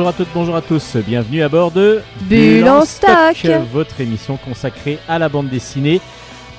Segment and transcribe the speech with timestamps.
[0.00, 3.46] Bonjour à toutes, bonjour à tous, bienvenue à bord de Bulle en stock.
[3.70, 6.00] votre émission consacrée à la bande dessinée,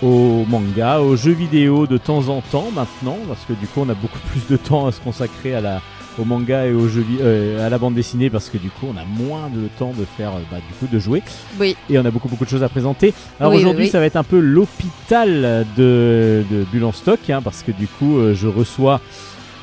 [0.04, 3.90] au manga, aux jeux vidéo de temps en temps maintenant, parce que du coup on
[3.90, 5.81] a beaucoup plus de temps à se consacrer à la,
[6.20, 8.95] au manga et aux jeux, euh, à la bande dessinée, parce que du coup on
[8.95, 11.23] a moins de temps de faire, euh, bah, du coup de jouer,
[11.59, 13.12] Oui, et on a beaucoup beaucoup de choses à présenter.
[13.39, 13.89] Alors oui, aujourd'hui oui.
[13.89, 17.88] ça va être un peu l'hôpital de, de Bulle en stock, hein, parce que du
[17.88, 19.02] coup euh, je reçois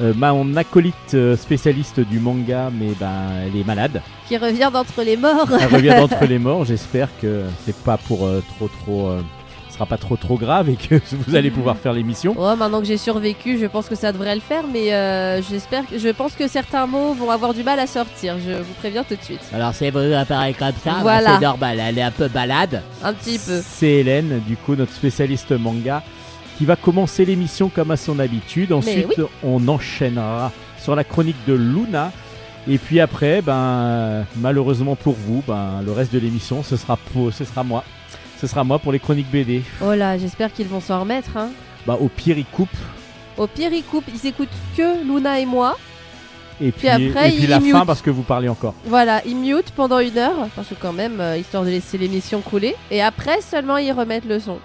[0.01, 3.11] euh, ma mon acolyte euh, spécialiste du manga, mais ben
[3.47, 4.01] elle est malade.
[4.29, 5.49] qui revient d'entre les morts.
[5.61, 6.65] Elle revient d'entre les morts.
[6.65, 9.09] J'espère que c'est pas pour euh, trop trop.
[9.09, 9.21] euh,
[9.69, 12.35] ce sera pas trop trop grave et que vous allez pouvoir faire l'émission.
[12.37, 15.87] Oh, maintenant que j'ai survécu, je pense que ça devrait le faire, mais euh, j'espère,
[15.87, 18.37] que- je pense que certains mots vont avoir du mal à sortir.
[18.45, 19.41] Je vous préviens tout de suite.
[19.53, 21.35] Alors c'est vrai, apparaît comme ça, bah, Voilà.
[21.39, 22.83] c'est normal, elle est un peu balade.
[23.05, 23.61] Un petit peu.
[23.65, 26.03] C'est Hélène, du coup notre spécialiste manga,
[26.59, 28.73] qui va commencer l'émission comme à son habitude.
[28.73, 32.11] Ensuite, on enchaînera sur la chronique de Luna.
[32.67, 37.33] Et puis après, ben malheureusement pour vous, ben le reste de l'émission, ce sera pour,
[37.33, 37.85] ce sera moi.
[38.41, 39.63] Ce sera moi pour les chroniques BD.
[39.81, 41.37] Oh là, j'espère qu'ils vont s'en remettre.
[41.37, 41.51] Hein.
[41.87, 42.77] Bah au pire, il coupe.
[43.37, 45.79] Au pire, ils coupent, ils écoutent que Luna et moi.
[46.61, 48.75] Et puis, après, et puis il la fin parce que vous parlez encore.
[48.85, 52.41] Voilà, ils mute pendant une heure, parce que quand même, euh, histoire de laisser l'émission
[52.41, 52.75] couler.
[52.91, 54.59] Et après seulement, ils remettent le son.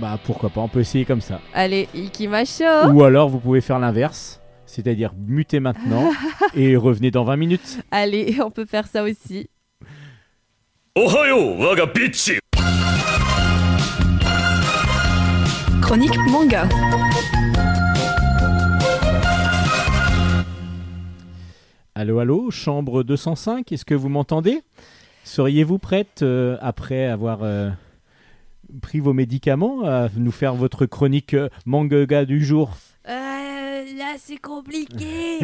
[0.00, 1.40] Bah pourquoi pas, on peut essayer comme ça.
[1.54, 6.10] Allez, Ikimasho Ou alors, vous pouvez faire l'inverse, c'est-à-dire muter maintenant
[6.54, 7.78] et revenez dans 20 minutes.
[7.90, 9.48] Allez, on peut faire ça aussi.
[10.96, 11.86] Ohayo, waga
[15.82, 16.66] Chronique manga.
[21.98, 24.60] Allô, allô, chambre 205, est-ce que vous m'entendez?
[25.24, 27.70] Seriez-vous prête, euh, après avoir euh,
[28.82, 32.76] pris vos médicaments, à nous faire votre chronique euh, manga du jour?
[33.96, 35.40] Là, c'est compliqué.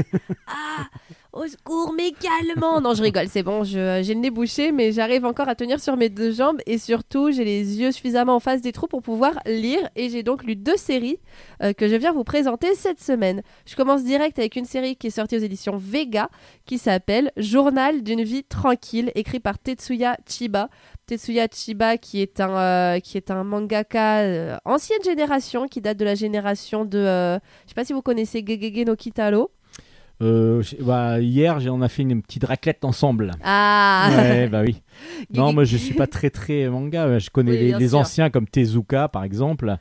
[0.47, 0.87] ah,
[1.33, 2.81] au secours, mais calmement.
[2.81, 5.97] Non, je rigole, c'est bon, j'ai le nez bouché, mais j'arrive encore à tenir sur
[5.97, 9.39] mes deux jambes et surtout, j'ai les yeux suffisamment en face des trous pour pouvoir
[9.47, 9.89] lire.
[9.97, 11.19] Et j'ai donc lu deux séries
[11.63, 13.43] euh, que je viens vous présenter cette semaine.
[13.67, 16.29] Je commence direct avec une série qui est sortie aux éditions Vega
[16.67, 20.69] qui s'appelle Journal d'une vie tranquille, écrit par Tetsuya Chiba.
[21.07, 25.99] Tetsuya Chiba qui est un, euh, qui est un mangaka euh, ancienne génération, qui date
[25.99, 26.99] de la génération de...
[26.99, 29.51] euh, je sais pas si vous connaissez Gegege no Kitaro.
[30.23, 33.33] Euh, bah, Hier, on a fait une petite raclette ensemble.
[33.43, 34.81] Ah Ouais, bah oui.
[35.35, 37.19] Non, moi je suis pas très très manga.
[37.19, 39.77] Je connais Oui, les, anciens comme Tezuka par exemple.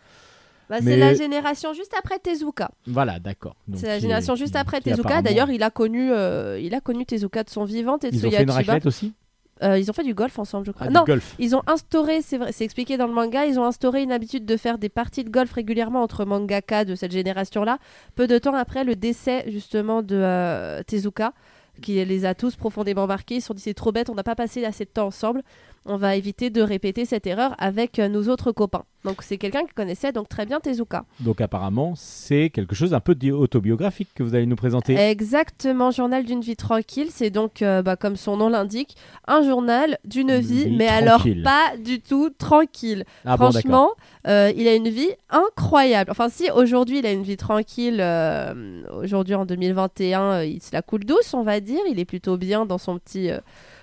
[0.70, 2.72] Bah, C'est la génération juste après Tezuka.
[2.88, 3.56] Voilà, d'accord.
[3.76, 5.02] C'est la génération juste après Tezuka.
[5.02, 7.98] apparemment- D'ailleurs, il a connu, euh, il a connu Tezuka de son vivant.
[8.02, 8.54] Ils ont Tetsuya fait une Chiba.
[8.54, 9.14] raclette aussi?
[9.64, 10.88] Euh, ils ont fait du golf ensemble, je crois.
[10.88, 11.36] Ah, non, golf.
[11.40, 14.46] Ils ont instauré, c'est vrai, c'est expliqué dans le manga, ils ont instauré une habitude
[14.46, 17.78] de faire des parties de golf régulièrement entre mangaka de cette génération-là,
[18.16, 21.34] peu de temps après le décès justement de euh, Tezuka,
[21.82, 23.36] qui les a tous profondément marqués.
[23.36, 25.44] Ils se sont dit c'est trop bête, on n'a pas passé assez de temps ensemble,
[25.86, 28.84] on va éviter de répéter cette erreur avec euh, nos autres copains.
[29.04, 31.06] Donc c'est quelqu'un qui connaissait donc très bien Tezuka.
[31.22, 34.96] Donc apparemment, c'est quelque chose un peu autobiographique que vous allez nous présenter.
[34.96, 38.96] Exactement, journal d'une vie tranquille, c'est donc, euh, bah, comme son nom l'indique,
[39.28, 43.06] un journal d'une Une vie, vie mais alors pas du tout tranquille.
[43.26, 43.52] ah bon.
[43.52, 43.92] Franchement,
[44.28, 46.12] euh, il a une vie incroyable.
[46.12, 50.70] Enfin, si aujourd'hui il a une vie tranquille, euh, aujourd'hui en 2021, euh, il se
[50.74, 51.82] la coule douce, on va dire.
[51.90, 53.32] Il est plutôt bien dans son petit,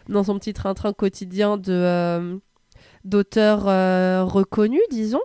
[0.08, 2.38] dans son petit train-train quotidien de euh,
[3.04, 5.22] d'auteur euh, reconnu, disons.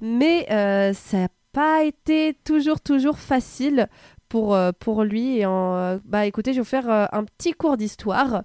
[0.00, 3.88] Mais euh, ça n'a pas été toujours toujours facile
[4.28, 5.38] pour lui.
[5.38, 5.46] Et
[6.04, 8.42] bah, écoutez, je vais vous faire un petit cours d'histoire.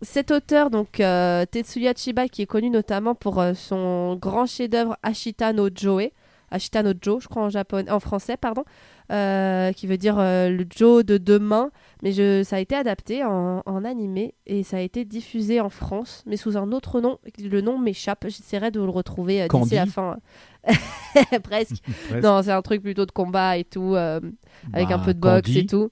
[0.00, 5.68] Cet auteur, donc Tetsuya Chiba, qui est connu notamment pour son grand chef-d'œuvre Ashita no
[5.74, 6.08] Joe,
[6.50, 8.64] Ashita no Jo, je crois en japonais, en français, pardon,
[9.12, 11.70] euh, qui veut dire euh, le Joe de demain,
[12.02, 15.70] mais je, ça a été adapté en, en animé et ça a été diffusé en
[15.70, 17.18] France, mais sous un autre nom.
[17.42, 20.18] Le nom m'échappe, j'essaierai de le retrouver euh, d'ici la fin.
[21.42, 21.76] Presque.
[22.10, 22.22] Presque.
[22.22, 24.20] Non, c'est un truc plutôt de combat et tout, euh,
[24.72, 25.90] avec un Bah, peu de boxe Candy, et tout.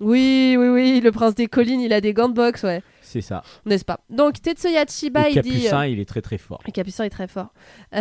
[0.00, 3.20] Oui, oui, oui, le prince des collines, il a des gants de boxe, ouais, C'est
[3.20, 3.42] ça.
[3.64, 4.00] n'est-ce pas?
[4.10, 5.50] Donc Tetsuya Chiba, Et il dit...
[5.50, 6.60] euh, Capucin, il est très très fort.
[6.66, 7.54] le Capucin est très fort.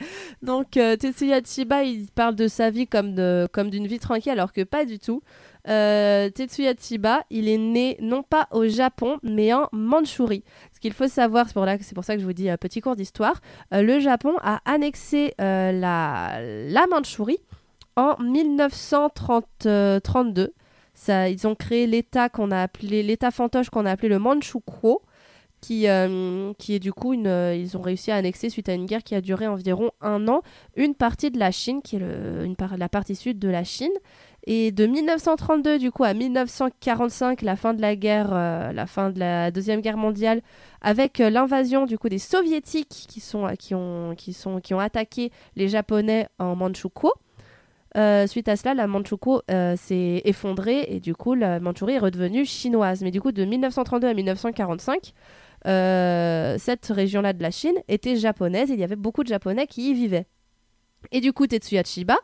[0.00, 0.04] Euh,
[0.42, 4.32] Donc euh, Tetsuya Chiba, il parle de sa vie comme de comme d'une vie tranquille,
[4.32, 5.22] alors que pas du tout.
[5.68, 10.44] Euh, Tetsuya Chiba, il est né non pas au Japon, mais en Mandchourie.
[10.72, 13.42] Ce qu'il faut savoir, c'est pour, ça que je vous dis un petit cours d'histoire,
[13.74, 17.40] euh, le Japon a annexé euh, la, la Mandchourie
[17.96, 20.54] en 1932.
[20.94, 25.00] Ça, ils ont créé l'État qu'on a appelé l'État fantoche qu'on a appelé le Manchukuo,
[25.60, 28.86] qui, euh, qui est du coup euh, ils ont réussi à annexer suite à une
[28.86, 30.42] guerre qui a duré environ un an
[30.76, 32.00] une partie de la Chine, qui est
[32.44, 33.92] une par- la partie sud de la Chine.
[34.46, 39.10] Et de 1932 du coup à 1945, la fin de la guerre, euh, la fin
[39.10, 40.40] de la deuxième guerre mondiale,
[40.80, 45.32] avec l'invasion du coup des soviétiques qui sont qui ont qui sont qui ont attaqué
[45.56, 47.12] les japonais en Manchukuo.
[48.26, 49.42] Suite à cela, la Manchukuo
[49.76, 53.02] s'est effondrée et du coup la Mandchourie est redevenue chinoise.
[53.02, 55.12] Mais du coup de 1932 à 1945,
[55.68, 58.70] euh, cette région-là de la Chine était japonaise.
[58.70, 60.26] Il y avait beaucoup de Japonais qui y vivaient.
[61.12, 62.16] Et du coup Tetsuya Chiba,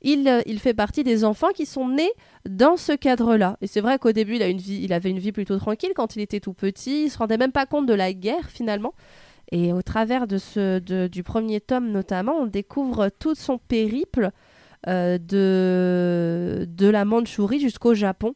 [0.00, 2.10] il, euh, il fait partie des enfants qui sont nés
[2.48, 3.56] dans ce cadre-là.
[3.60, 5.92] Et c'est vrai qu'au début, il, a une vie, il avait une vie plutôt tranquille
[5.94, 7.04] quand il était tout petit.
[7.04, 8.94] Il se rendait même pas compte de la guerre finalement.
[9.50, 10.38] Et au travers de
[10.78, 14.30] de- du premier tome notamment, on découvre tout son périple
[14.88, 18.34] euh, de, de la Mandchourie jusqu'au Japon.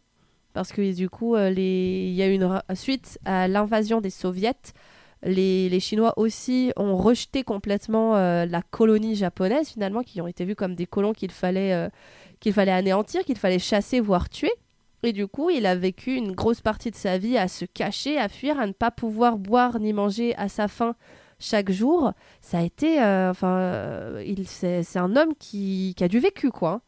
[0.57, 4.55] Parce que du coup, euh, les, il y a une suite à l'invasion des soviets,
[5.23, 10.47] les, les Chinois aussi ont rejeté complètement euh, la colonie japonaise finalement, qui ont été
[10.47, 11.91] vus comme des colons qu'il fallait, euh,
[12.41, 14.51] qu'il fallait anéantir, qu'il fallait chasser, voire tuer.
[15.03, 18.17] Et du coup, il a vécu une grosse partie de sa vie à se cacher,
[18.17, 20.95] à fuir, à ne pas pouvoir boire ni manger à sa faim
[21.39, 22.15] chaque jour.
[22.41, 26.51] Ça a été, euh, enfin, il, c'est, c'est un homme qui, qui a du vécu,
[26.51, 26.81] quoi.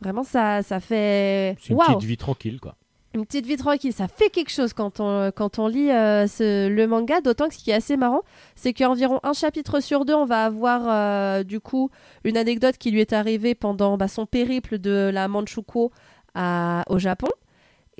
[0.00, 1.56] Vraiment, ça, ça fait.
[1.60, 2.76] C'est une petite vie tranquille, quoi.
[3.18, 7.48] Une petite vie tranquille, ça fait quelque chose quand on, lit euh, le manga, d'autant
[7.48, 8.22] que ce qui est assez marrant,
[8.54, 11.90] c'est qu'environ un chapitre sur deux, on va avoir euh, du coup
[12.24, 15.90] une anecdote qui lui est arrivée pendant bah, son périple de la Manchukuo
[16.36, 17.28] au Japon.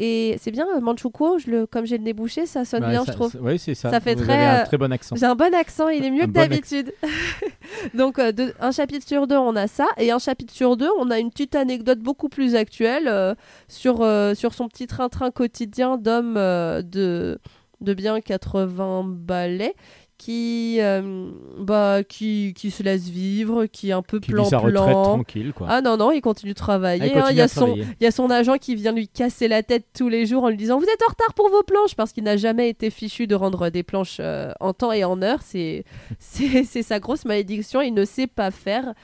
[0.00, 2.90] Et c'est bien, euh, Manchukuo, je le, comme j'ai le nez bouché, ça sonne Ouais,
[2.90, 3.36] bien, ça- je trouve.
[3.42, 3.90] Oui, c'est ça.
[3.90, 5.16] Ça fait Vous très, avez un euh, très bon accent.
[5.16, 6.92] J'ai un bon accent, il est mieux que bon d'habitude.
[7.94, 9.86] Donc, euh, de- un chapitre sur deux, on a ça.
[9.98, 13.34] Et un chapitre sur deux, on a une petite anecdote beaucoup plus actuelle euh,
[13.66, 17.38] sur, euh, sur son petit train-train quotidien d'homme de,
[17.80, 19.74] de bien 80 balais
[20.18, 24.58] qui, euh, bah, qui, qui se laisse vivre, qui est un peu Qui vit sa
[24.58, 24.80] plan-plan.
[24.80, 25.68] retraite tranquille, quoi.
[25.70, 27.04] Ah non, non, il continue de travailler.
[27.04, 27.26] Ah, il hein.
[27.30, 29.86] Il y, a son, il y a son agent qui vient lui casser la tête
[29.96, 32.24] tous les jours en lui disant Vous êtes en retard pour vos planches parce qu'il
[32.24, 35.38] n'a jamais été fichu de rendre des planches euh, en temps et en heure.
[35.42, 35.84] C'est,
[36.18, 37.80] c'est, c'est sa grosse malédiction.
[37.80, 38.94] Il ne sait pas faire.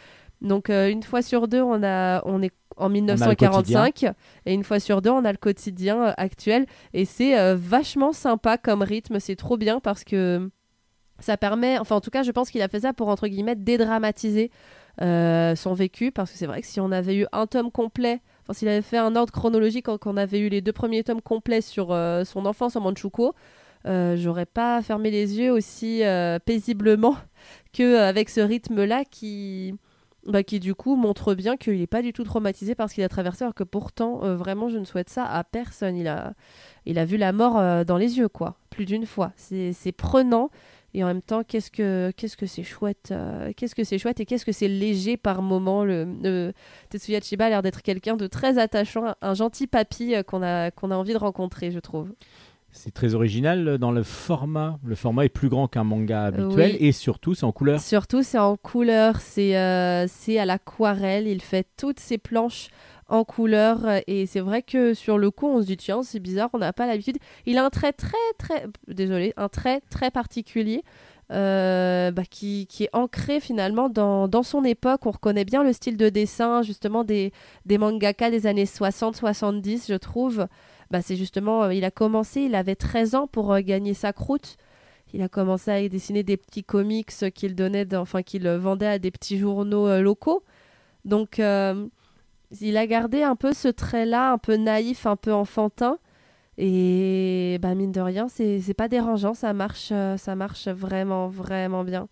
[0.40, 4.04] Donc, euh, une fois sur deux, on, a, on est en 1945
[4.46, 6.66] et une fois sur deux, on a le quotidien actuel.
[6.92, 9.20] Et c'est euh, vachement sympa comme rythme.
[9.20, 10.50] C'est trop bien parce que
[11.18, 13.56] ça permet, enfin en tout cas je pense qu'il a fait ça pour entre guillemets
[13.56, 14.50] dédramatiser
[15.00, 18.20] euh, son vécu parce que c'est vrai que si on avait eu un tome complet,
[18.42, 21.22] enfin s'il avait fait un ordre chronologique quand on avait eu les deux premiers tomes
[21.22, 23.34] complets sur euh, son enfance en Manchukuo,
[23.86, 27.16] euh, j'aurais pas fermé les yeux aussi euh, paisiblement
[27.74, 29.74] que euh, avec ce rythme là qui
[30.26, 33.04] bah, qui du coup montre bien qu'il n'est pas du tout traumatisé par ce qu'il
[33.04, 35.96] a traversé alors que pourtant vraiment je ne souhaite ça à personne.
[35.96, 36.32] Il a
[36.86, 39.32] il a vu la mort dans les yeux quoi plus d'une fois.
[39.36, 40.48] C'est prenant
[40.94, 44.20] et en même temps, qu'est-ce que qu'est-ce que c'est chouette, euh, qu'est-ce que c'est chouette
[44.20, 45.84] et qu'est-ce que c'est léger par moment.
[45.84, 46.52] Le, le-
[46.90, 50.70] Tetsuya Chiba a l'air d'être quelqu'un de très attachant, un gentil papy euh, qu'on a
[50.70, 52.12] qu'on a envie de rencontrer, je trouve.
[52.76, 54.78] C'est très original euh, dans le format.
[54.84, 56.76] Le format est plus grand qu'un manga habituel Oui.
[56.80, 57.80] et surtout, c'est en couleur.
[57.80, 61.28] Surtout, c'est en couleur, c'est euh, c'est à l'aquarelle.
[61.28, 62.68] Il fait toutes ses planches
[63.08, 66.20] en couleur euh, et c'est vrai que sur le coup, on se dit tiens, c'est
[66.20, 67.18] bizarre, on n'a pas l'habitude.
[67.46, 70.82] Il a un trait très très, désolé, un trait très particulier.
[71.32, 75.06] euh, bah, qui, qui est ancré finalement dans, dans son époque.
[75.06, 77.32] On reconnaît bien le style de dessin justement des,
[77.66, 80.46] des mangaka des années 60-70, je trouve.
[80.90, 84.56] Bah, c'est justement, euh, il a commencé, il avait 13 ans pour gagner sa croûte.
[85.14, 89.10] Il a commencé à dessiner des petits comics qu'il donnait, enfin qu'il vendait à des
[89.12, 90.42] petits journaux locaux.
[91.04, 91.40] Donc,
[92.60, 95.98] il a gardé un peu ce trait-là, un peu naïf, un peu enfantin.
[96.58, 101.84] Et bah, mine de rien, c'est pas dérangeant, ça marche, euh, ça marche vraiment, vraiment
[101.84, 102.08] bien.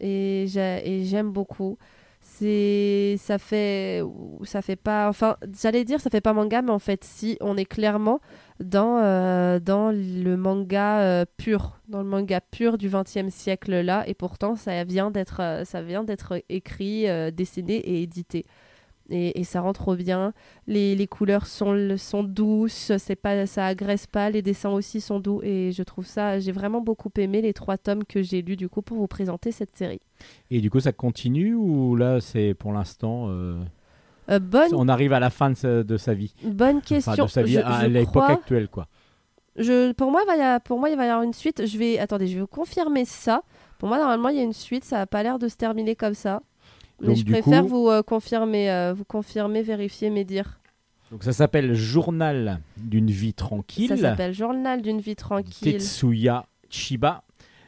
[0.00, 1.78] Et j'ai- et j'aime beaucoup.
[2.20, 4.02] Ça fait,
[4.44, 7.56] ça fait pas, enfin, j'allais dire ça fait pas manga, mais en fait, si, on
[7.56, 8.20] est clairement
[8.60, 14.04] dans, euh, dans le manga euh, pur, dans le manga pur du XXe siècle là,
[14.08, 15.40] et pourtant ça vient d'être,
[16.48, 18.46] écrit, dessiné et édité.
[19.10, 20.32] Et, et ça rend trop bien.
[20.66, 25.20] Les, les couleurs sont, sont douces, c'est pas, ça agresse pas, les dessins aussi sont
[25.20, 28.56] doux, et je trouve ça, j'ai vraiment beaucoup aimé les trois tomes que j'ai lus
[28.56, 30.00] du coup pour vous présenter cette série.
[30.50, 33.26] Et du coup, ça continue ou là, c'est pour l'instant.
[33.28, 33.62] euh,
[34.30, 36.34] Euh, bonne, On arrive à la fin de sa, de sa vie?
[36.42, 37.12] bonne question.
[37.12, 38.86] Enfin, de sa vie Je- à l'époque crois- actuelle, quoi.
[39.56, 41.66] Je, pour, moi, il va y a- pour moi, il va y avoir une suite.
[41.66, 43.42] Je vais, attendez, je vais vous confirmer ça.
[43.78, 44.82] Pour moi, normalement, il y a une suite.
[44.84, 46.40] Ça n'a pas l'air de se terminer comme ça.
[47.00, 50.60] Mais Donc, je préfère coup- vous, euh, confirmer, euh, vous confirmer, vérifier mes dires.
[51.10, 53.88] Donc, ça s'appelle Journal d'une vie tranquille.
[53.88, 55.72] Ça s'appelle Journal d'une vie tranquille.
[55.74, 57.22] Tetsuya Chiba.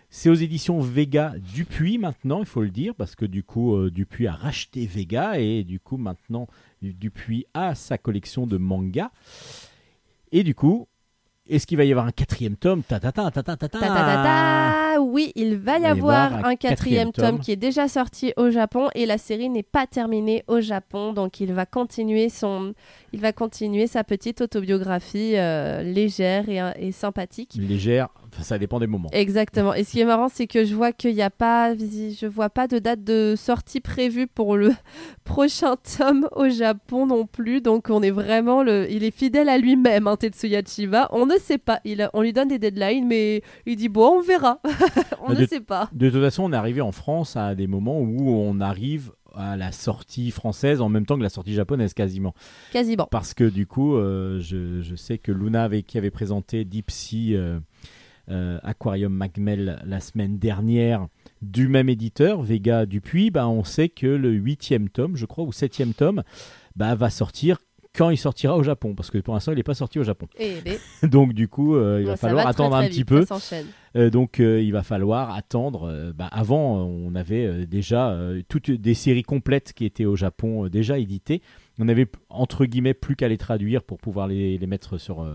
[0.08, 3.90] C'est aux éditions Vega Dupuis maintenant, il faut le dire, parce que du coup, euh,
[3.90, 6.46] Dupuis a racheté Vega et du coup, maintenant,
[6.80, 9.10] Dupuis a sa collection de mangas.
[10.32, 10.88] Et du coup,
[11.48, 12.82] est-ce qu'il va y avoir un quatrième tome?
[12.82, 13.78] Ta ta ta ta ta ta ta.
[13.78, 15.00] Ta, ta, ta, ta.
[15.00, 19.06] Oui, il va y avoir un quatrième tome qui est déjà sorti au Japon et
[19.06, 22.72] la série n'est pas terminée au Japon, donc il va continuer son,
[23.12, 27.56] il va continuer sa petite autobiographie euh, légère et, et sympathique.
[27.58, 29.08] Légère, enfin, ça dépend des moments.
[29.12, 29.72] Exactement.
[29.74, 32.50] Et ce qui est marrant, c'est que je vois qu'il n'y a pas, je vois
[32.50, 34.70] pas de date de sortie prévue pour le
[35.24, 37.60] prochain tome au Japon non plus.
[37.60, 41.08] Donc on est vraiment le, il est fidèle à lui-même, hein, Tetsuya Chiba.
[41.12, 41.80] On ne sait pas.
[41.84, 44.60] Il, on lui donne des deadlines, mais il dit bon, on verra.
[45.22, 45.88] on De- ne sait pas.
[45.92, 49.54] De toute façon, on est arrivé en France à des moments où on arrive à
[49.56, 52.34] la sortie française en même temps que la sortie japonaise quasiment.
[52.72, 53.06] Quasiment.
[53.10, 56.90] Parce que du coup, euh, je, je sais que Luna avait, qui avait présenté Deep
[56.90, 57.60] Sea euh, euh,
[58.28, 61.06] Aquarium Magmel la semaine dernière
[61.42, 65.52] du même éditeur, Vega Dupuis, bah, on sait que le huitième tome, je crois, ou
[65.52, 66.22] septième tome,
[66.74, 67.58] bah, va sortir
[67.96, 68.94] quand il sortira au Japon.
[68.94, 70.26] Parce que pour l'instant, il n'est pas sorti au Japon.
[70.38, 70.56] Et
[71.06, 73.24] Donc du coup, euh, il va falloir attendre très un petit vite, peu.
[73.96, 75.84] Euh, donc euh, il va falloir attendre.
[75.88, 80.04] euh, bah, avant, euh, on avait euh, déjà euh, toutes des séries complètes qui étaient
[80.04, 81.40] au Japon euh, déjà éditées.
[81.78, 85.34] On avait entre guillemets plus qu'à les traduire pour pouvoir les, les mettre sur, euh,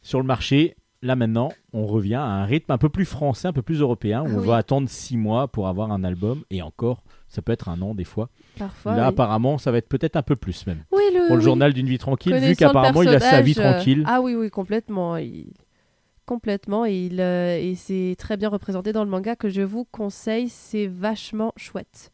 [0.00, 0.76] sur le marché.
[1.04, 4.22] Là maintenant, on revient à un rythme un peu plus français, un peu plus européen,
[4.22, 4.46] où Ah on oui.
[4.46, 7.94] va attendre six mois pour avoir un album, et encore, ça peut être un an
[7.94, 8.28] des fois.
[8.56, 8.94] Parfois.
[8.94, 9.08] Là oui.
[9.08, 10.84] apparemment, ça va être peut-être un peu plus même.
[10.92, 11.44] Oui, le, Pour le oui.
[11.44, 14.04] journal d'une vie tranquille, vu qu'apparemment il a sa vie euh, tranquille.
[14.06, 15.16] Ah oui, oui, complètement.
[15.16, 15.46] Il...
[16.24, 16.86] Complètement.
[16.86, 20.48] Et, il, euh, et c'est très bien représenté dans le manga que je vous conseille.
[20.48, 22.12] C'est vachement chouette.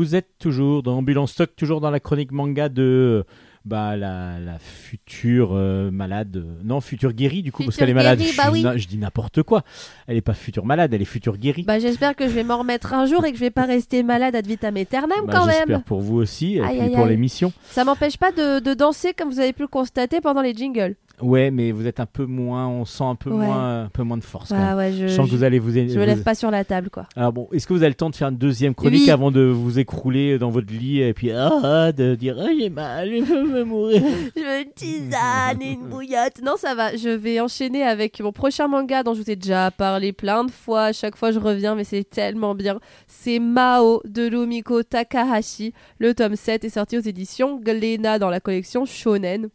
[0.00, 3.22] Vous êtes toujours dans Ambulance Stock, toujours dans la chronique manga de
[3.66, 6.42] bah, la, la future euh, malade.
[6.64, 8.18] Non, future guérie du coup, parce Future qu'elle est malade.
[8.18, 8.62] guérie, je, bah dis oui.
[8.62, 9.62] na- je dis n'importe quoi.
[10.06, 11.64] Elle est pas future malade, elle est future guérie.
[11.64, 14.02] Bah, j'espère que je vais m'en remettre un jour et que je vais pas rester
[14.02, 15.82] malade ad vitam aeternam Bah, quand J'espère même.
[15.82, 17.10] pour vous aussi, et Aïe, puis aïe, pour aïe.
[17.10, 17.52] l'émission.
[17.68, 20.96] Ça m'empêche pas de, de danser comme vous avez pu le constater pendant les jingles.
[21.22, 23.46] Ouais, mais vous êtes un peu moins, on sent un peu, Ouais.
[23.46, 24.52] moins, un peu moins de force.
[24.54, 25.70] Ah ouais, je, je sens que vous allez vous.
[25.72, 27.06] je me vous- lève pas sur la table quoi.
[27.16, 29.10] Alors bon, est-ce que vous avez le temps de faire une deuxième chronique Oui.
[29.10, 32.70] avant de vous écrouler dans votre lit et puis ah, ah, de dire ah, j'ai
[32.70, 34.02] mal, je veux mourir?
[34.36, 36.40] Je veux une tisane et une bouillotte.
[36.42, 36.96] Non, ça va.
[36.96, 40.50] Je vais enchaîner avec mon prochain manga dont je vous ai déjà parlé plein de
[40.50, 40.84] fois.
[40.84, 42.78] À chaque fois, je reviens, mais c'est tellement bien.
[43.06, 45.72] C'est Mao de Lumiko Takahashi.
[45.98, 49.48] Le tome 7 est sorti aux éditions Glénat dans la collection Shonen.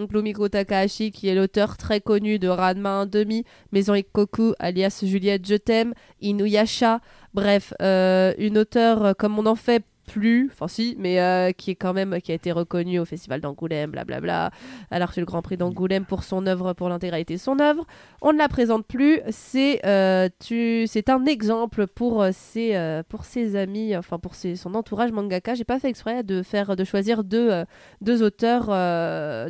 [0.00, 5.46] Donc Lumiko Takahashi, qui est l'auteur très connu de Ranma 1,5, Maison Ikkoku, alias Juliette
[5.46, 5.92] Je t'aime,
[6.22, 7.02] Inuyasha.
[7.34, 11.70] Bref, euh, une auteure euh, comme on en fait plus, enfin si, mais euh, qui
[11.70, 14.50] est quand même qui a été reconnue au festival d'Angoulême, blablabla.
[14.90, 17.86] Elle a reçu le Grand Prix d'Angoulême pour son œuvre, pour l'intégralité de son œuvre.
[18.20, 19.20] On ne la présente plus.
[19.30, 22.74] C'est euh, tu, c'est un exemple pour euh, ses
[23.08, 25.54] pour ses amis, enfin pour ses- son entourage mangaka.
[25.54, 27.64] J'ai pas fait exprès de faire de choisir deux
[28.00, 28.66] deux auteurs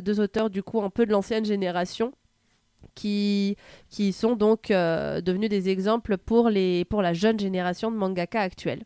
[0.01, 2.11] deux auteurs du coup un peu de l'ancienne génération.
[2.95, 3.55] Qui,
[3.89, 8.83] qui sont donc devenus des exemples pour, les, pour la jeune génération de mangaka actuelle.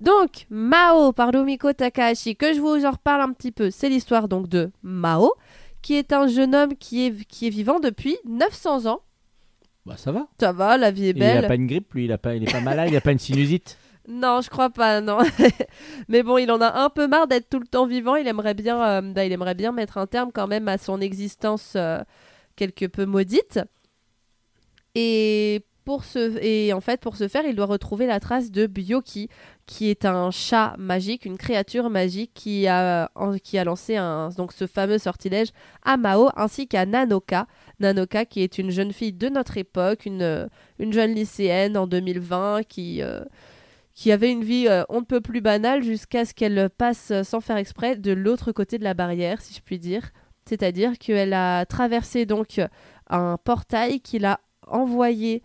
[0.00, 4.28] Donc, Mao par Rumiko Takahashi, que je vous en reparle un petit peu, c'est l'histoire
[4.28, 5.34] donc de Mao,
[5.82, 9.02] qui est un jeune homme qui est, qui est vivant depuis 900 ans.
[9.86, 10.26] Bah ça va.
[10.38, 11.44] Ça va, la vie est Et il belle.
[11.44, 13.12] a pas une grippe, lui, il a pas, il est pas malade, il a pas
[13.12, 13.76] une sinusite.
[14.08, 15.18] Non, je crois pas, non.
[16.08, 18.16] Mais bon, il en a un peu marre d'être tout le temps vivant.
[18.16, 21.00] Il aimerait bien, euh, bah, il aimerait bien mettre un terme quand même à son
[21.00, 22.02] existence euh,
[22.56, 23.60] quelque peu maudite.
[24.96, 28.68] Et pour ce et en fait pour ce faire, il doit retrouver la trace de
[28.68, 29.28] Byoki,
[29.66, 33.10] qui est un chat magique, une créature magique qui a
[33.42, 33.96] qui a lancé
[34.36, 35.48] donc ce fameux sortilège
[35.82, 37.48] à Mao ainsi qu'à Nanoka.
[37.80, 42.62] Nanoka qui est une jeune fille de notre époque, une une jeune lycéenne en 2020
[42.68, 43.24] qui euh,
[43.92, 47.24] qui avait une vie euh, on ne peut plus banale jusqu'à ce qu'elle passe euh,
[47.24, 50.12] sans faire exprès de l'autre côté de la barrière, si je puis dire.
[50.46, 52.60] C'est-à-dire qu'elle a traversé donc
[53.08, 55.42] un portail qu'il a envoyé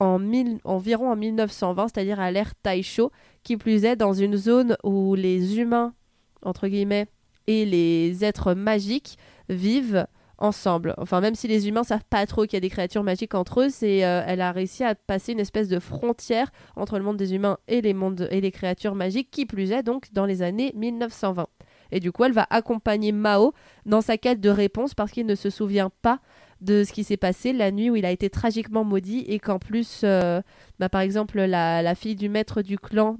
[0.00, 3.10] en mille- environ en 1920, c'est-à-dire à l'ère Taisho,
[3.42, 5.94] qui plus est dans une zone où les humains,
[6.42, 7.06] entre guillemets,
[7.46, 9.16] et les êtres magiques
[9.48, 10.94] vivent ensemble.
[10.98, 13.62] Enfin, même si les humains savent pas trop qu'il y a des créatures magiques entre
[13.62, 17.16] eux, c'est, euh, elle a réussi à passer une espèce de frontière entre le monde
[17.16, 20.42] des humains et les, mondes, et les créatures magiques, qui plus est donc dans les
[20.42, 21.46] années 1920.
[21.90, 23.52] Et du coup, elle va accompagner Mao
[23.86, 26.20] dans sa quête de réponse parce qu'il ne se souvient pas
[26.60, 29.58] de ce qui s'est passé la nuit où il a été tragiquement maudit et qu'en
[29.58, 30.42] plus, euh,
[30.78, 33.16] bah, par exemple, la, fille du maître du clan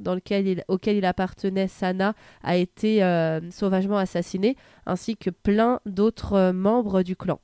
[0.68, 7.02] auquel il appartenait, Sana, a été euh, sauvagement assassinée, ainsi que plein d'autres euh, membres
[7.02, 7.40] du clan.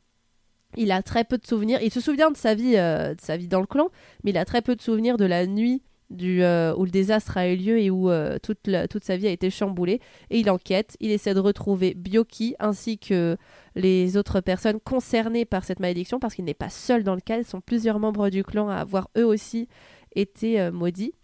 [0.77, 1.79] Il a très peu de souvenirs.
[1.83, 3.91] Il se souvient de sa vie, de sa vie dans le clan,
[4.25, 7.37] mais il a très peu de souvenirs de la nuit du, euh, où le désastre
[7.37, 10.01] a eu lieu et où euh, toute, sa vie a été chamboulée.
[10.31, 13.37] Et il enquête, il essaie de retrouver Byoki ainsi que
[13.75, 17.39] les autres personnes concernées par cette malédiction, parce qu'il n'est pas seul dans le cas,
[17.39, 19.69] ils sont plusieurs membres du clan à avoir eux aussi
[20.15, 21.15] été euh, maudits.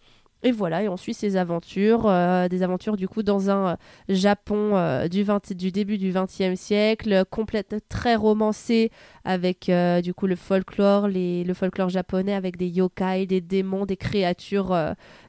[0.43, 3.77] Et voilà, et on suit ses aventures, euh, des aventures du coup dans un euh,
[4.09, 8.91] Japon euh, du, 20 du début du XXe siècle, complète, très romancé,
[9.25, 9.71] avec
[10.03, 14.75] du coup le folklore, les, le folklore japonais avec des yokai, des démons, des créatures,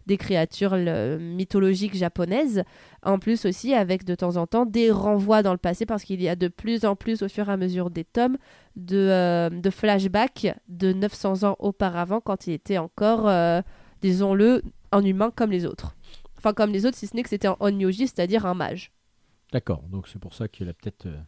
[0.08, 0.75] des créatures
[1.20, 2.63] mythologiques japonaises.
[3.03, 6.21] En plus aussi avec de temps en temps des renvois dans le passé parce qu'il
[6.21, 8.38] y a de plus en plus au fur et à mesure des tomes
[8.78, 13.30] de, de flashbacks de 900 ans auparavant quand il était encore,
[14.02, 15.95] disons-le, un humain comme les autres.
[16.38, 18.91] Enfin comme les autres si ce n'est que c'était un onyoji, c'est-à-dire un mage.
[19.51, 21.19] D'accord, donc c'est pour ça qu'il a peut-être euh,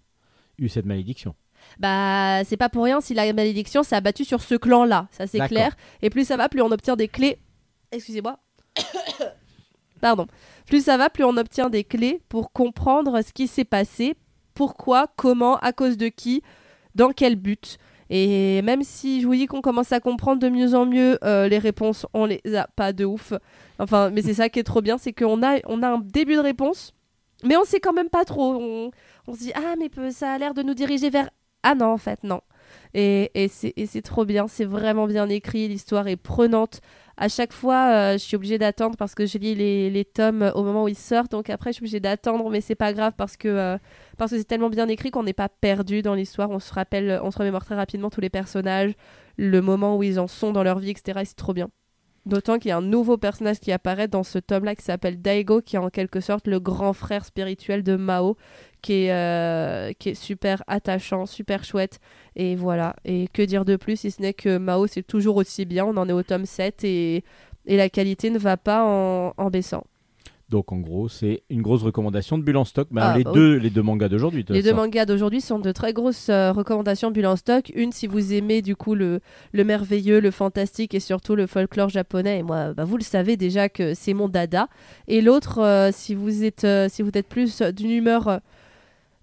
[0.58, 1.36] eu cette malédiction.
[1.80, 5.40] Bah, c'est pas pour rien si la malédiction s'est abattue sur ce clan-là, ça c'est
[5.48, 5.76] clair.
[6.02, 7.40] Et plus ça va, plus on obtient des clés.
[7.92, 8.40] Excusez-moi.
[10.02, 10.28] Pardon.
[10.66, 14.16] Plus ça va, plus on obtient des clés pour comprendre ce qui s'est passé,
[14.54, 16.42] pourquoi, comment, à cause de qui,
[16.96, 17.78] dans quel but.
[18.10, 21.48] Et même si je vous dis qu'on commence à comprendre de mieux en mieux euh,
[21.48, 23.34] les réponses, on les a pas de ouf.
[23.80, 26.36] Enfin, mais c'est ça qui est trop bien, c'est qu'on a, on a un début
[26.36, 26.94] de réponse,
[27.44, 28.56] mais on sait quand même pas trop.
[29.28, 31.30] On, se dit ah mais ça a l'air de nous diriger vers
[31.64, 32.42] ah non en fait non.
[32.94, 36.82] Et, et c'est trop bien, c'est vraiment bien écrit, l'histoire est prenante.
[37.16, 40.64] À chaque fois, euh, je suis obligée d'attendre parce que je lis les, tomes au
[40.64, 43.38] moment où ils sortent, donc après je suis obligée d'attendre, mais c'est pas grave parce
[43.38, 43.78] que euh,
[44.18, 46.50] parce que c'est tellement bien écrit qu'on n'est pas perdu dans l'histoire.
[46.50, 48.94] On se rappelle, on se remémore très rapidement tous les personnages,
[49.38, 51.20] le moment où ils en sont dans leur vie, etc.
[51.22, 51.70] Et c'est trop bien.
[52.26, 55.62] D'autant qu'il y a un nouveau personnage qui apparaît dans ce tome-là qui s'appelle Daigo,
[55.62, 58.38] qui est en quelque sorte le grand frère spirituel de Mao,
[58.82, 62.00] qui est, euh, super attachant, super chouette.
[62.36, 62.96] Et voilà.
[63.04, 65.86] Et que dire de plus si ce n'est que Mao, c'est toujours aussi bien.
[65.86, 67.24] On en est au tome 7 et,
[67.66, 69.86] la qualité ne va pas en baissant.
[70.54, 72.88] Donc en gros, c'est une grosse recommandation de Bulle en stock.
[72.92, 74.46] Ben, Ah, les, bah deux, les deux mangas d'aujourd'hui.
[74.50, 77.72] Les deux mangas d'aujourd'hui sont de très grosses euh, recommandations bulle en stock.
[77.74, 79.20] Une si vous aimez du coup le,
[79.52, 82.38] le merveilleux, le fantastique et surtout le folklore japonais.
[82.38, 84.68] Et moi, bah, vous le savez déjà que c'est mon dada.
[85.08, 88.40] Et l'autre, euh, si vous êtes euh, si vous êtes plus d'une humeur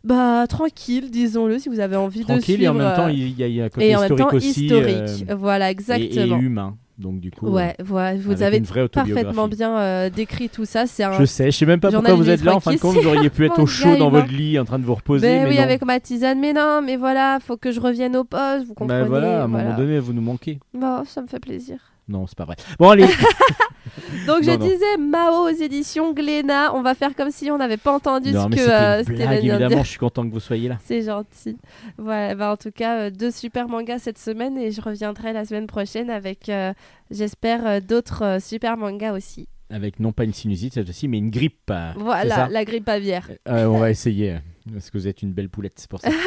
[0.02, 2.62] bah tranquille, disons-le, si vous avez envie de Tranquille suivre.
[2.64, 4.06] et en même temps, il y, a- il y a un côté et en même
[4.12, 4.64] historique temps aussi.
[4.64, 5.30] historique.
[5.38, 6.40] voilà, et- exactement.
[6.40, 6.76] Et, humain.
[7.00, 10.86] Donc du coup, ouais, voilà, vous avez parfaitement bien euh, décrit tout ça.
[10.86, 12.54] C'est un Je sais, je sais même pas pourquoi vous êtes là.
[12.54, 14.78] En fin de compte, vous auriez pu être au chaud dans votre lit en train
[14.78, 15.26] de vous reposer.
[15.26, 15.62] Ben mais oui, non.
[15.62, 19.00] avec ma tisane, mais non, mais voilà, faut que je revienne au poste, vous comprenez.
[19.02, 19.64] Ben voilà, à un voilà.
[19.64, 20.60] moment donné, vous nous manquez.
[20.74, 21.78] Bon, ça me fait plaisir.
[22.10, 22.56] Non, c'est pas vrai.
[22.78, 23.06] Bon, allez.
[24.26, 27.76] Donc je Non, disais Mao aux éditions Glénat, on va faire comme si on n'avait
[27.76, 29.82] pas entendu non, ce mais que c'était euh, blague, évidemment.
[29.84, 30.78] Je suis content que vous soyez là.
[30.84, 31.56] C'est gentil.
[31.98, 35.44] Voilà, bah en tout cas, euh, deux super mangas cette semaine et je reviendrai la
[35.44, 36.72] semaine prochaine avec, euh,
[37.10, 39.48] j'espère, euh, d'autres super mangas aussi.
[39.70, 41.72] Avec non pas une sinusite cette fois-ci, mais une grippe.
[41.96, 43.30] Voilà, la grippe aviaire.
[43.46, 44.38] On va essayer.
[44.72, 46.10] Parce que vous êtes une belle poulette, c'est pour ça.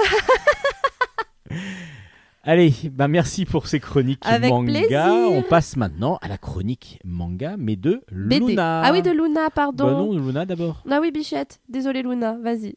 [2.46, 4.72] Allez, bah merci pour ces chroniques Avec manga.
[4.80, 5.06] plaisir.
[5.32, 8.40] On passe maintenant à la chronique manga, mais de BD.
[8.48, 8.82] Luna.
[8.84, 9.90] Ah oui, de Luna, Bah pardon.
[9.90, 10.84] non, de Luna d'abord.
[10.90, 11.62] Ah oui, Bichette.
[11.70, 12.76] Désolée Luna, vas-y.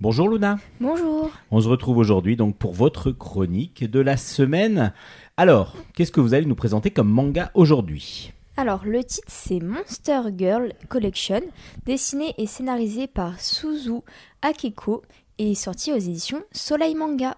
[0.00, 0.58] Bonjour Luna.
[0.80, 1.30] Bonjour.
[1.52, 4.92] On se retrouve aujourd'hui donc pour votre chronique de la semaine.
[5.36, 8.32] Alors, qu'est-ce que vous allez nous présenter comme manga aujourd'hui?
[8.56, 11.40] Alors, le titre c'est Monster Girl Collection,
[11.86, 14.00] dessiné et scénarisé par Suzu
[14.42, 15.02] Akeko
[15.38, 17.36] et sorti aux éditions Soleil Manga.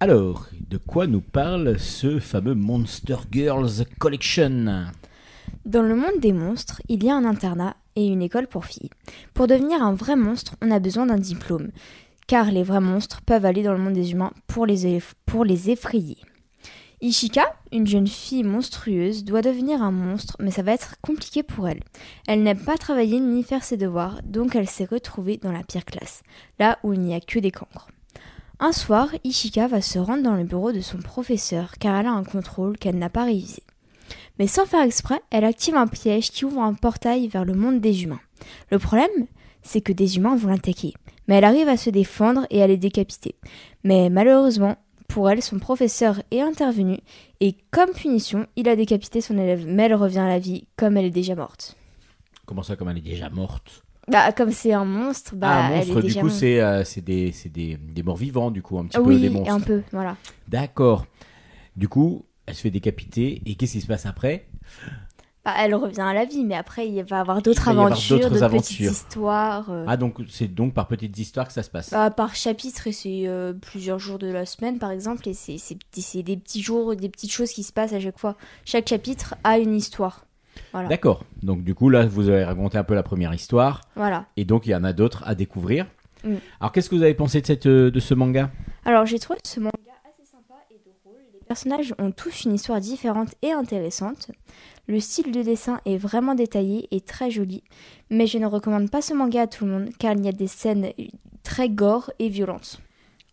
[0.00, 4.86] Alors, de quoi nous parle ce fameux Monster Girls Collection?
[5.64, 8.90] Dans le monde des monstres, il y a un internat et une école pour filles.
[9.34, 11.70] Pour devenir un vrai monstre, on a besoin d'un diplôme,
[12.26, 14.84] car les vrais monstres peuvent aller dans le monde des humains pour les,
[15.70, 16.18] effrayer.
[17.00, 21.68] Ishika, une jeune fille monstrueuse, doit devenir un monstre, mais ça va être compliqué pour
[21.68, 21.84] elle.
[22.26, 25.84] Elle n'aime pas travailler ni faire ses devoirs, donc elle s'est retrouvée dans la pire
[25.84, 26.24] classe,
[26.58, 27.86] là où il n'y a que des cancres.
[28.64, 32.12] Un soir, Ishika va se rendre dans le bureau de son professeur, car elle a
[32.12, 33.62] un contrôle qu'elle n'a pas révisé.
[34.38, 37.82] Mais sans faire exprès, elle active un piège qui ouvre un portail vers le monde
[37.82, 38.22] des humains.
[38.70, 39.26] Le problème,
[39.60, 40.94] c'est que des humains vont l'attaquer.
[41.28, 43.34] Mais elle arrive à se défendre et à les décapiter.
[43.82, 47.00] Mais malheureusement, pour elle, son professeur est intervenu
[47.40, 49.66] et comme punition, il a décapité son élève.
[49.66, 51.76] Mais elle revient à la vie comme elle est déjà morte.
[52.46, 53.84] Comment ça, comme elle est déjà morte?
[54.08, 56.60] Bah, comme c'est un monstre, bah, Ah, un elle monstre, est du déjà coup, c'est
[56.60, 59.54] euh, des, des, des morts vivants, du coup, un petit peu des monstres.
[59.54, 60.16] un peu, voilà.
[60.48, 61.06] D'accord.
[61.76, 64.46] Du coup, elle se fait décapiter, et qu'est-ce qui se passe après?
[65.44, 68.48] Bah, elle revient à la vie, mais après, il va y avoir d'autres aventures, d'autres
[68.48, 69.70] petites histoires.
[69.70, 69.84] euh.
[69.86, 71.90] Ah, donc c'est donc par petites histoires que ça se passe.
[71.90, 76.22] Bah, par chapitre, et c'est euh, plusieurs jours de la semaine, par exemple, et c'est
[76.22, 78.36] des petits jours, des petites choses qui se passent à chaque fois.
[78.64, 80.24] Chaque chapitre a une histoire.
[80.72, 80.88] Voilà.
[80.88, 81.24] D'accord.
[81.42, 84.26] Donc du coup, là, vous avez raconté un peu la première histoire, Voilà.
[84.36, 85.86] et donc il y en a d'autres à découvrir.
[86.24, 86.34] Mm.
[86.60, 88.50] Alors, qu'est-ce que vous avez pensé de, cette, euh, de ce manga?
[88.84, 89.72] Alors, j'ai trouvé ce manga
[90.04, 91.18] assez sympa et drôle.
[91.32, 94.30] Les personnages ont tous une histoire différente et intéressante.
[94.86, 97.62] Le style de dessin est vraiment détaillé et très joli,
[98.10, 100.32] mais je ne recommande pas ce manga à tout le monde car il y a
[100.32, 100.92] des scènes
[101.42, 102.80] très gore et violentes.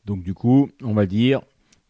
[0.05, 1.41] Donc du coup, on va dire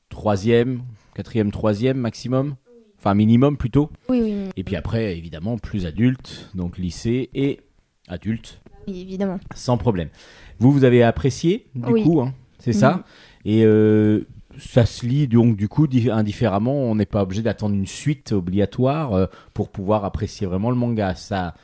[0.09, 0.81] troisième,
[1.15, 2.55] quatrième, troisième maximum,
[3.01, 3.89] enfin minimum plutôt.
[4.09, 7.59] Oui, oui, Et puis après, évidemment, plus adulte, donc lycée et
[8.07, 9.39] adulte, oui, évidemment.
[9.55, 10.09] sans problème.
[10.59, 12.03] Vous, vous avez apprécié du Oui.
[12.03, 13.03] coup, hein, c'est ça Mhm.
[13.45, 14.27] Et euh,
[14.59, 16.73] ça se lit donc du coup di- indifféremment.
[16.75, 21.15] On n'est pas obligé d'attendre une suite obligatoire euh, pour pouvoir apprécier vraiment le manga.
[21.15, 21.55] Ça,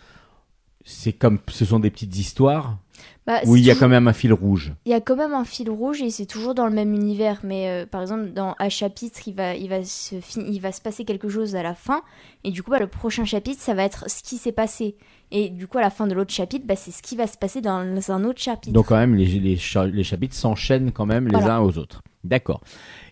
[0.84, 2.80] c'est comme, ce sont des petites histoires
[3.28, 4.72] Bah, où c'est il y a quand même un fil rouge.
[4.86, 7.42] Il y a quand même un fil rouge et c'est toujours dans le même univers.
[7.44, 10.72] Mais euh, par exemple, dans un chapitre, il va, il, va se fin- il va
[10.72, 12.04] se passer quelque chose à la fin.
[12.46, 14.96] Et du coup, bah, le prochain chapitre, ça va être ce qui s'est passé.
[15.32, 17.38] Et du coup, à la fin de l'autre chapitre, bah, c'est ce qui va se
[17.38, 17.72] passer dans
[18.12, 18.72] un autre chapitre.
[18.72, 21.56] Donc quand même, les, les, cha- les chapitres s'enchaînent quand même les Voilà.
[21.58, 22.02] uns aux autres.
[22.24, 22.62] D'accord.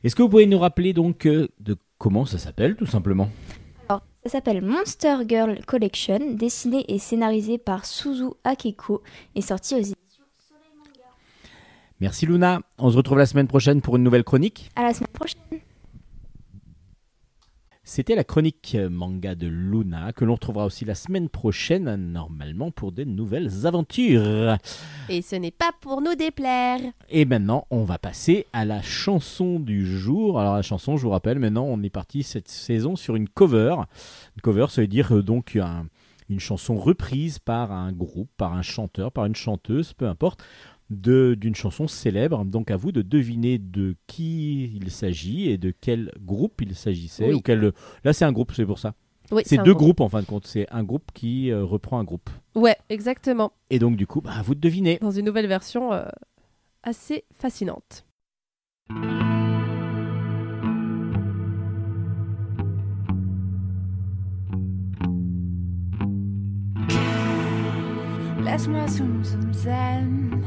[0.06, 3.30] Est-ce que vous pouvez nous rappeler donc euh, de comment ça s'appelle tout simplement?
[3.90, 9.04] Alors, ça s'appelle Monster Girl Collection, dessiné et scénarisé par Suzu Akeko
[9.36, 9.94] et sorti aux.
[12.02, 12.60] Merci Luna.
[12.78, 14.70] On se retrouve la semaine prochaine pour une nouvelle chronique.
[14.76, 15.40] À la semaine prochaine.
[17.88, 22.72] C'était la chronique euh, manga de Luna que l'on retrouvera aussi la semaine prochaine normalement
[22.72, 24.58] pour de nouvelles aventures.
[25.08, 26.80] Et ce n'est pas pour nous déplaire.
[27.10, 30.40] Et maintenant, on va passer à la chanson du jour.
[30.40, 33.76] Alors la chanson, je vous rappelle, maintenant on est parti cette saison sur une cover.
[34.36, 35.86] Une cover, ça veut dire euh, donc un-
[36.28, 40.44] une chanson reprise par un groupe, par un chanteur, par une chanteuse, peu importe,
[40.90, 42.46] d'une chanson célèbre.
[42.46, 47.28] Donc à vous de deviner de qui il s'agit et de quel groupe il s'agissait.
[47.30, 47.34] Oui.
[47.34, 47.72] Ou quel...
[48.04, 48.94] Là, c'est un groupe, c'est pour ça.
[49.32, 49.78] Oui, C'est deux groupe.
[49.98, 50.46] groupes en fin de compte.
[50.46, 52.30] C'est un groupe qui euh, reprend un groupe.
[52.54, 53.54] Ouais, exactement.
[53.72, 55.00] Et donc du coup, bah, à vous de deviner.
[55.02, 56.06] Dans une nouvelle version euh,
[56.84, 58.06] assez fascinante.
[68.44, 70.45] Laisse-moi zoom zoom zen.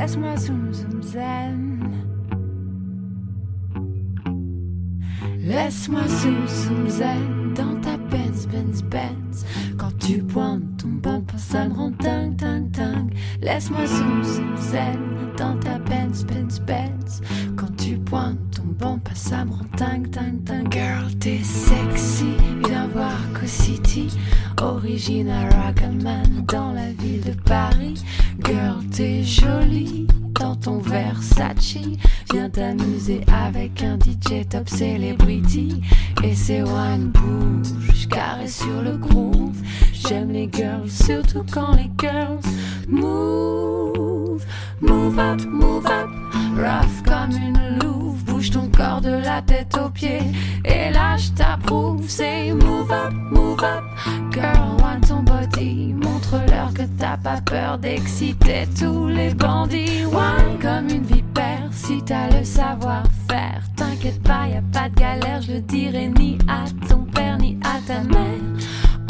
[0.00, 1.92] Laisse-moi zoom zoom zen.
[5.44, 9.44] Laisse-moi zoom zoom zen dans ta Benz Benz Benz.
[9.76, 13.14] Quand tu pointes ton bumper, ça me rend dingue dingue dingue.
[13.42, 14.98] Laisse-moi zoom zoom zen
[15.36, 17.20] dans ta Benz Benz Benz.
[17.54, 19.00] Quand tu pointes ton
[19.44, 20.72] me rend dingue dingue dingue.
[20.72, 24.08] Girl, t'es sexy, viens voir Co City.
[24.60, 28.02] Original Ragaman dans la ville de Paris.
[28.44, 30.06] Girl, t'es jolie
[30.38, 31.78] dans ton Versace.
[32.32, 35.80] Viens t'amuser avec un DJ top celebrity.
[36.22, 39.56] Et c'est one bouge, carré sur le groove.
[39.92, 42.40] J'aime les girls, surtout quand les girls
[42.88, 44.44] move.
[44.80, 48.22] Move up, move up, rough comme une louve.
[48.24, 50.22] Bouge ton corps de la tête aux pieds.
[50.64, 52.04] Et là, je t'approuve.
[52.08, 53.84] C'est move up, move up,
[54.32, 55.94] girl, want ton body.
[55.94, 60.04] Montre-leur que t'as pas peur d'exciter tous les bandits.
[60.06, 63.62] Wine comme une vipère, si t'as le savoir-faire.
[63.76, 67.58] T'inquiète pas, y a pas de galère, je le dirai ni à ton père ni
[67.62, 68.40] à ta mère.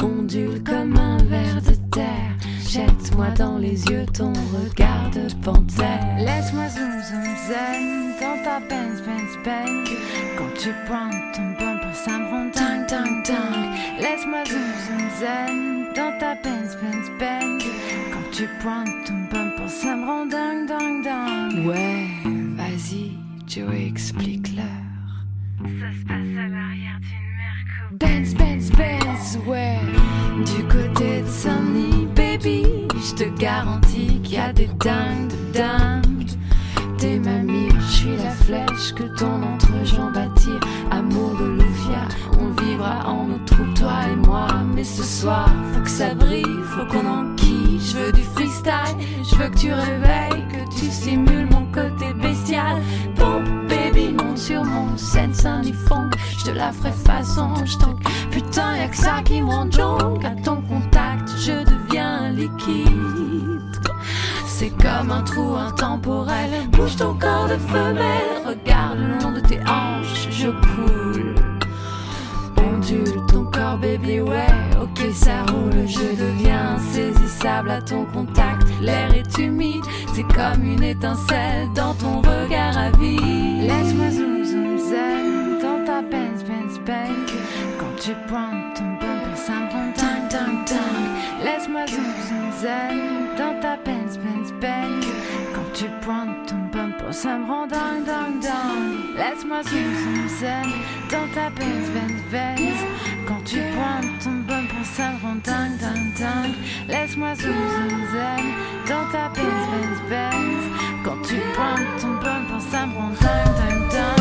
[0.03, 2.33] Ondule comme un ver de terre,
[2.71, 6.17] jette Laisse-moi dans les yeux ton regard de panthère.
[6.19, 9.91] Laisse-moi zoom zoom zen dans ta Benz Benz Benz.
[10.39, 14.01] Quand tu pointes ton bumper, ça me rend dingue dingue dingue.
[14.01, 17.65] Laisse-moi zoom zoom zen dans ta Benz Benz Benz.
[18.13, 21.67] Quand tu pointes ton bumper, ça me rend dingue dingue dingue.
[21.67, 22.07] Ouais,
[22.57, 23.13] vas-y,
[23.49, 24.65] Joe, explique-leur.
[25.59, 27.97] Ça se passe à l'arrière d'une Merco.
[27.99, 29.79] Benz, Benz, Benz, ouais.
[30.45, 32.07] Du côté de Saint-Denis,
[32.43, 36.31] je te garantis qu'il y a des dingues de dingues.
[36.99, 40.61] T'es ma mire, je suis la flèche que ton entrejambe attire.
[40.91, 44.49] Amour de Loufia, on vivra en nos troupes, toi et moi.
[44.75, 47.81] Mais ce soir, faut que ça brille, faut qu'on enquille.
[47.81, 52.81] Je veux du freestyle, je veux que tu réveilles, que tu simules mon côté bestial.
[53.17, 53.71] Pompe,
[54.13, 56.11] monte sur mon scène du funk.
[56.39, 57.77] Je te la ferai façon, je
[58.31, 60.25] Putain, y'a que ça qui me rend jonque.
[60.25, 63.61] À ton contact, je deviens liquide.
[64.47, 66.51] C'est comme un trou intemporel.
[66.73, 68.45] Bouge ton corps de femelle.
[68.47, 71.35] Regarde le long de tes hanches, je coule.
[72.57, 73.25] Ondule
[73.77, 74.47] baby, ouais.
[74.81, 75.87] Ok, ça roule.
[75.87, 78.67] Je deviens insaisissable à ton contact.
[78.81, 83.61] L'air est humide, c'est comme une étincelle dans ton regard à vie.
[83.61, 87.33] Laisse-moi zoom, zoom, zen dans ta Benz, Benz, Benz.
[87.79, 91.45] Quand tu pointes ton bumper, ça me rend dingue, dingue, dingue.
[91.45, 92.99] Laisse-moi zoom, zoom, zen
[93.37, 95.07] dans ta Benz, Benz, Benz.
[95.55, 99.17] Quand tu pointes ton bumper, ça me rend dingue, dingue, dingue.
[99.17, 100.71] Laisse-moi zoom, zoom, zen
[101.11, 102.79] dans ta Benz, Benz, Benz.
[103.31, 106.55] Quand tu pointes ton bumper, ça me rend dingue, dingue, dingue.
[106.89, 108.45] Laisse-moi zoom, zoom, zen
[108.89, 110.65] dans ta Benz, Benz, Benz.
[111.05, 114.20] Quand tu pointes ton bumper, ça me rend dingue, dingue, dingue.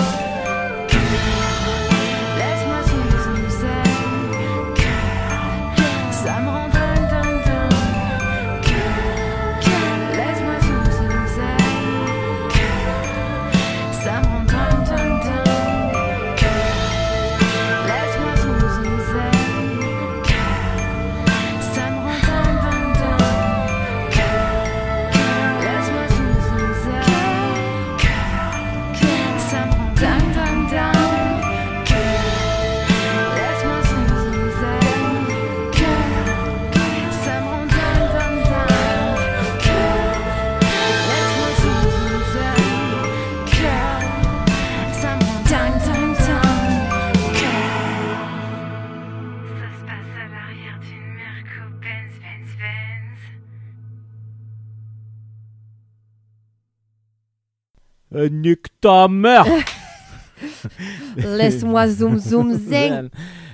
[58.20, 59.46] Euh, nique ta mère
[61.16, 63.10] Laisse-moi zoom zoom zing.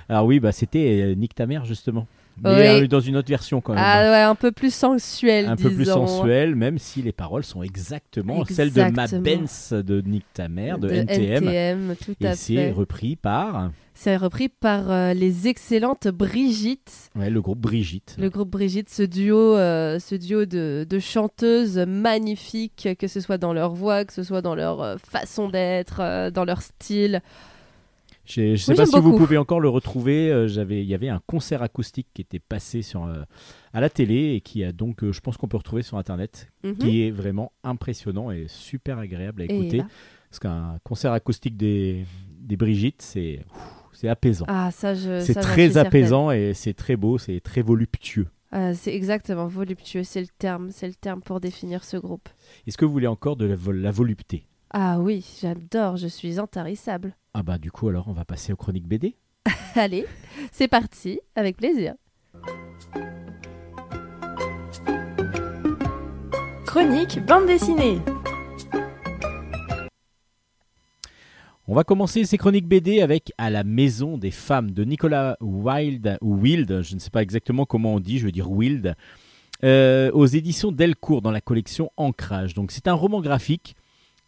[0.10, 2.08] Alors oui, bah c'était euh, Nique ta mère justement.
[2.44, 2.84] Mais Oui.
[2.84, 3.84] euh, dans une autre version quand même.
[3.86, 7.64] Ah ouais, un peu plus sensuel, un peu plus sensuel, même si les paroles sont
[7.64, 9.08] exactement, celles de Ma.
[9.08, 11.96] Benz de Nick ta mère, de, NTM.
[12.04, 17.10] tout Et c'est repris par C'est repris par euh, les excellentes Brigitte.
[17.16, 18.16] ouais, le groupe Brigitte.
[18.20, 23.38] Le groupe Brigitte, ce duo, euh, ce duo de, de chanteuses magnifiques, que ce soit
[23.38, 27.22] dans leur voix, que ce soit dans leur façon d'être, dans leur style.
[28.26, 30.32] Je ne sais Oui, pas si vous pouvez encore le retrouver.
[30.32, 33.22] euh, j'avais, il y avait un concert acoustique qui était passé sur, euh,
[33.74, 36.48] à la télé et qui a donc, euh, je pense qu'on peut retrouver sur Internet,
[36.64, 36.76] Mhm.
[36.78, 39.84] qui est vraiment impressionnant et super agréable à écouter.
[40.30, 42.06] Parce qu'un concert acoustique des,
[42.40, 43.46] des Brigitte, c'est,
[43.94, 44.46] c'est apaisant.
[44.50, 45.20] Ah, ça, je.
[45.22, 45.86] c'est très certaine.
[45.88, 48.28] apaisant et c'est très beau, c'est très voluptueux.
[48.74, 52.30] C'est exactement voluptueux, c'est le terme, c'est le terme pour définir ce groupe.
[52.66, 54.46] Est-ce que vous voulez encore de la, vol- la volupté?
[54.72, 57.16] Ah oui, j'adore, je suis intarissable.
[57.34, 59.16] Ah bah du coup alors on va passer aux chroniques BD.
[59.76, 60.06] Allez,
[60.52, 61.96] c'est parti, avec plaisir.
[66.66, 68.00] Chronique bande dessinée.
[71.68, 76.18] On va commencer ces chroniques BD avec À la maison des femmes de Nicolas Wilde,
[76.22, 78.96] ou Wilde, je ne sais pas exactement comment on dit, je veux dire Wilde,
[79.64, 82.54] euh, aux éditions Delcourt dans la collection Ancrage.
[82.54, 83.76] Donc c'est un roman graphique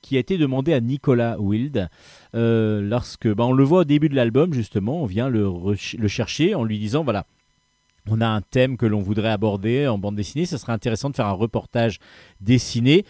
[0.08, 1.90] qui a été demandé à Nicolas Wilde
[2.34, 5.52] euh, lorsque, bah, on le voit au début de l'album justement, on vient le,
[5.98, 7.26] le chercher en lui disant voilà,
[8.10, 11.16] on a un thème que l'on voudrait aborder en bande dessinée, ce serait intéressant de
[11.16, 12.00] faire un reportage
[12.40, 13.04] dessiné.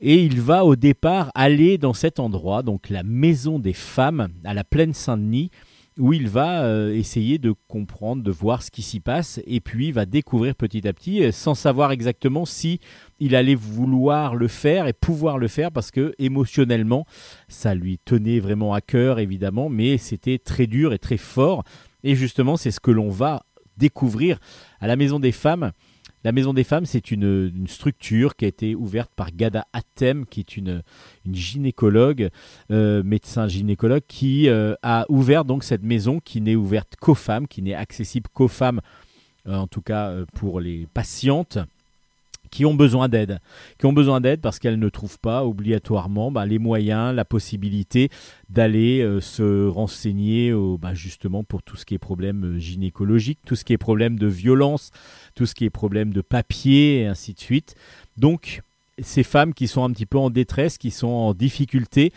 [0.00, 4.54] Et il va au départ aller dans cet endroit, donc la maison des femmes à
[4.54, 5.50] la plaine Saint-Denis,
[5.98, 9.88] où il va euh, essayer de comprendre, de voir ce qui s'y passe, et puis
[9.88, 12.80] il va découvrir petit à petit, euh, sans savoir exactement si
[13.20, 17.06] il allait vouloir le faire et pouvoir le faire, parce que émotionnellement,
[17.48, 21.62] ça lui tenait vraiment à cœur, évidemment, mais c'était très dur et très fort.
[22.02, 23.44] Et justement, c'est ce que l'on va
[23.76, 24.38] découvrir
[24.80, 25.72] à la maison des femmes.
[26.22, 30.40] La Maison des Femmes, c'est une, structure qui a été ouverte par Gada Atem, qui
[30.40, 30.82] est une,
[31.30, 32.28] gynécologue,
[32.70, 37.48] euh, médecin gynécologue, qui euh, a ouvert donc cette maison qui n'est ouverte qu'aux femmes,
[37.48, 38.82] qui n'est accessible qu'aux femmes,
[39.46, 41.58] euh, en tout cas pour les patientes
[42.50, 43.38] qui ont besoin d'aide,
[43.78, 48.08] qui ont besoin d'aide parce qu'elles ne trouvent pas obligatoirement bah, les moyens, la possibilité
[48.48, 53.38] d'aller euh, se renseigner au- bah, justement pour tout ce qui est problème euh, gynécologique,
[53.46, 54.90] tout ce qui est problème de violence,
[55.34, 57.74] tout ce qui est problème de papier et ainsi de suite.
[58.16, 58.62] Donc
[58.98, 62.12] ces femmes qui sont un petit peu en détresse, qui sont en difficulté,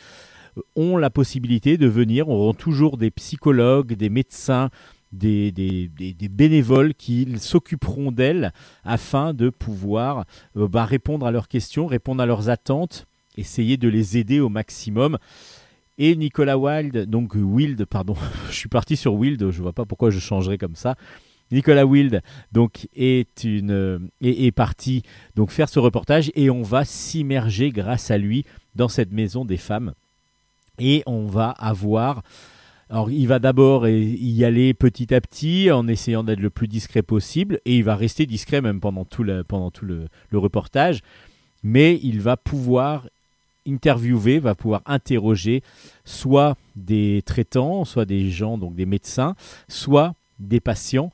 [0.58, 4.70] euh, ont la possibilité de venir, auront toujours des psychologues, des médecins,
[5.14, 5.90] des,
[6.30, 8.52] bénévoles qui s'occuperont d'elles
[8.84, 10.26] afin de pouvoir
[10.58, 13.06] euh, bah, répondre à leurs questions, répondre à leurs attentes,
[13.38, 15.18] essayer de les aider au maximum.
[15.98, 18.16] Et Nicolas Wilde, donc Wilde, pardon,
[18.50, 20.96] je suis parti sur Wilde, je vois pas pourquoi je changerais comme ça.
[21.52, 22.22] Nicolas Wilde
[22.52, 25.04] donc est une euh, est parti
[25.36, 28.44] donc faire ce reportage et on va s'immerger grâce à lui
[28.76, 29.94] dans cette maison des femmes
[30.80, 32.24] et on va avoir
[32.90, 37.02] alors il va d'abord y aller petit à petit en essayant d'être le plus discret
[37.02, 41.02] possible et il va rester discret même pendant tout le, pendant tout le reportage
[41.64, 43.08] mais il va pouvoir
[43.68, 45.64] interviewer, va pouvoir interroger
[46.06, 49.36] soit des traitants, soit des gens, donc des médecins,
[49.68, 51.12] soit des patients,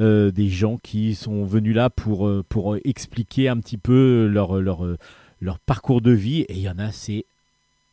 [0.00, 4.60] euh, des gens qui sont venus là pour, euh, pour expliquer un petit peu leur,
[4.60, 4.98] leur, euh,
[5.40, 6.42] leur parcours de vie.
[6.42, 7.24] Et il y en a, c'est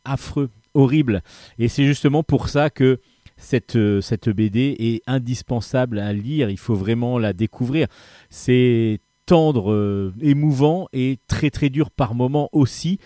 [0.03, 1.21] affreux, horrible.
[1.59, 2.99] Et c'est justement pour ça que
[3.43, 6.49] cette, euh, cette BD est indispensable à lire.
[6.49, 7.87] Il faut vraiment la découvrir.
[8.29, 12.99] C'est tendre, euh, émouvant et très très dur par moment aussi.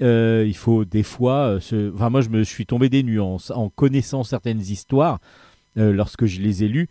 [0.00, 1.58] Euh, il faut des fois.
[1.94, 5.20] Enfin, moi, je me suis tombé des nuances en connaissant certaines histoires.
[5.76, 6.88] lorsque je les ai lues,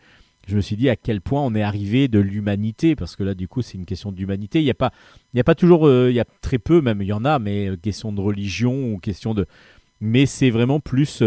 [0.48, 3.36] je me suis dit à quel point on est arrivé de l'humanité, parce que là,
[3.36, 4.60] du coup, c'est une question d'humanité.
[4.60, 4.92] Il n'y a pas,
[5.34, 7.38] il y a pas toujours, il y a très peu, même il y en a,
[7.38, 9.46] mais question de religion ou question de.
[10.00, 11.22] Mais c'est vraiment plus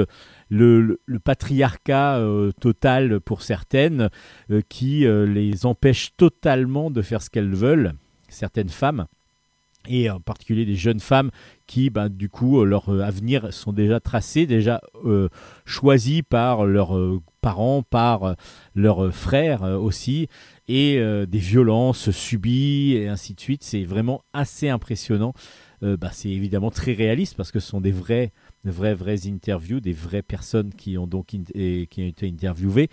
[0.55, 4.11] le, patriarcat euh, total pour certaines
[4.51, 7.95] euh, qui euh, les empêche totalement de faire ce qu'elles veulent,
[8.29, 9.07] certaines femmes
[9.87, 11.31] et en particulier des jeunes femmes
[11.67, 14.81] qui, ben, du coup, leur avenir sont déjà tracés, déjà
[15.67, 16.99] choisis par leurs
[17.43, 18.35] parents, par
[18.75, 20.29] leurs frères aussi,
[20.69, 23.63] et des violences subies, et ainsi de suite.
[23.63, 25.35] C'est vraiment assez impressionnant.
[25.83, 28.33] Bah, c'est évidemment très réaliste parce que ce sont des vrais,
[28.65, 32.89] de vraies, vraies interviews, des vraies personnes qui ont donc qui ont été interviewées.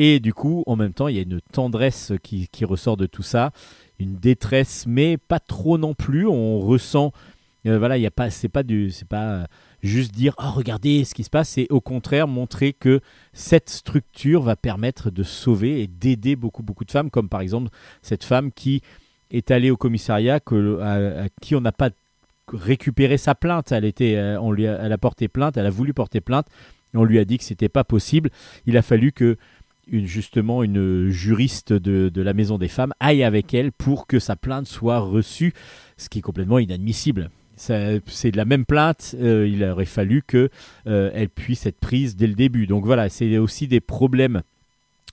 [0.00, 3.06] Et du coup, en même temps, il y a une tendresse qui, qui ressort de
[3.06, 3.50] tout ça,
[3.98, 6.24] une détresse, mais pas trop non plus.
[6.24, 7.12] On ressent,
[7.66, 9.46] euh, voilà, il y a pas, c'est pas du, c'est pas euh,
[9.82, 11.48] juste dire, oh regardez ce qui se passe.
[11.48, 13.00] C'est au contraire montrer que
[13.32, 17.70] cette structure va permettre de sauver et d'aider beaucoup, beaucoup de femmes, comme par exemple
[18.00, 18.82] cette femme qui
[19.32, 21.90] est allée au commissariat, que, à, à qui on n'a pas
[22.52, 23.72] récupéré sa plainte.
[23.72, 26.46] Elle était, euh, on lui a, porté plainte, elle a voulu porter plainte.
[26.94, 28.30] On lui a dit que c'était pas possible.
[28.66, 29.36] Il a fallu que
[29.90, 34.66] justement une juriste de, la Maison des Femmes aille avec elle pour que sa plainte
[34.66, 35.52] soit reçue,
[35.96, 37.30] ce qui est complètement inadmissible.
[37.56, 40.48] C'est de la même plainte, euh, il aurait fallu que
[40.86, 42.66] euh, puisse être prise dès le début.
[42.66, 44.42] Donc voilà, c'est aussi des problèmes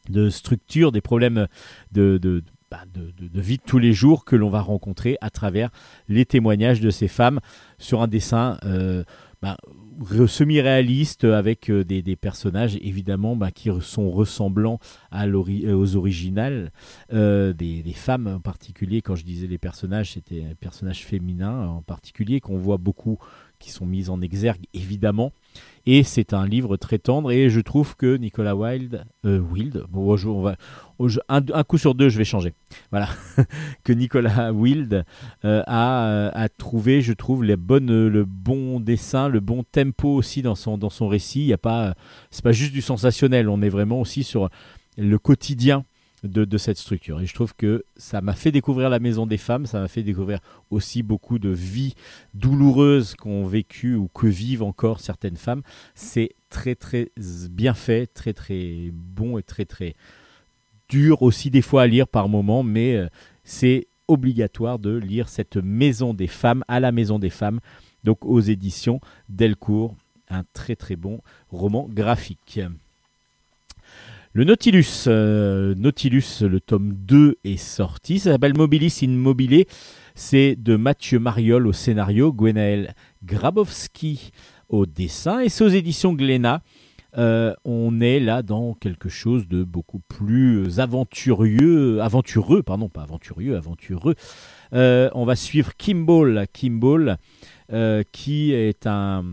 [0.09, 1.47] de structure, des problèmes
[1.91, 2.43] de,
[2.93, 5.69] de- de- de vie de tous les jours que l'on va rencontrer à travers
[6.07, 7.39] les témoignages de ces femmes
[7.77, 9.03] sur un dessin euh,
[9.41, 9.57] bah,
[10.27, 14.79] semi-réaliste avec euh, des, des personnages évidemment bah, qui sont ressemblants
[15.13, 16.71] euh, aux originales.
[17.11, 22.41] Des, femmes en particulier quand je disais les personnages c'était les personnages féminins en particulier
[22.41, 23.17] qu'on voit beaucoup
[23.57, 25.31] qui sont mis en exergue évidemment
[25.85, 29.05] et c'est un livre très tendre et je trouve que Nicolas Wilde
[31.29, 32.53] un, coup sur deux je vais changer
[32.91, 33.09] voilà
[33.83, 35.05] que Nicolas Wilde
[35.43, 40.41] euh, a, euh, a trouvé, je trouve, euh, le bon dessin, le bon tempo aussi
[40.41, 41.41] dans son, récit.
[41.41, 41.95] Il y a pas,
[42.31, 43.49] c'est pas juste du sensationnel.
[43.49, 44.49] On est vraiment aussi sur
[44.97, 45.85] le quotidien
[46.27, 47.21] de, cette structure.
[47.21, 49.65] Et je trouve que ça m'a fait découvrir la Maison des Femmes.
[49.65, 51.95] Ça m'a fait découvrir aussi beaucoup de vies
[52.33, 55.61] douloureuses qu'ont vécu ou que vivent encore certaines femmes.
[55.93, 57.11] C'est très très
[57.49, 59.95] bien fait, très très bon et très très
[60.89, 63.07] dur aussi des fois à lire par moment, mais euh,
[63.43, 67.59] c'est obligatoire de lire cette Maison des Femmes à la Maison des Femmes,
[68.03, 68.99] donc aux éditions
[69.29, 69.95] Delcourt,
[70.29, 72.59] un très très bon roman graphique.
[74.37, 79.63] Le Nautilus, euh, Nautilus, le tome 2 est sorti, ça s'appelle Mobilis in Mobile,
[80.13, 84.31] c'est de Mathieu Mariol au scénario, Gwenaël Grabowski
[84.67, 86.61] au dessin, et c'est aux éditions Glénat.
[87.17, 93.55] euh, on est là dans quelque chose de beaucoup plus aventureux, aventureux, pardon, pas aventurieux,
[93.55, 94.15] aventureux.
[94.73, 97.19] Euh, on va suivre Kimball, Kimball,
[98.11, 99.23] qui est un,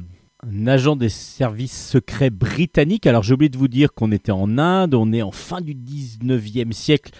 [0.45, 3.07] un agent des services secrets britanniques.
[3.07, 5.75] Alors j'ai oublié de vous dire qu'on était en Inde, on est en fin du
[5.75, 7.13] 19e siècle,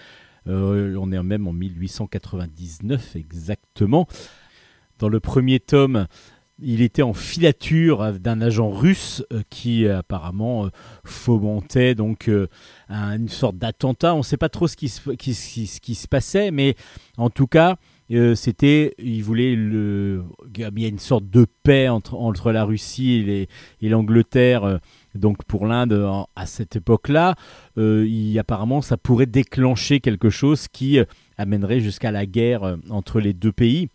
[0.47, 4.07] euh, on est même en 1899 exactement.
[4.99, 6.07] Dans le premier tome,
[6.61, 10.69] il était en filature d'un agent russe euh, qui apparemment euh,
[11.05, 12.29] fomentait donc
[12.89, 14.13] un- une sorte d'attentat.
[14.15, 16.75] On ne sait pas trop ce qui se passait, mais
[17.17, 17.77] en tout cas,
[18.13, 20.23] euh, c'était, il voulait le,
[20.55, 23.47] il y a une sorte de paix entre, entre la Russie
[23.81, 24.63] et l'Angleterre.
[24.63, 24.77] euh,
[25.15, 25.93] donc pour l'Inde
[26.35, 27.35] à cette époque-là,
[27.77, 30.99] euh, apparemment ça pourrait déclencher quelque chose qui
[31.37, 33.89] amènerait jusqu'à la guerre entre les deux pays.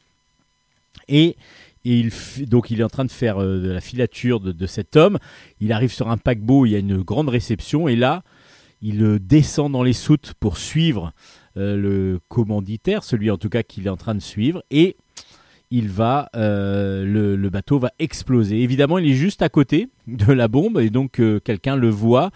[1.09, 1.37] Et,
[1.85, 2.13] il,
[2.47, 5.19] donc il est en train de faire de la filature de, de cet homme.
[5.61, 8.23] Il arrive sur un paquebot, il y a une grande réception, et là,
[8.81, 11.13] il descend dans les soutes pour suivre
[11.59, 14.97] le commanditaire, celui en tout cas qu'il est en train de suivre, et
[15.71, 18.63] il va, euh, le, bateau va exploser.
[18.63, 22.31] Évidemment, il est juste à côté de la bombe, et donc euh, quelqu'un le voit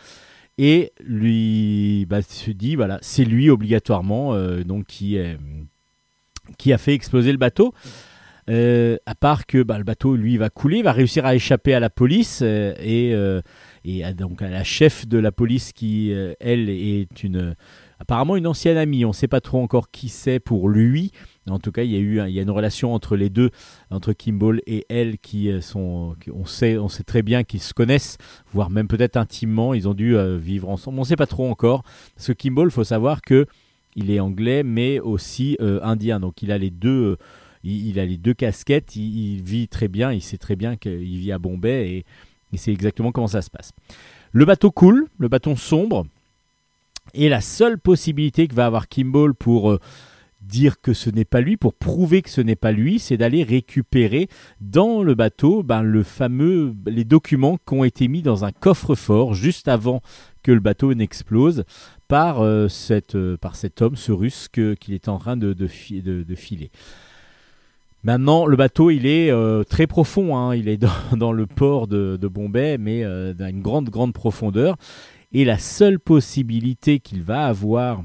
[0.58, 5.16] et lui bah, se dit voilà, c'est lui obligatoirement euh, donc qui
[6.58, 7.72] qui a fait exploser le bateau.
[8.50, 11.80] Euh, à part que bah, le bateau, lui, va couler, va réussir à échapper à
[11.80, 13.40] la police euh, et, euh,
[13.84, 17.54] et à, donc à la chef de la police qui, euh, elle, est une
[18.02, 19.04] apparemment une ancienne amie.
[19.04, 21.12] On ne sait pas trop encore qui c'est pour lui.
[21.48, 23.50] En tout cas, il y a eu il y a une relation entre les deux,
[23.90, 27.72] entre Kimball et elle, qui euh, sont, on sait, on sait très bien qu'ils se
[27.72, 28.18] connaissent,
[28.52, 29.72] voire même peut-être intimement.
[29.72, 30.98] Ils ont dû euh, vivre ensemble.
[30.98, 31.84] On ne sait pas trop encore.
[32.16, 33.46] Parce que Kimball, faut savoir que
[33.94, 36.18] il est anglais, mais aussi euh, indien.
[36.18, 37.16] Donc il a les deux.
[37.62, 40.76] il, il a les deux casquettes, il, il vit très bien, il sait très bien
[40.76, 42.04] qu'il vit à Bombay et
[42.52, 43.72] il sait exactement comment ça se passe.
[44.32, 46.06] Le bateau coule, le bateau sombre,
[47.14, 49.78] et la seule possibilité que va avoir Kimball pour euh,
[50.40, 53.42] dire que ce n'est pas lui, pour prouver que ce n'est pas lui, c'est d'aller
[53.44, 54.28] récupérer
[54.60, 59.34] dans le bateau ben, le fameux, les documents qui ont été mis dans un coffre-fort
[59.34, 60.02] juste avant
[60.42, 61.64] que le bateau n'explose
[62.08, 62.66] par, euh,
[63.14, 66.34] euh, par cet homme, ce russe qu'il est en train de, de fi- de- de
[66.34, 66.70] filer.
[68.04, 69.30] Maintenant, le bateau, il est
[69.68, 70.36] très profond.
[70.36, 70.56] hein.
[70.56, 73.04] Il est dans, dans le port de, Bombay, mais
[73.34, 74.76] d'une grande, grande profondeur.
[75.32, 78.04] Et la seule possibilité qu'il va avoir,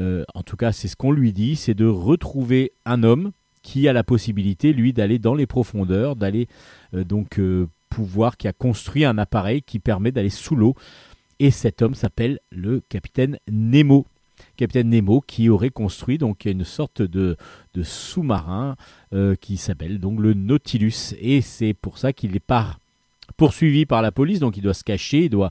[0.00, 3.86] euh, en tout cas, c'est ce qu'on lui dit, c'est de retrouver un homme qui
[3.86, 6.48] a la possibilité, lui, d'aller dans les profondeurs, d'aller
[6.94, 10.74] euh, donc euh, pouvoir, qui a construit un appareil qui permet d'aller sous l'eau.
[11.38, 14.06] Et cet homme s'appelle le capitaine Nemo.
[14.56, 17.36] Capitaine Nemo qui aurait construit donc une sorte de,
[17.82, 18.76] sous-marin
[19.40, 21.14] qui s'appelle donc le Nautilus.
[21.18, 22.78] Et c'est pour ça qu'il est pas
[23.36, 25.50] poursuivi par la police, donc il doit se cacher, il doit,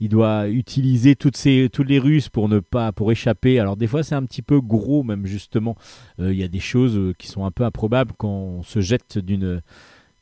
[0.00, 3.58] il doit utiliser toutes, ces, toutes les ruses pour ne pas pour échapper.
[3.58, 5.76] Alors des fois c'est un petit peu gros même justement.
[6.20, 8.80] Euh, Il y a des choses euh, qui sont un peu improbables quand on se
[8.80, 9.62] jette d'une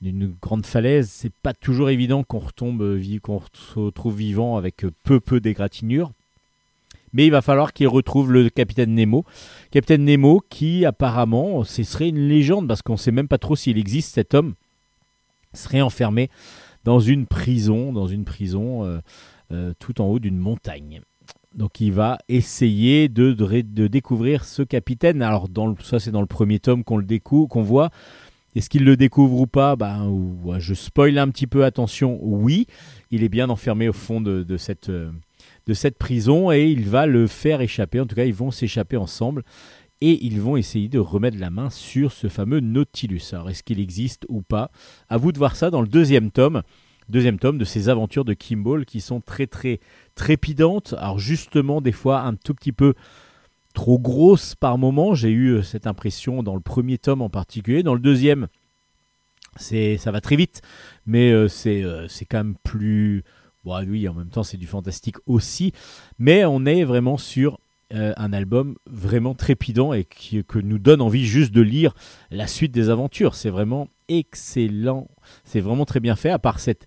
[0.01, 1.09] d'une grande falaise.
[1.11, 6.13] C'est pas toujours évident qu'on retombe, euh, qu'on se retrouve vivant avec peu peu d'égratignures.
[7.15, 9.25] Mais il va falloir qu'il retrouve le capitaine Nemo.
[9.71, 13.79] Capitaine Nemo qui apparemment, ce serait une légende parce qu'on sait même pas trop s'il
[13.79, 14.55] existe cet homme,
[15.53, 16.29] serait enfermé
[16.85, 19.01] dans une prison, dans une prison euh,
[19.53, 21.01] euh, tout en haut d'une montagne.
[21.55, 25.23] Donc il va essayer de, de, découvrir ce capitaine.
[25.23, 25.49] Alors
[25.83, 27.91] ça c'est dans le premier tome qu'on le découvre, qu'on voit.
[28.57, 29.75] Est-ce qu'il le découvre ou pas?
[29.75, 30.09] Ben,
[30.59, 32.67] Je spoil un petit peu, attention, oui.
[33.11, 35.11] Il est bien enfermé au fond de, de cette, euh,
[35.67, 38.01] de cette prison et il va le faire échapper.
[38.01, 39.43] En tout cas, ils vont s'échapper ensemble
[40.01, 43.23] et ils vont essayer de remettre la main sur ce fameux Nautilus.
[43.33, 44.71] Alors, est-ce qu'il existe ou pas?
[45.09, 46.63] À vous de voir ça dans le deuxième tome.
[47.09, 49.81] Deuxième tome de ces aventures de Kimball qui sont très très
[50.15, 50.95] trépidantes.
[50.99, 52.95] Alors justement, des fois un tout petit peu
[53.75, 55.15] trop grosses par moment.
[55.15, 57.83] J'ai eu euh, cette impression dans le premier tome en particulier.
[57.83, 58.49] Dans le deuxième,
[59.57, 60.63] c'est ça va très vite,
[61.05, 63.23] mais euh, c'est euh, c'est quand même plus.
[63.65, 65.73] Bon, oui, en même temps, c'est du fantastique aussi,
[66.19, 67.59] mais on est vraiment sur
[67.93, 71.95] euh, un album vraiment trépidant et qui que nous donne envie juste de lire
[72.31, 73.35] la suite des aventures.
[73.35, 75.09] C'est vraiment excellent,
[75.45, 76.31] c'est vraiment très bien fait.
[76.31, 76.87] À part cette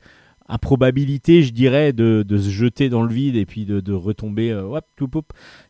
[0.50, 4.64] improbabilité, je dirais, de, de se jeter dans le vide et puis de, retomber, euh,
[4.64, 5.10] hop, tout,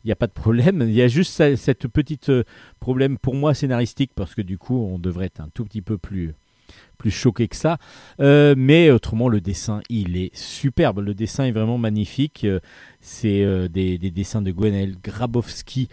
[0.03, 0.81] il n'y a pas de problème.
[0.87, 2.43] Il y a juste ce- cette petite euh,
[2.79, 5.97] problème pour moi scénaristique parce que du coup, on devrait être un tout petit peu
[5.97, 6.35] plus
[6.97, 7.77] plus choqué que ça.
[8.19, 10.99] Euh, mais autrement, le dessin, il est superbe.
[10.99, 12.43] Le dessin est vraiment magnifique.
[12.43, 12.59] Euh,
[13.01, 15.87] C'est euh, des, des dessins de Gwenaël Grabowski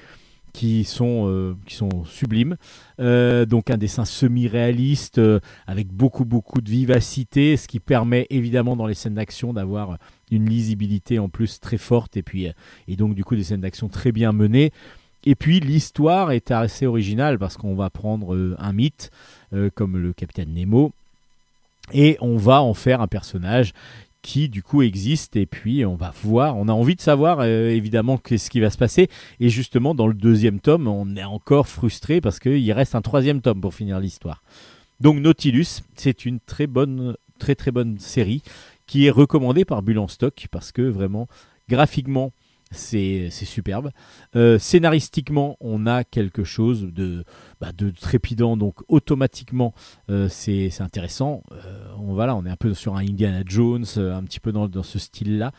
[0.53, 2.57] qui sont, qui sont sublimes.
[3.01, 5.20] Donc un dessin semi-réaliste
[5.66, 9.99] avec beaucoup beaucoup de vivacité, ce qui permet évidemment dans les scènes d'action d'avoir
[10.31, 12.47] une lisibilité en plus très forte et puis
[12.87, 14.70] et donc du coup des scènes d'action très bien menées.
[15.25, 19.11] Et puis l'histoire est assez originale parce qu'on va prendre euh, un mythe
[19.53, 20.93] euh, comme le capitaine Nemo.
[21.93, 23.72] Et on va en faire un personnage
[24.22, 25.37] qui du coup existe.
[25.37, 28.70] Et puis on va voir, on a envie de savoir euh, évidemment qu'est-ce qui va
[28.70, 29.09] se passer.
[29.41, 33.41] Et justement dans le deuxième tome on est encore frustré parce qu'il reste un troisième
[33.41, 34.43] tome pour finir l'histoire.
[35.01, 38.43] Donc Nautilus c'est une très bonne très très bonne série
[38.87, 41.29] qui est recommandée par Bulle en stock parce que vraiment
[41.68, 42.33] graphiquement
[42.75, 43.91] c'est superbe.
[44.37, 47.25] Euh, scénaristiquement, on a quelque chose de,
[47.61, 47.70] bah,
[48.01, 49.75] trépidant, donc automatiquement,
[50.11, 51.43] euh, c'est intéressant.
[51.53, 54.83] Euh, on, voilà, on est un peu sur un Indiana Jones, un petit peu dans,
[54.83, 55.53] ce style-là.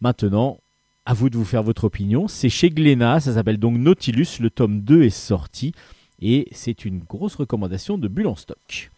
[0.00, 0.58] Maintenant,
[1.06, 2.28] à vous de vous faire votre opinion.
[2.28, 5.72] C'est chez Glénat, ça s'appelle donc Nautilus, le tome 2 est sorti,
[6.20, 8.90] et c'est une grosse recommandation de Bulle en stock.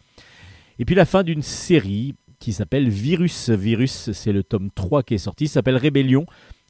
[0.79, 3.49] Et puis la fin d'une série qui s'appelle Virus.
[3.49, 6.25] Virus, c'est le tome 3 qui est sorti, s'appelle Rébellion.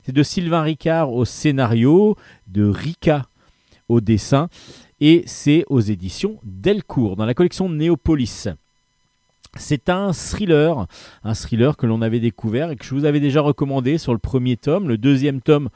[0.06, 3.26] C'est de Sylvain Ricard au scénario, de Rika
[3.88, 4.49] au dessin,
[4.99, 8.49] et c'est aux éditions Delcourt, dans la collection Néopolis.
[9.56, 10.88] C'est un thriller,
[11.24, 14.18] un thriller que l'on avait découvert et que je vous avais déjà recommandé sur le
[14.20, 14.89] premier tome.
[14.89, 15.70] Le deuxième tome,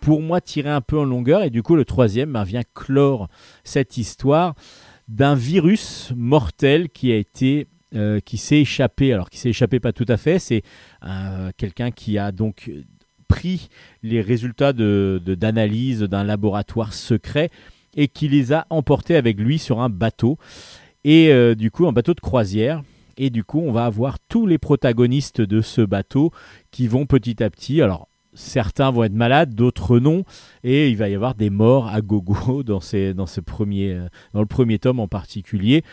[0.00, 3.28] pour moi, tirait un peu en longueur, et du coup, le troisième ben, vient clore
[3.64, 4.54] cette histoire
[5.08, 9.92] d'un virus mortel qui a été euh, qui s'est échappé, alors qui s'est échappé pas
[9.92, 10.62] tout à fait, c'est
[11.04, 12.68] euh, quelqu'un qui a donc
[13.26, 13.68] pris
[14.02, 17.50] les résultats de- de- d'analyse d'un laboratoire secret
[17.96, 20.36] et qui les a emportés avec lui sur un bateau,
[21.04, 22.82] et euh, du coup un bateau de croisière.
[23.16, 26.32] Et du coup, on va avoir tous les protagonistes de ce bateau
[26.72, 30.24] qui vont petit à petit, alors certains vont être malades, d'autres non,
[30.64, 34.08] et il va y avoir des morts à gogo dans, ces, dans, ce premier, euh,
[34.32, 35.84] dans le premier tome en particulier.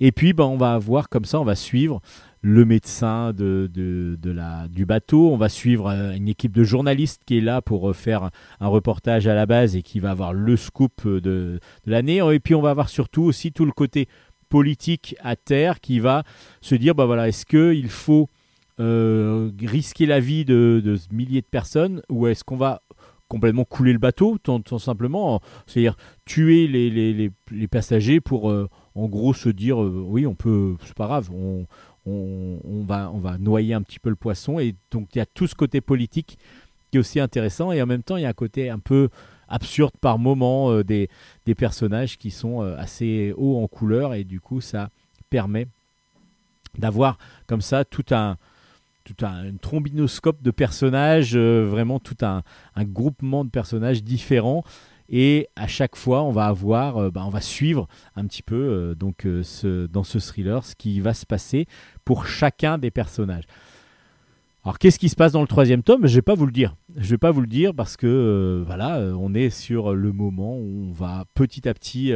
[0.00, 2.00] Et puis, ben, on va avoir comme ça, on va suivre
[2.42, 7.22] le médecin de, de, la, du bateau, on va suivre euh, une équipe de journalistes
[7.24, 10.32] qui est là pour euh, faire un reportage à la base et qui va avoir
[10.32, 12.18] le scoop euh, de, l'année.
[12.32, 14.08] Et puis, on va avoir surtout aussi tout le côté
[14.48, 16.24] politique à terre qui va
[16.60, 18.28] se dire, bah voilà, est-ce qu'il faut
[18.78, 22.82] risquer la vie de, milliers de personnes ou est-ce qu'on va
[23.28, 28.52] complètement couler le bateau, tout, simplement, c'est-à-dire tuer les, les, les, passagers pour
[28.94, 31.64] en gros se dire oui on peut, c'est pas grave, on,
[32.06, 34.58] on, va, on va noyer un petit peu le poisson.
[34.58, 36.38] Et donc il y a tout ce côté politique
[36.90, 37.72] qui est aussi intéressant.
[37.72, 39.08] Et en même temps il y a un côté un peu
[39.48, 41.08] absurde par moment euh, des,
[41.46, 44.14] des personnages qui sont euh, assez hauts en couleur.
[44.14, 44.90] Et du coup ça
[45.30, 45.66] permet
[46.78, 48.36] d'avoir comme ça tout un
[49.04, 52.42] tout un trombinoscope de personnages, euh, vraiment tout un,
[52.76, 54.62] un groupement de personnages différents.
[55.12, 57.86] Et à chaque fois, on va avoir, euh, bah, on va suivre
[58.16, 59.42] un petit peu euh, donc euh,
[59.86, 61.66] dans ce thriller ce qui va se passer
[62.06, 63.44] pour chacun des personnages.
[64.64, 66.06] Alors, qu'est-ce qui se passe dans le troisième tome?
[66.06, 66.76] Je vais pas vous le dire.
[66.96, 70.86] Je vais pas vous le dire parce que voilà, on est sur le moment où
[70.88, 72.12] on va petit à petit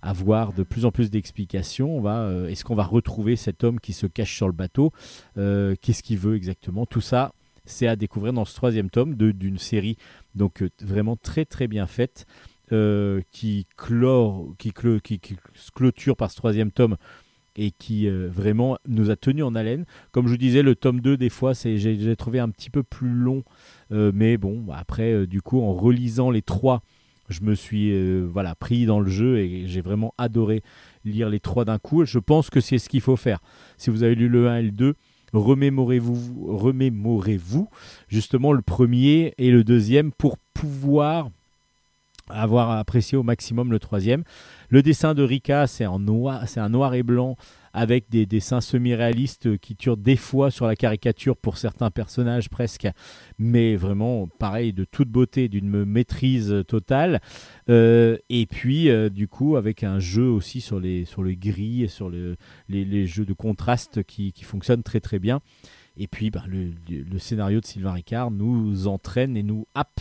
[0.00, 1.94] avoir de plus en plus d'explications.
[1.94, 4.92] On va, est-ce qu'on va retrouver cet homme qui se cache sur le bateau?
[5.34, 6.86] Qu'est-ce qu'il veut exactement?
[6.86, 7.32] Tout ça,
[7.70, 9.96] c'est à découvrir dans ce troisième tome d'une série
[10.34, 12.26] donc euh, vraiment très très bien faite
[12.72, 15.36] euh, qui clore, qui, qui-
[15.74, 16.96] clôture par ce troisième tome
[17.56, 19.84] et qui euh, vraiment nous a tenu en haleine.
[20.12, 23.42] Comme je disais, le tome 2, des fois, j'ai, trouvé un petit peu plus long,
[23.90, 26.82] mais bon, après, du coup, en relisant les trois,
[27.28, 30.62] je me suis voilà, pris dans le jeu et j'ai vraiment adoré
[31.04, 32.04] lire les trois d'un coup.
[32.04, 33.40] Je pense que c'est ce qu'il faut faire.
[33.78, 34.94] Si vous avez lu le 1 et le 2,
[35.32, 37.68] remémorez-vous,
[38.08, 41.30] justement le premier et le deuxième pour pouvoir
[42.28, 44.24] avoir apprécié au maximum le troisième.
[44.68, 47.36] Le dessin de Rika, c'est en noir, c'est un noir et blanc
[47.72, 52.88] avec des dessins semi-réalistes qui turent des fois sur la caricature pour certains personnages presque,
[53.38, 57.20] mais vraiment pareil de toute beauté, d'une maîtrise totale.
[57.68, 61.82] Euh, et puis euh, du coup avec un jeu aussi sur les sur le gris
[61.82, 62.36] et sur le,
[62.68, 65.40] les, les jeux de contraste qui, fonctionnent très très bien.
[65.96, 70.00] Et puis bah, le, scénario de Sylvain Ricard nous entraîne et nous happe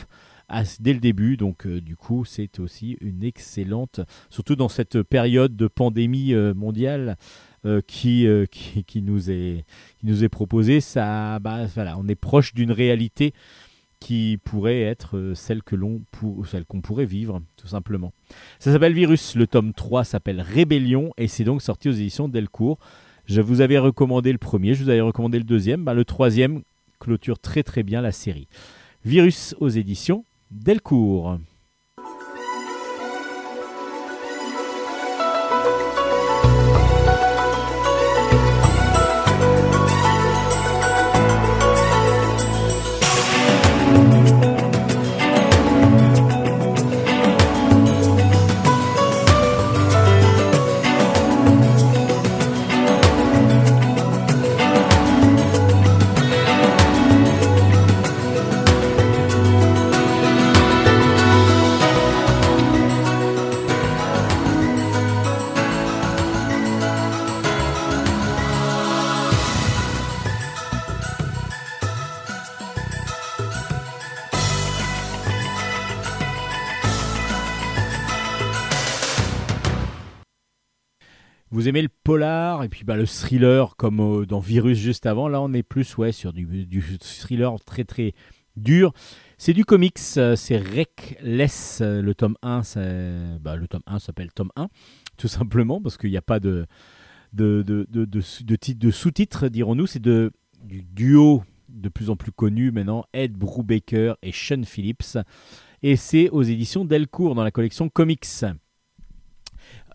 [0.80, 1.38] dès le début.
[1.38, 4.00] Donc, euh, du coup, c'est aussi une excellente,
[4.30, 7.18] surtout dans cette période de pandémie mondiale
[7.88, 8.46] qui, euh,
[8.88, 9.66] qui, nous est,
[10.04, 10.82] nous est proposée.
[10.82, 13.34] Ça, bah, voilà, on est proche d'une réalité
[14.00, 15.76] qui pourrait être euh, celle que
[16.12, 18.14] pour, celle qu'on pourrait vivre tout simplement.
[18.60, 22.80] Ça s'appelle Virus, le tome 3 s'appelle Rébellion et c'est donc sorti aux éditions Delcourt.
[23.26, 26.62] Je vous avais recommandé le premier, je vous avais recommandé le deuxième, bah, le troisième
[27.00, 28.48] clôture très très bien la série.
[29.06, 31.38] Virus aux éditions Delcourt.
[82.90, 86.34] Bah, le thriller comme euh, dans Virus juste avant, là on est plus ouais, sur
[86.34, 88.16] du, thriller très très
[88.58, 88.94] dur.
[89.38, 94.00] C'est du comics, euh, c'est Reckless, euh, le tome 1, c'est- bah, le tome 1
[94.00, 94.70] s'appelle tome 1,
[95.18, 96.66] tout simplement, parce qu'il n'y a pas de,
[97.32, 100.32] de, de, de, de, de titre- de sous-titres, dirons-nous, c'est du
[100.82, 105.16] duo de plus en plus connu maintenant, Ed Brubaker et Sean Phillips,
[105.84, 108.26] et c'est aux éditions Delcourt dans la collection Comics.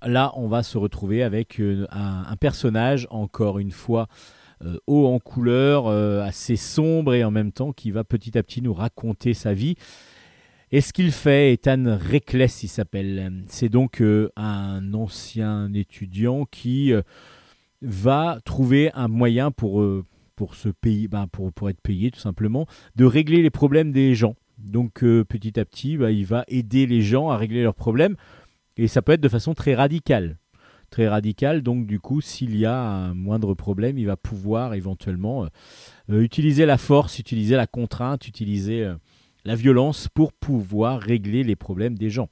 [0.07, 4.07] Là, on va se retrouver avec euh, un, personnage, encore une fois,
[4.63, 8.43] euh, haut en couleur, euh, assez sombre et en même temps qui va petit à
[8.43, 9.77] petit nous raconter sa vie.
[10.73, 13.45] Et ce qu'il fait, Ethan Reckless, il s'appelle.
[13.47, 14.03] C'est donc
[14.37, 16.93] un ancien étudiant qui
[17.81, 19.87] va trouver un moyen pour,
[20.35, 24.17] pour, se payer, ben, pour, pour être payé tout simplement, de régler les problèmes des
[24.17, 24.35] gens.
[24.59, 28.17] Donc petit à petit, bah, il va aider les gens à régler leurs problèmes.
[28.77, 30.39] Et ça peut être de façon très radicale
[30.95, 31.63] très radical.
[31.63, 35.49] Donc, du coup, s'il y a un moindre problème, il va pouvoir éventuellement euh,
[36.11, 38.95] euh, utiliser la force, utiliser la contrainte, utiliser euh,
[39.45, 42.29] la violence pour pouvoir régler les problèmes des gens.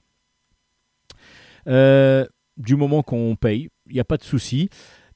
[2.58, 4.68] Du moment qu'on paye, il n'y a pas de souci.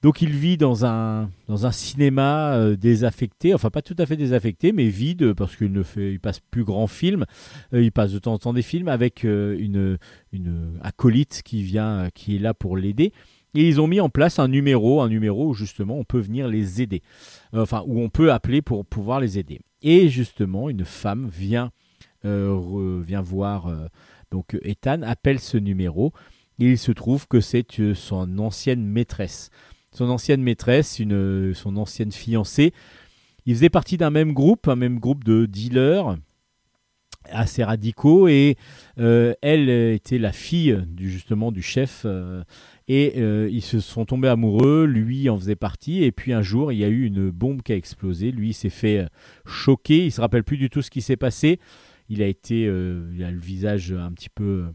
[0.06, 4.16] Donc il vit dans un, dans un cinéma euh, désaffecté, enfin pas tout à fait
[4.16, 7.24] désaffecté, mais vide parce qu'il ne fait, il passe plus grand film.
[7.74, 9.98] Euh, il passe de temps en temps des films avec euh, une,
[10.30, 13.12] une acolyte qui vient, qui est là pour l'aider.
[13.56, 16.46] Et ils ont mis en place un numéro, un numéro où justement on peut venir
[16.46, 17.02] les aider,
[17.52, 19.58] enfin où on peut appeler pour pouvoir les aider.
[19.82, 21.72] Et justement, une femme vient,
[22.22, 23.72] vient voir
[24.30, 26.12] donc Ethan, appelle ce numéro.
[26.60, 29.50] Et il se trouve que c'est son ancienne maîtresse.
[29.96, 32.74] Son ancienne maîtresse, une, son ancienne fiancée.
[33.46, 36.16] Ils faisaient partie d'un même groupe, un même groupe de dealers
[37.30, 38.56] assez radicaux et
[38.98, 42.44] euh, elle était la fille du justement du chef euh,
[42.88, 44.84] et euh, ils se sont tombés amoureux.
[44.84, 47.72] Lui en faisait partie et puis un jour il y a eu une bombe qui
[47.72, 48.32] a explosé.
[48.32, 49.08] Lui s'est fait
[49.46, 50.04] choquer.
[50.04, 51.58] Il se rappelle plus du tout ce qui s'est passé.
[52.10, 54.66] Il a été il a le visage un petit peu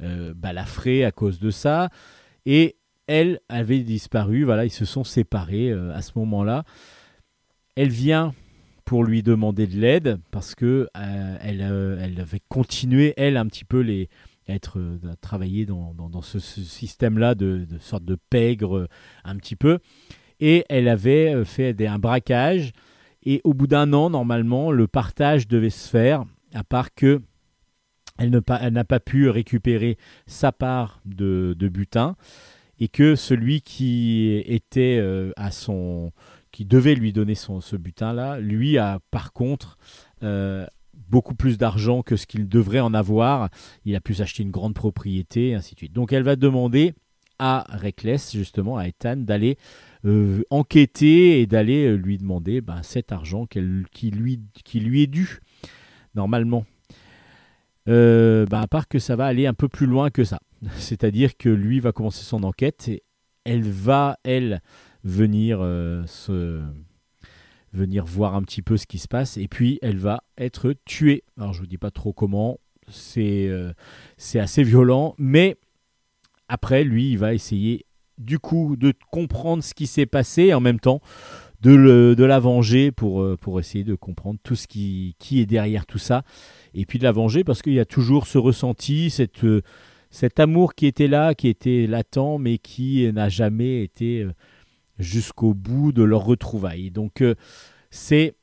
[0.00, 1.90] balafré à cause de ça.
[2.46, 2.76] Et
[3.12, 6.64] elle avait disparu voilà ils se sont séparés euh, à ce moment-là.
[7.76, 8.32] Elle vient
[8.86, 13.46] pour lui demander de l'aide parce que euh, elle, euh, elle avait continué elle un
[13.46, 14.08] petit peu les
[14.48, 14.78] à être
[15.20, 18.88] travailler dans, dans, ce, ce système-là de, sorte de pègre
[19.24, 19.78] un petit peu.
[20.40, 22.72] Et elle avait fait des, un braquage.
[23.24, 27.20] Et au bout d'un an normalement le partage devait se faire à part que
[28.18, 29.96] elle ne pas- n'a pas pu récupérer
[30.26, 32.16] sa part de butin
[32.82, 36.10] et que celui qui était euh, à son
[36.50, 39.78] qui devait lui donner ce butin-là, lui a par contre
[40.24, 40.66] euh,
[41.08, 43.50] beaucoup plus d'argent que ce qu'il devrait en avoir.
[43.84, 45.92] Il a pu s'acheter une grande propriété, et ainsi de suite.
[45.92, 46.92] Donc elle va demander
[47.38, 49.58] à Reckless, justement, à Ethan, d'aller
[50.04, 54.40] euh, enquêter et d'aller lui demander ben, cet argent qui, lui,
[54.74, 55.38] est dû,
[56.16, 56.66] normalement.
[57.86, 60.40] Ben, à part que ça va aller un peu plus loin que ça.
[60.76, 63.02] C'est-à-dire que lui va commencer son enquête et
[63.44, 64.62] elle va, elle,
[65.04, 66.04] venir euh,
[67.72, 71.24] venir voir un petit peu ce qui se passe et puis elle va être tuée.
[71.38, 72.58] Alors je vous dis pas trop comment,
[72.88, 73.72] c'est euh,
[74.16, 75.56] c'est assez violent, mais
[76.48, 77.86] après lui il va essayer
[78.18, 81.00] du coup de comprendre ce qui s'est passé et en même temps
[81.62, 85.86] de, la venger pour, euh, pour essayer de comprendre tout ce qui, qui est derrière
[85.86, 86.24] tout ça
[86.74, 89.44] et puis de la venger parce qu'il y a toujours ce ressenti, cette,
[90.12, 94.32] cet amour qui était là, qui était latent mais qui n'a jamais été euh,
[94.98, 96.90] jusqu'au bout de leur retrouvaille.
[96.90, 97.34] Donc euh,
[97.90, 98.36] c'est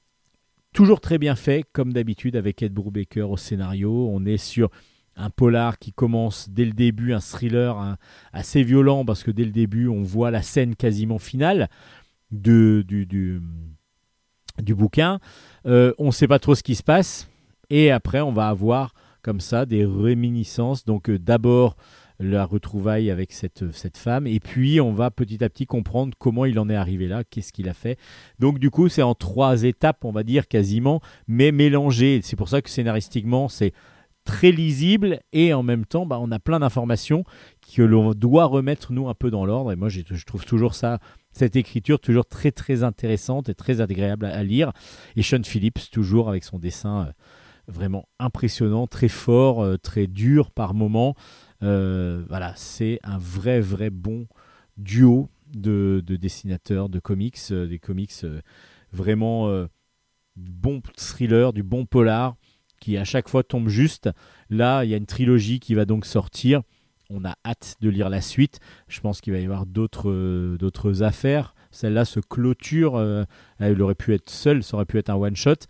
[0.74, 4.10] toujours très bien fait, comme d'habitude avec Ed Brubaker au scénario.
[4.12, 4.70] On est sur
[5.16, 7.98] un polar qui commence dès le début, un thriller
[8.34, 11.70] assez violent parce que dès le début on voit la scène quasiment finale
[12.32, 12.84] du
[14.70, 15.20] bouquin.
[15.66, 17.28] Euh, on ne sait pas trop ce qui se passe
[17.70, 20.86] et après on va avoir comme ça des réminiscences.
[20.86, 21.76] Donc euh, d'abord
[22.22, 24.28] la retrouvaille avec cette, cette femme.
[24.28, 27.54] Et puis, on va petit à petit comprendre comment il en est arrivé là, qu'est-ce
[27.54, 27.98] qu'il a fait.
[28.40, 31.00] Donc, du coup, c'est en trois étapes, on va dire quasiment,
[31.30, 32.20] mais mélangées.
[32.22, 33.72] C'est pour ça que scénaristiquement, c'est
[34.26, 37.24] très lisible et en même temps, bah, on a plein d'informations
[37.74, 39.72] que l'on doit remettre, nous, un peu dans l'ordre.
[39.72, 41.00] Et moi, j'ai- je trouve toujours ça,
[41.32, 44.74] cette écriture, toujours très, très intéressante et très agréable à, à lire.
[45.16, 47.12] Et Sean Phillips, toujours avec son dessin euh,
[47.70, 51.16] vraiment impressionnant, très fort, euh, très dur par moments.
[51.64, 54.28] Euh, voilà, c'est un vrai, vrai bon
[54.78, 58.26] duo de, de dessinateurs, de comics, euh, des comics
[58.92, 59.50] vraiment
[60.36, 62.36] du bon thriller, du bon polar,
[62.80, 64.10] qui à chaque fois tombe juste.
[64.50, 66.62] Là, il y a une trilogie qui va donc sortir
[67.12, 68.60] on a hâte de lire la suite.
[68.88, 71.56] Je pense qu'il va y avoir d'autres d'autres affaires.
[71.72, 73.02] Celle-là se clôture.
[73.58, 75.66] elle aurait pu être seule, ça aurait pu être un one-shot.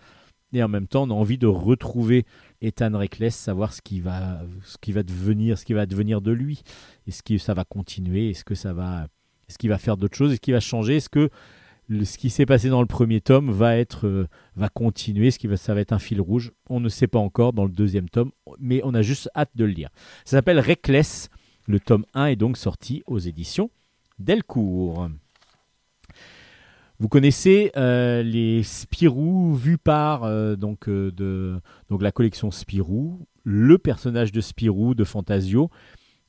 [0.54, 2.26] Et en même temps, on a envie de retrouver
[2.62, 6.32] Ethan Reckless, savoir ce qui va, ce qui va devenir, ce qui va devenir de
[6.32, 6.64] lui.
[7.08, 8.32] Est-ce que ça va continuer?
[8.32, 9.08] Est-ce que ça va,
[9.48, 10.32] est-ce qu'il va faire d'autres choses?
[10.32, 10.98] Est-ce qu'il va changer?
[10.98, 11.30] Est-ce que
[11.90, 15.28] ce qui s'est passé dans le premier tome va être, euh, va continuer?
[15.28, 16.52] Est-ce que ça va être un fil rouge?
[16.70, 19.66] On ne sait pas encore dans le deuxième tome, mais on a juste hâte de
[19.66, 19.90] le lire.
[20.26, 21.30] Ça s'appelle Reckless.
[21.68, 23.70] Le tome 1 est donc sorti aux éditions
[24.18, 25.10] Delcourt.
[27.02, 33.26] Vous connaissez euh, les Spirou vus par euh, donc, euh, de, donc la collection Spirou,
[33.46, 35.70] le personnage de Spirou de Fantasio,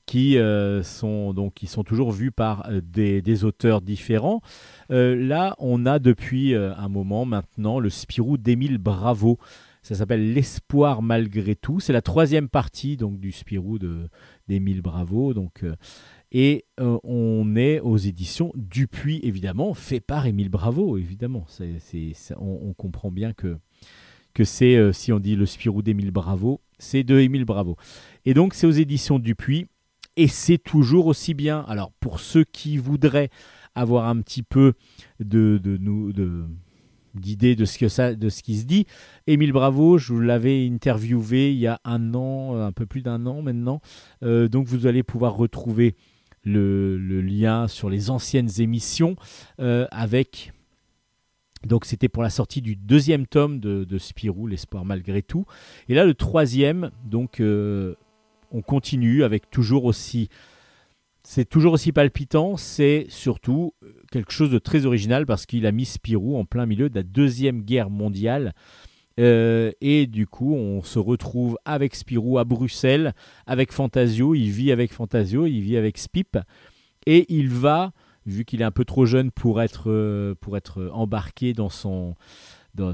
[0.07, 0.39] qui,
[0.83, 4.41] sont, donc, qui sont toujours vus par des, auteurs différents.
[4.89, 9.39] Là, on a depuis un moment maintenant le Spirou d'Émile Bravo.
[9.83, 11.79] Ça s'appelle L'espoir malgré tout.
[11.79, 13.79] C'est la troisième partie donc, du Spirou
[14.49, 15.33] d'Émile Bravo.
[15.33, 15.65] Donc,
[16.33, 21.47] et euh, on est aux éditions Dupuis, évidemment, fait par Émile Bravo, évidemment.
[22.39, 23.59] On, comprend bien que,
[24.33, 27.77] que c'est, euh, si on dit le Spirou d'Émile Bravo, c'est de Émile Bravo.
[28.25, 29.67] Et donc, c'est aux éditions Dupuis,
[30.17, 31.65] et c'est toujours aussi bien.
[31.67, 33.31] Alors, pour ceux qui voudraient
[33.75, 34.75] avoir un petit peu
[35.19, 36.45] de, de, de,
[37.15, 38.87] d'idée de ce, que ça, de ce qui se dit,
[39.27, 43.27] Émile Bravo, je vous l'avais interviewé il y a un an, un peu plus d'un
[43.27, 43.81] an maintenant.
[44.23, 45.97] Euh, donc, vous allez pouvoir retrouver
[46.45, 49.17] le, lien sur les anciennes émissions
[49.61, 50.53] euh, avec.
[51.67, 55.45] Donc c'était pour la sortie du deuxième tome de, de Spirou, l'espoir malgré tout.
[55.89, 57.95] Et là le troisième, donc euh,
[58.51, 60.29] on continue avec toujours aussi.
[61.23, 65.73] C'est toujours aussi palpitant, c'est surtout euh, quelque chose de très original parce qu'il a
[65.73, 68.55] mis Spirou en plein milieu de la Deuxième Guerre mondiale.
[69.21, 73.15] Euh, et du coup, on se retrouve avec Spirou à Bruxelles,
[73.47, 74.35] avec Fantasio.
[74.35, 76.39] Il vit avec Fantasio, il vit avec Spip.
[77.07, 77.93] Et il va,
[78.27, 82.15] vu qu'il est un peu trop jeune pour être, euh, pour être embarqué dans son,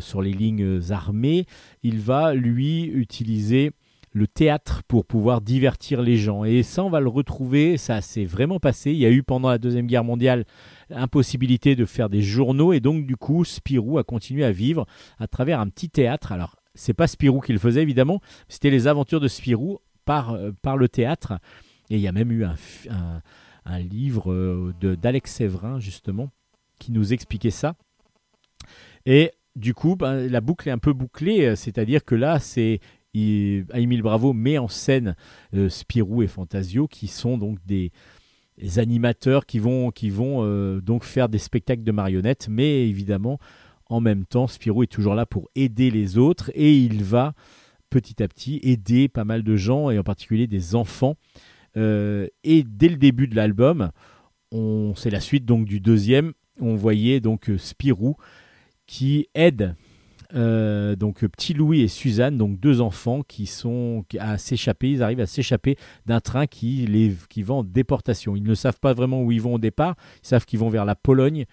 [0.00, 1.46] sur les lignes armées,
[1.82, 3.72] il va, lui, utiliser
[4.16, 6.44] le théâtre pour pouvoir divertir les gens.
[6.44, 8.90] Et ça, on va le retrouver, ça s'est vraiment passé.
[8.90, 10.46] Il y a eu pendant la Deuxième Guerre mondiale
[10.90, 14.86] impossibilité de faire des journaux, et donc du coup, Spirou a continué à vivre
[15.18, 16.32] à travers un petit théâtre.
[16.32, 20.50] Alors, c'est pas Spirou qui le faisait, évidemment, c'était les aventures de Spirou par, euh,
[20.62, 21.34] par le théâtre.
[21.90, 22.54] Et il y a même eu un,
[23.66, 26.30] un, livre euh, d'Alex Séverin, justement,
[26.78, 27.74] qui nous expliquait ça.
[29.04, 32.80] Et du coup, ben, la boucle est un peu bouclée, euh, c'est-à-dire que là, c'est
[33.74, 35.16] Émile Bravo met en scène
[35.54, 37.92] euh, Spirou et Fantasio, qui sont donc des,
[38.76, 39.92] animateurs qui vont,
[40.42, 43.38] euh, faire des spectacles de marionnettes, mais évidemment,
[43.88, 47.34] en même temps, Spirou est toujours là pour aider les autres et il va
[47.90, 51.16] petit à petit aider pas mal de gens et en particulier des enfants.
[51.76, 53.90] Euh, et dès le début de l'album,
[54.96, 58.16] c'est la suite donc du deuxième, on voyait donc Spirou
[58.86, 59.74] qui aide
[60.34, 65.20] euh, donc petit Louis et Suzanne, donc deux enfants qui sont à s'échapper, ils arrivent
[65.20, 68.36] à s'échapper d'un train qui les qui va en déportation.
[68.36, 70.84] Ils ne savent pas vraiment où ils vont au départ, ils savent qu'ils vont vers
[70.84, 71.44] la Pologne,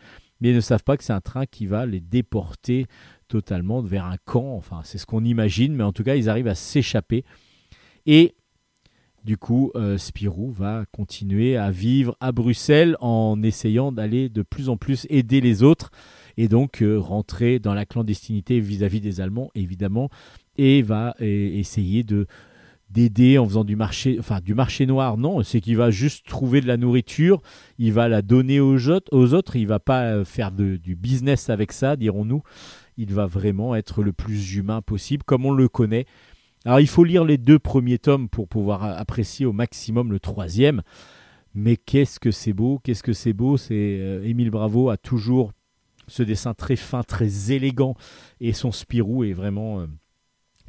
[0.41, 2.87] mais ils ne savent pas que c'est un train qui va les déporter
[3.27, 4.55] totalement vers un camp.
[4.55, 7.23] Enfin, c'est ce qu'on imagine, mais en tout cas, ils arrivent à s'échapper.
[8.05, 8.35] Et
[9.23, 14.67] du coup, euh, Spirou va continuer à vivre à Bruxelles en essayant d'aller de plus
[14.67, 15.91] en plus aider les autres
[16.37, 20.09] et donc euh, rentrer dans la clandestinité vis-à-vis des Allemands, évidemment,
[20.57, 22.27] et va essayer de
[22.93, 26.61] d'aider en faisant du marché, enfin du marché noir, non, c'est qu'il va juste trouver
[26.61, 27.41] de la nourriture,
[27.79, 31.49] il va la donner aux autres, aux autres il va pas euh, faire du business
[31.49, 32.43] avec ça, dirons-nous,
[32.97, 36.05] il va vraiment être le plus humain possible, comme on le connaît.
[36.65, 40.83] Alors il faut lire les deux premiers tomes pour pouvoir apprécier au maximum le troisième,
[41.55, 45.51] mais qu'est-ce que c'est beau, qu'est-ce que c'est beau, c'est euh, Émile Bravo a toujours
[46.07, 47.95] ce dessin très fin, très élégant,
[48.39, 49.87] et son Spirou est vraiment euh,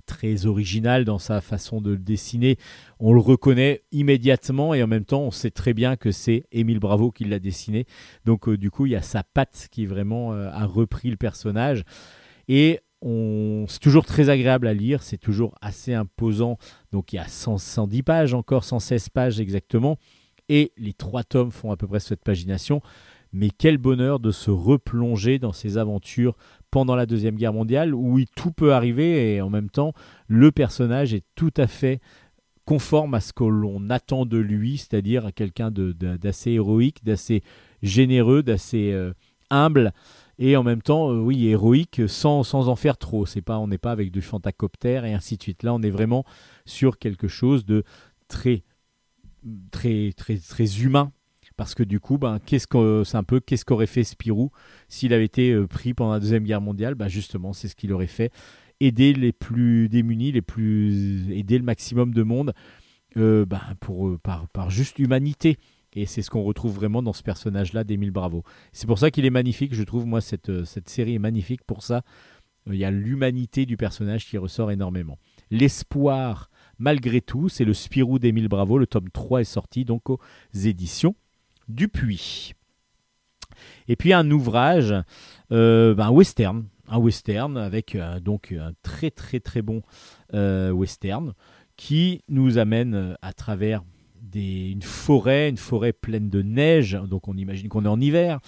[0.06, 2.56] très original dans sa façon de le dessiner.
[2.98, 6.78] On le reconnaît immédiatement et en même temps on sait très bien que c'est Émile
[6.78, 7.86] Bravo qui l'a dessiné.
[8.24, 11.16] Donc euh, du coup il y a sa patte qui vraiment euh, a repris le
[11.16, 11.84] personnage
[12.48, 12.80] et
[13.68, 16.56] c'est toujours très agréable à lire, c'est toujours assez imposant.
[16.90, 19.98] Donc il y a 100 110 pages encore, 116 pages exactement
[20.48, 22.80] et les trois tomes font à peu près cette pagination.
[23.34, 26.36] Mais quel bonheur de se replonger dans ces aventures
[26.70, 29.92] pendant la Deuxième Guerre mondiale où tout peut arriver et en même temps
[30.28, 32.00] le personnage est tout à fait
[32.64, 37.42] conforme à ce que l'on attend de lui, c'est-à-dire quelqu'un de- de- d'assez héroïque, d'assez
[37.82, 39.12] généreux, d'assez euh,
[39.50, 39.92] humble
[40.38, 43.26] et en même temps, euh, oui, héroïque sans, sans en faire trop.
[43.26, 45.62] C'est pas, on n'est pas avec du fantacoptère et ainsi de suite.
[45.62, 46.24] Là, on est vraiment
[46.64, 47.84] sur quelque chose de
[48.28, 48.62] très
[49.70, 51.12] très, très, très humain.
[51.56, 54.50] Parce que du coup, ben, qu'est-ce que c'est un peu qu'est-ce qu'aurait fait Spirou
[54.88, 56.94] s'il avait été euh, pris pendant la deuxième guerre mondiale?
[56.94, 58.32] Ben justement, c'est ce qu'il aurait fait
[58.80, 62.54] aider les plus démunis, les plus aider le maximum de monde
[63.16, 65.58] euh, ben, pour euh, par, par juste humanité.
[65.92, 68.42] Et c'est ce qu'on retrouve vraiment dans ce personnage-là d'Émile Bravo.
[68.72, 69.74] C'est pour ça qu'il est magnifique.
[69.74, 72.02] Je trouve moi cette, euh, cette série est magnifique pour ça.
[72.66, 75.18] Il y a l'humanité du personnage qui ressort énormément.
[75.50, 78.78] L'espoir, malgré tout, c'est le Spirou d'Émile Bravo.
[78.78, 80.18] Le tome 3 est sorti donc aux
[80.52, 81.14] éditions
[81.68, 82.54] Dupuis.
[83.88, 84.94] Et puis un ouvrage,
[85.52, 89.82] euh, ben, un western, un western avec euh, donc un très très très bon
[90.32, 91.34] euh, western
[91.76, 93.82] qui nous amène à travers
[94.34, 98.40] une forêt, une forêt pleine de neige, donc on imagine qu'on est en hiver.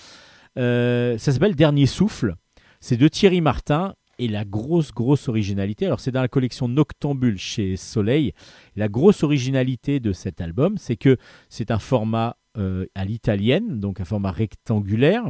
[0.57, 2.35] Ça s'appelle Dernier Souffle.
[2.81, 5.87] C'est de Thierry Martin et la grosse grosse originalité.
[5.87, 8.33] Alors c'est dans la collection Noctambule chez Soleil.
[8.75, 11.17] La grosse originalité de cet album, c'est que
[11.49, 15.25] c'est un format euh, à l'italienne, donc un format rectangulaire.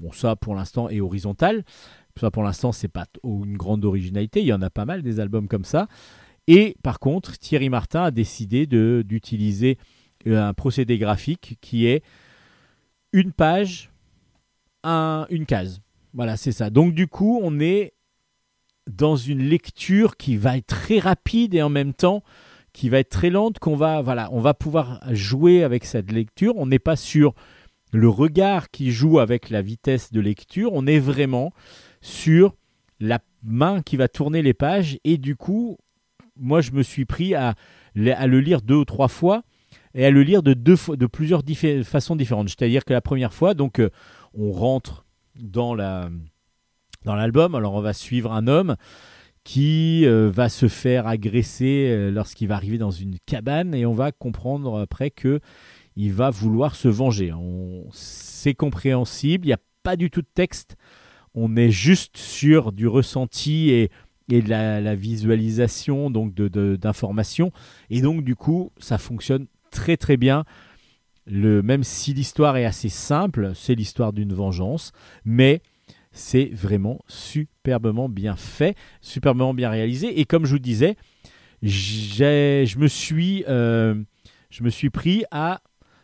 [0.00, 1.64] Bon, ça pour l'instant est horizontal.
[2.20, 4.40] Ça pour l'instant c'est pas une grande originalité.
[4.40, 5.88] Il y en a pas mal des albums comme ça.
[6.48, 9.78] Et par contre, Thierry Martin a décidé d'utiliser
[10.26, 12.02] euh, un procédé graphique qui est
[13.12, 13.90] une page,
[14.82, 15.80] un- une case.
[16.14, 16.68] Voilà, c'est ça.
[16.70, 17.94] Donc du coup, on est
[18.90, 22.24] dans une lecture qui va être très rapide et en même temps
[22.72, 26.54] qui va être très lente, qu'on va, voilà, on va pouvoir jouer avec cette lecture.
[26.56, 27.34] On n'est pas sur
[27.92, 31.52] le regard qui joue avec la vitesse de lecture, on est vraiment
[32.00, 32.54] sur
[33.00, 35.76] la main qui va tourner les pages et du coup,
[36.36, 37.54] moi je me suis pris à,
[37.94, 39.42] le- lire deux ou trois fois
[39.94, 41.42] et à le lire de, deux, de plusieurs
[41.84, 42.48] façons différentes.
[42.48, 43.90] C'est-à-dire que la première fois, donc euh,
[44.32, 45.04] on rentre
[45.34, 46.08] dans la
[47.04, 48.76] dans l'album, alors on va suivre un homme
[49.44, 53.92] qui euh, va se faire agresser euh, lorsqu'il va arriver dans une cabane et on
[53.92, 55.40] va comprendre après que
[55.96, 57.32] il va vouloir se venger.
[57.32, 60.76] On- C'est compréhensible, il n'y a pas du tout de texte,
[61.34, 63.90] on est juste sur du ressenti et,
[64.30, 67.50] et de la, visualisation donc de- de- d'informations
[67.90, 70.44] et donc du coup ça fonctionne très très bien.
[71.26, 74.90] Le, même si l'histoire est assez simple, c'est l'histoire d'une vengeance,
[75.24, 75.62] mais
[76.12, 80.20] c'est vraiment superbement bien fait, superbement bien réalisé.
[80.20, 80.96] Et comme je vous disais,
[81.62, 83.94] je me suis, euh,
[84.50, 85.60] je me suis pris à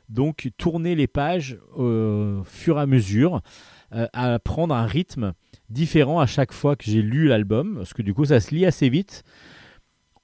[0.08, 3.42] donc tourner les pages au fur et à mesure,
[3.94, 5.34] euh, à prendre un rythme
[5.68, 8.64] différent à chaque fois que j'ai lu l'album, parce que du coup ça se lit
[8.64, 9.22] assez vite.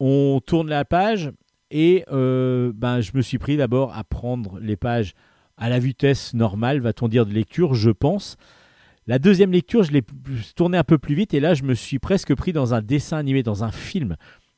[0.01, 1.31] On tourne la page
[1.71, 5.15] et euh, ben, je me suis pris d'abord à prendre les pages
[5.57, 8.37] à la vitesse normale, va-t-on dire, de lecture, je pense.
[9.07, 10.15] La deuxième lecture, je l'ai p-
[10.57, 13.19] tourné un peu plus vite et là, je me suis presque pris dans un dessin
[13.19, 14.17] animé, dans un film.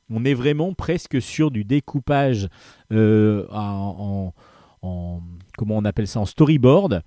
[0.09, 2.47] On est vraiment presque sur du découpage
[2.93, 4.33] euh, en,
[4.81, 7.01] on appelle ça, en storyboard.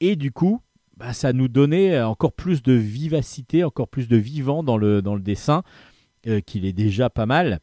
[0.00, 0.60] Et du coup,
[0.96, 5.64] bah, ça nous donnait encore plus de vivacité, encore plus de vivant dans le, dessin,
[6.28, 7.58] euh, qu'il est déjà pas mal.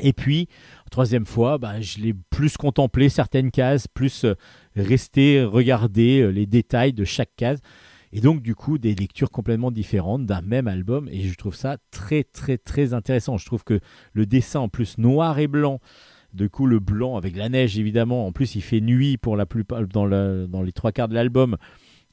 [0.00, 0.48] Et puis,
[0.90, 4.34] troisième fois, bah, je l'ai plus contemplé certaines cases, plus euh,
[4.74, 7.60] resté regarder les détails de chaque case.
[8.12, 11.08] Et donc, du coup, des lectures complètement différentes d'un même album.
[11.10, 13.38] Et je trouve ça très, très, très intéressant.
[13.38, 13.80] Je trouve que
[14.12, 15.80] le dessin, en plus, noir et blanc,
[16.34, 18.26] du coup, le blanc avec la neige, évidemment.
[18.26, 21.56] En plus, il fait nuit pour la plupart, dans, les trois quarts de l'album.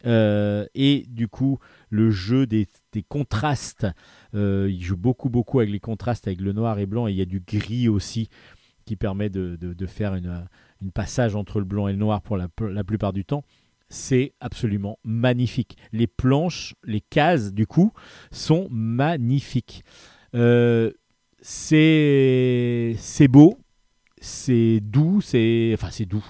[0.06, 2.68] Euh, et du coup, le jeu des,
[3.10, 3.86] contrastes,
[4.36, 7.08] euh, il joue beaucoup, beaucoup avec les contrastes, avec le noir et blanc.
[7.08, 8.30] Et il y a du gris aussi
[8.86, 10.48] qui permet de, faire une,
[10.94, 13.44] passage entre le blanc et le noir pour la plupart du temps.
[13.90, 15.76] C'est absolument magnifique.
[15.92, 17.92] Les planches, les cases, du coup,
[18.32, 19.84] sont magnifiques.
[20.36, 20.92] Euh,
[21.42, 23.58] c'est beau,
[24.22, 26.26] c'est doux, c'est enfin c'est doux,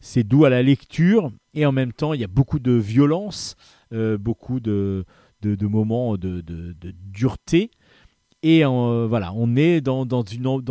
[0.00, 3.56] c'est doux à la lecture et en même temps il y a beaucoup de violence,
[3.92, 5.04] euh, beaucoup de,
[5.42, 6.74] de, moments de, de-
[7.04, 7.70] dureté
[8.42, 10.24] et voilà on est dans, dans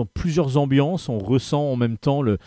[0.05, 2.38] plusieurs ambiances, on ressent en même temps le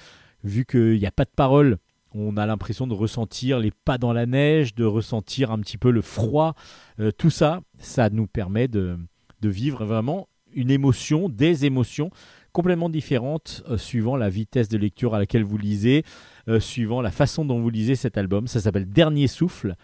[0.43, 1.79] vu qu'il n'y a pas de parole.
[2.13, 5.91] On a l'impression de ressentir les pas dans la neige, de ressentir un petit peu
[5.91, 6.55] le froid.
[6.99, 8.99] Euh, tout ça, ça nous permet de,
[9.43, 12.11] vivre vraiment une émotion, des émotions
[12.53, 16.05] complètement différentes euh, suivant la vitesse de lecture à laquelle vous lisez,
[16.49, 18.49] euh, suivant la façon dont vous lisez cet album.
[18.49, 19.77] Ça s'appelle Dernier Souffle.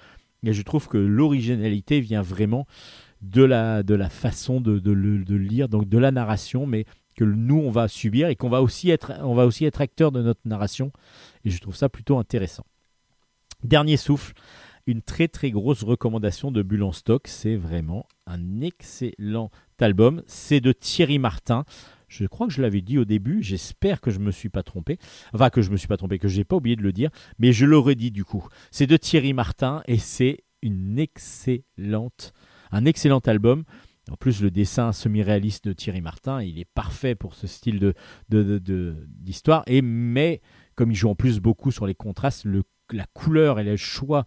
[0.45, 2.67] Et je trouve que l'originalité vient vraiment
[3.23, 6.85] de la, façon de, de de lire, donc de la narration, mais
[7.17, 10.13] que nous, on va subir et qu'on va aussi être, on va aussi être acteur
[10.13, 10.93] de notre narration.
[11.47, 12.67] Et je trouve ça plutôt intéressant.
[13.63, 14.35] Dernier souffle,
[14.87, 17.27] une très très grosse recommandation de Bulle en stock.
[17.29, 20.23] C'est vraiment un excellent album.
[20.27, 21.65] C'est de Thierry Martin.
[22.09, 24.99] Je crois que je l'avais dit au début, j'espère que je me suis pas trompé.
[25.33, 27.53] Enfin, que je me suis pas trompé, que j'ai pas oublié de le dire, mais
[27.53, 28.47] je l'aurais dit du coup.
[28.71, 32.33] C'est de Thierry Martin et c'est une excellente,
[32.71, 33.65] un excellent album.
[34.11, 37.95] En plus, le dessin semi-réaliste de Thierry Martin, il est parfait pour ce style de-
[39.09, 39.65] d'histoire.
[39.67, 40.41] Et mais
[40.77, 42.47] comme il joue en plus beaucoup sur les contrastes,
[42.93, 44.27] la couleur et le choix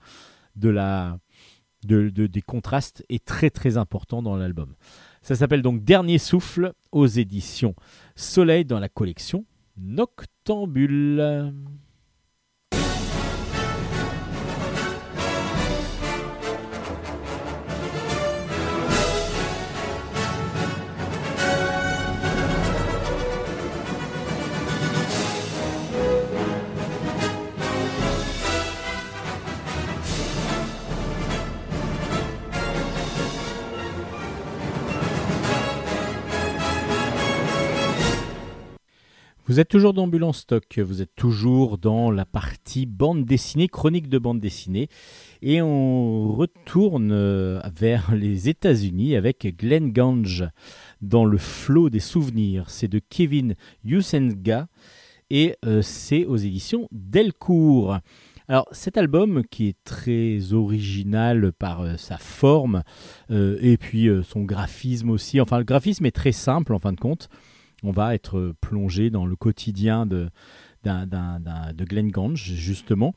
[0.55, 4.75] des contrastes est très très important dans l'album.
[5.21, 7.75] Ça s'appelle donc Dernier souffle aux éditions
[8.15, 9.45] Soleil dans la collection
[9.77, 11.53] Noctambule.
[39.49, 44.19] Vous êtes toujours en stock, vous êtes toujours dans la partie bande dessinée, chronique de
[44.19, 44.89] bande dessinée,
[45.41, 50.47] et on retourne euh, vers les États-Unis avec Glenn Gange
[51.01, 52.69] dans le flot des souvenirs.
[52.69, 54.67] C'est de Kevin Yusenga
[55.31, 57.97] et euh, c'est aux éditions Delcourt.
[58.47, 62.83] Alors cet album qui est très original par euh, sa forme
[63.31, 67.29] et puis son graphisme aussi, enfin le graphisme est très simple en fin de compte
[67.83, 70.29] on va être plongé dans le quotidien de,
[70.83, 73.13] de Glenn Gange, justement.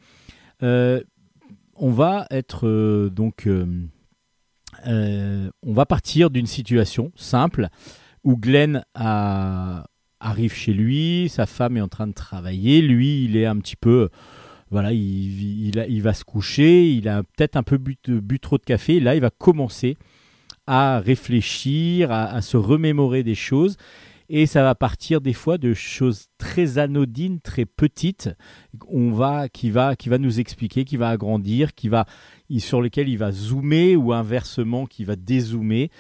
[0.63, 1.01] Euh,
[1.77, 3.47] on va être euh, donc.
[3.47, 3.89] euh,
[4.87, 7.69] on va partir d'une situation simple
[8.25, 13.47] où Glenn arrive chez lui, sa femme est en train de travailler, lui il est
[13.47, 14.09] un petit peu.
[14.71, 19.15] Voilà, il, va se coucher, il a peut-être un peu bu, trop de café, là
[19.15, 19.99] il va commencer
[20.67, 23.77] à réfléchir, à se remémorer des choses
[24.29, 28.31] et ça va partir des fois de choses très anodines, très petites,
[28.89, 32.07] on va, qui, va, qui va nous expliquer, qui va agrandir, qui va,
[32.59, 35.91] sur lesquelles il va zoomer ou inversement qui va dézoomer.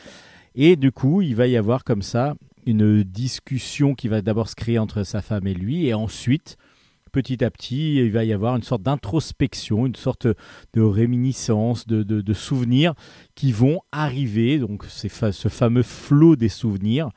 [0.54, 2.34] Et du coup, il va y avoir comme ça
[2.66, 6.56] une discussion qui va d'abord se créer entre sa femme et lui, et ensuite,
[7.10, 10.26] petit à petit, il va y avoir une sorte d'introspection, une sorte
[10.72, 12.94] de réminiscence, de, de, souvenirs
[13.34, 17.10] qui vont arriver, donc fa- ce fameux flot des souvenirs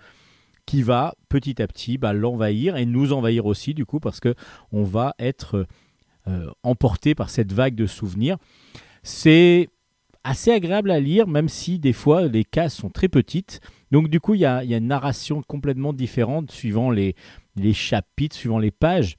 [0.65, 4.35] qui va petit à petit bah, l'envahir et nous envahir aussi du coup parce que
[4.71, 5.67] on va être
[6.27, 8.37] euh, emporté par cette vague de souvenirs.
[9.03, 9.69] C'est
[10.23, 13.61] assez agréable à lire même si des fois les cases sont très petites.
[13.91, 17.15] Donc du coup il y a, une narration complètement différente suivant les,
[17.73, 19.17] chapitres, suivant les pages.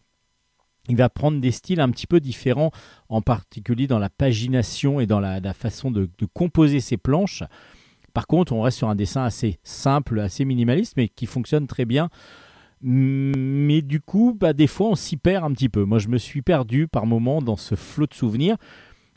[0.88, 2.70] Il va prendre des styles un petit peu différents,
[3.08, 7.42] en particulier dans la pagination et dans la, la façon de- de composer ses planches.
[8.16, 11.84] Par contre, on reste sur un dessin assez simple, assez minimaliste, mais qui fonctionne très
[11.84, 12.08] bien.
[12.80, 15.84] Mais du coup, bah, des fois, on s'y perd un petit peu.
[15.84, 18.56] Moi, je me suis perdu par moments dans ce flot de souvenirs.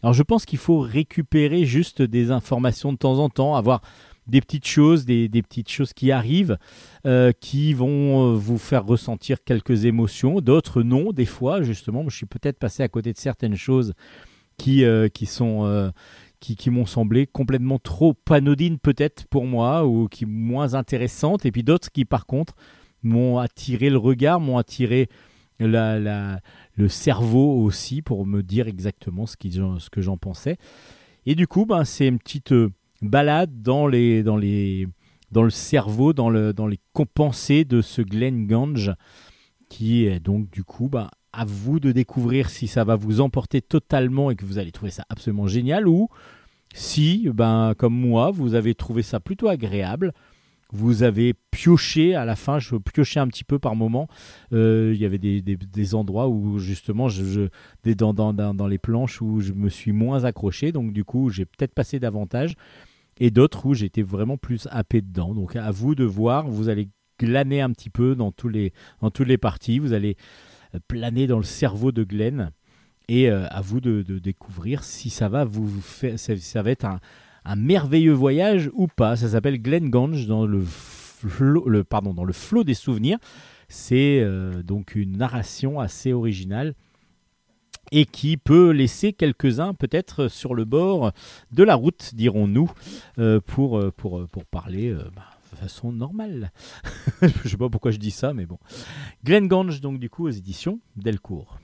[0.03, 3.79] Alors, je pense qu'il faut récupérer juste des informations de temps en temps, avoir
[4.27, 6.57] des petites choses, des, petites choses qui arrivent,
[7.05, 10.41] euh, qui vont euh, vous faire ressentir quelques émotions.
[10.41, 11.13] D'autres, non.
[11.13, 13.93] Des fois, justement, je suis peut-être passé à côté de certaines choses
[14.57, 15.89] qui, euh, sont...
[16.39, 21.63] qui, m'ont semblé complètement trop anodines peut-être pour moi ou qui moins intéressantes et puis
[21.63, 22.55] d'autres qui par contre
[23.03, 25.09] m'ont attiré le regard, m'ont attiré
[25.59, 26.39] la,
[26.75, 30.57] le cerveau aussi pour me dire exactement ce, ce que j'en pensais.
[31.25, 32.71] Et du coup, ben, c'est une petite euh,
[33.01, 34.87] balade dans, les, dans, les,
[35.31, 36.79] dans le cerveau, dans, le, dans les
[37.13, 38.93] pensées de ce Glenn Gange
[39.69, 41.09] qui est donc du coup ben,
[41.39, 44.91] à vous de découvrir si ça va vous emporter totalement et que vous allez trouver
[44.91, 46.09] ça absolument génial ou
[46.73, 50.13] si, ben, comme moi, vous avez trouvé ça plutôt agréable.
[50.71, 54.07] Vous avez pioché à la fin, je piochais un petit peu par moment.
[54.53, 57.47] Euh, Il y avait des, des- endroits où justement, je, je-
[57.83, 61.29] des, dans, dans- dans- les planches où je me suis moins accroché, donc du coup,
[61.31, 62.53] j'ai peut-être passé davantage.
[63.19, 65.33] Et d'autres où j'étais vraiment plus happé dedans.
[65.33, 68.71] Donc à vous de voir, vous allez glaner un petit peu dans, tous les,
[69.01, 69.79] dans toutes les parties.
[69.79, 70.15] Vous allez
[70.87, 72.51] planer dans le cerveau de Glenn
[73.09, 75.81] et euh, à vous de, découvrir si ça va vous
[76.15, 79.15] ça, va être un, merveilleux voyage ou pas.
[79.15, 83.17] Ça s'appelle Glenn Gange dans le flot, pardon, dans le flot des souvenirs.
[83.67, 86.75] C'est euh, donc une narration assez originale
[87.91, 91.11] et qui peut laisser quelques-uns peut-être sur le bord
[91.51, 92.71] de la route, dirons-nous,
[93.17, 95.23] euh, pour, pour, pour parler bah,
[95.55, 96.51] façon normale.
[97.43, 98.57] je sais pas pourquoi je dis ça, mais bon.
[99.23, 101.59] Glenn Gange, donc du coup, aux éditions Delcourt.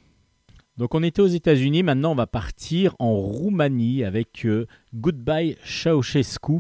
[0.78, 6.60] Donc on était aux États-Unis, maintenant on va partir en Roumanie avec euh, Goodbye Ceausescu.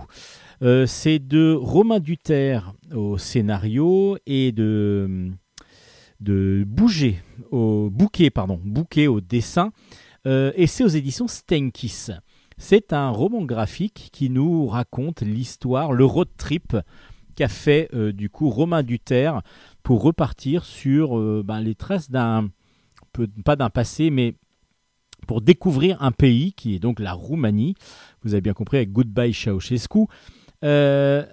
[0.61, 5.31] Euh, c'est de Romain Duterre au scénario et de,
[6.21, 7.21] de Bouger
[7.51, 9.73] au bouquet, pardon, bouquet au dessin.
[10.25, 12.07] Euh, et c'est aux éditions Stenkis.
[12.57, 16.77] C'est un roman graphique qui nous raconte l'histoire, le road trip
[17.35, 19.41] qu'a fait euh, du coup Romain Duterre
[19.83, 22.49] pour repartir sur euh, ben, les traces d'un,
[23.43, 24.35] pas d'un passé, mais
[25.27, 27.75] pour découvrir un pays qui est donc la Roumanie.
[28.23, 30.05] Vous avez bien compris avec Goodbye Ceausescu.
[30.63, 31.25] Euh,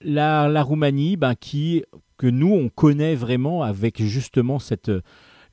[0.00, 1.84] la, Roumanie, ben, qui
[2.16, 4.90] que nous on connaît vraiment avec justement cette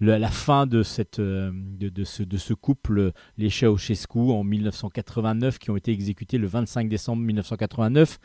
[0.01, 5.78] la fin de cette de ce, de ce couple les Ceausescu en 1989 qui ont
[5.78, 8.20] été exécutés le 25 décembre 1989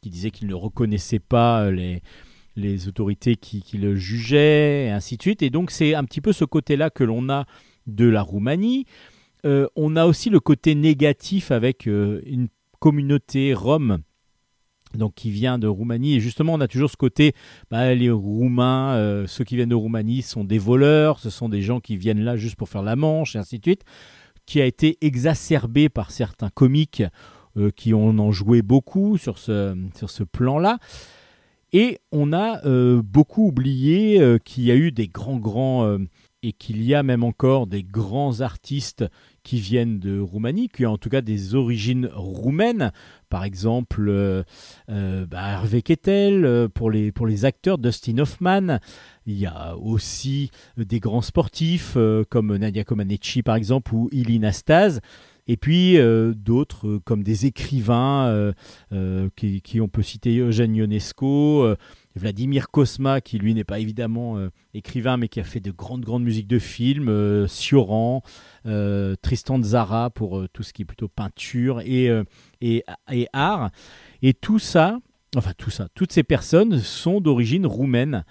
[0.00, 2.02] qui disaient qu'ils ne reconnaissaient pas euh, les
[2.58, 5.42] les autorités qui, qui le jugeaient et ainsi de suite.
[5.42, 7.44] Et donc c'est un petit peu ce côté là que l'on a
[7.86, 8.86] de la Roumanie.
[9.44, 13.98] Euh, on a aussi le côté négatif avec euh, une communauté rome
[14.94, 16.14] donc qui vient de Roumanie.
[16.14, 17.34] Et justement on a toujours ce côté
[17.70, 21.80] bah, les Roumains ceux qui viennent de Roumanie sont des voleurs ce sont des gens
[21.80, 23.82] qui viennent là juste pour faire la manche et ainsi de suite
[24.46, 27.02] qui a été exacerbé par certains comiques
[27.56, 30.78] euh, qui en ont joué beaucoup sur ce, sur ce plan là
[31.72, 35.98] et on a euh, beaucoup oublié euh, qu'il y a eu des grands grands
[36.42, 39.04] et qu'il y a même encore des grands artistes
[39.42, 42.92] qui viennent de Roumanie, qui ont en tout cas des origines roumaines.
[43.30, 44.44] Par exemple,
[44.86, 48.78] bah, Hervé Kettel pour les, pour les acteurs, Dustin Hoffman.
[49.26, 51.96] Il y a aussi des grands sportifs
[52.28, 55.00] comme Nadia Comaneci par exemple ou Ilina Staz.
[55.48, 58.26] Et puis euh, d'autres euh, comme des écrivains
[58.92, 61.74] euh, qui, on peut citer Eugène Ionesco,
[62.14, 64.38] Vladimir Kosma qui lui n'est pas évidemment
[64.74, 68.22] écrivain mais qui a fait de grandes grandes musiques de films, Sioran,
[69.22, 72.10] Tristan Zara pour tout ce qui est plutôt peinture et,
[72.60, 73.70] et, et art.
[74.22, 74.98] Et tout ça,
[75.36, 78.24] enfin tout ça, toutes ces personnes sont d'origine roumaine.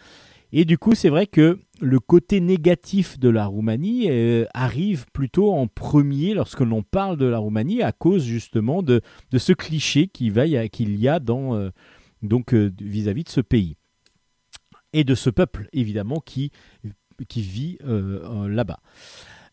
[0.52, 5.52] Et du coup, c'est vrai que le côté négatif de la Roumanie euh, arrive plutôt
[5.52, 9.02] en premier lorsque l'on parle de la Roumanie à cause justement de,
[9.38, 11.70] ce cliché qu'il y a- dans, euh,
[12.22, 13.76] donc euh, vis-à-vis de ce pays
[14.94, 16.52] et de ce peuple évidemment qui,
[17.36, 18.80] vit là-bas.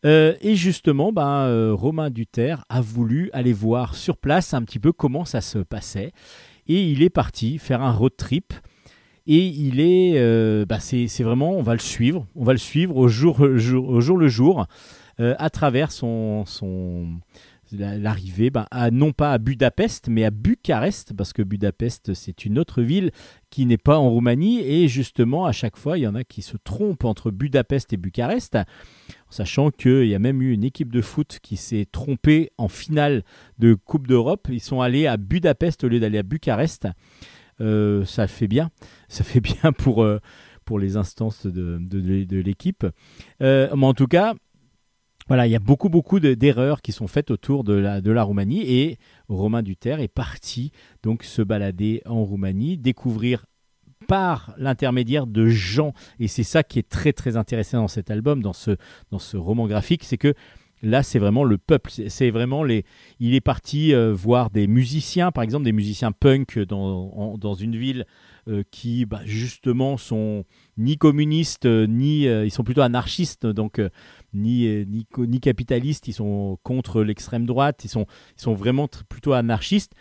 [0.05, 5.25] Et justement, ben, Romain Duterre a voulu aller voir sur place un petit peu comment
[5.25, 6.13] ça se passait.
[6.69, 8.53] Et il est parti faire un road trip.
[9.27, 12.97] Et il est, euh, bah, c'est vraiment, on va le suivre, on va le suivre
[12.97, 13.59] au jour, le
[14.29, 14.67] jour,
[15.21, 17.21] euh, à travers son, son
[17.71, 22.59] la- l'arrivée, bah, non pas à Budapest, mais à Bucarest, parce que Budapest, c'est une
[22.59, 23.13] autre ville
[23.51, 26.43] qui n'est pas en Roumanie, et justement, à chaque fois, il y en a qui
[26.43, 28.59] se trompent entre Budapest et Bucarest,
[29.31, 33.23] sachant qu'il y a même eu une équipe de foot qui s'est trompée en finale
[33.59, 36.89] de Coupe d'Europe, ils sont allés à Budapest au lieu d'aller à Bucarest.
[37.61, 38.71] Euh, ça fait bien,
[39.09, 40.19] ça fait bien pour, euh,
[40.65, 42.87] pour les instances de, de, l'équipe.
[43.43, 44.35] Euh, mais en tout cas,
[45.29, 48.11] voilà, il y a beaucoup, beaucoup de- d'erreurs qui sont faites autour de la, de
[48.11, 48.99] la Roumanie et
[49.29, 50.73] Romain Duterre est parti
[51.03, 53.47] donc se balader en Roumanie, découvrir
[54.09, 58.43] par l'intermédiaire de gens, et c'est ça qui est très très intéressant dans cet album,
[58.43, 58.77] dans ce,
[59.13, 60.35] dans ce roman graphique, c'est que
[60.83, 62.85] là c'est vraiment le peuple, c'est- vraiment les...
[63.21, 67.77] Il est parti euh, voir des musiciens, par exemple des musiciens punk dans, dans une
[67.77, 68.05] ville
[68.49, 70.45] euh, qui bah, justement sont
[70.77, 72.23] ni communistes, euh, ni...
[72.25, 73.81] ils sont plutôt anarchistes, donc...
[74.35, 78.07] ni, ni, ni capitalistes, ils sont contre l'extrême droite, ils sont,
[78.37, 79.93] ils sont vraiment plutôt anarchistes.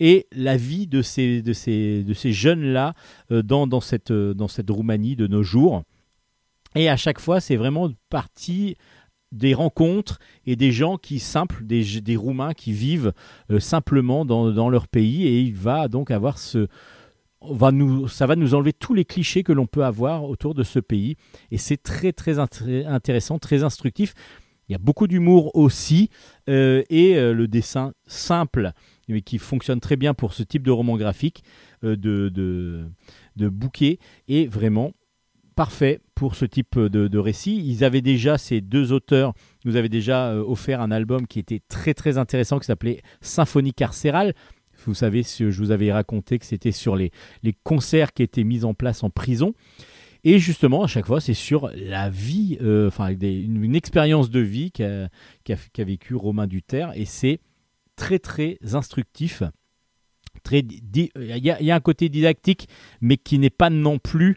[0.00, 2.94] Et la vie de ces, de ces, de ces jeunes-là
[3.30, 5.82] dans, dans, cette, dans cette Roumanie de nos jours.
[6.76, 8.76] Et à chaque fois, c'est vraiment partie
[9.32, 13.12] des rencontres et des gens qui simples, des, des Roumains qui vivent
[13.50, 15.26] euh, simplement dans, dans leur pays.
[15.26, 16.68] Et il va donc avoir ce,
[17.42, 20.62] va nous, ça va nous enlever tous les clichés que l'on peut avoir autour de
[20.62, 21.16] ce pays.
[21.50, 24.14] Et c'est très, très intéressant, très instructif.
[24.68, 26.10] Il y a beaucoup d'humour aussi.
[26.48, 28.72] euh, et euh, le dessin simple,
[29.08, 31.42] mais qui fonctionne très bien pour ce type de roman graphique,
[31.82, 32.86] de, de,
[33.36, 34.92] de bouquet, est vraiment
[35.58, 37.60] parfait pour ce type de, récit.
[37.66, 41.60] Ils avaient déjà, ces deux auteurs, nous avaient déjà euh, offert un album qui était
[41.66, 44.34] très très intéressant, qui s'appelait Symphonie carcérale.
[44.86, 47.10] Vous savez, je vous avais raconté que c'était sur les,
[47.42, 49.52] les concerts qui étaient mis en place en prison.
[50.22, 54.70] Et justement, à chaque fois, c'est sur la vie, euh, enfin, une, expérience de vie
[54.70, 55.08] qu'a
[55.42, 56.92] qu'a qu'a vécu Romain Duterre.
[56.94, 57.40] Et c'est
[57.96, 59.42] très, très instructif.
[60.44, 62.68] Très il y a un côté didactique,
[63.00, 64.36] mais qui n'est pas non plus,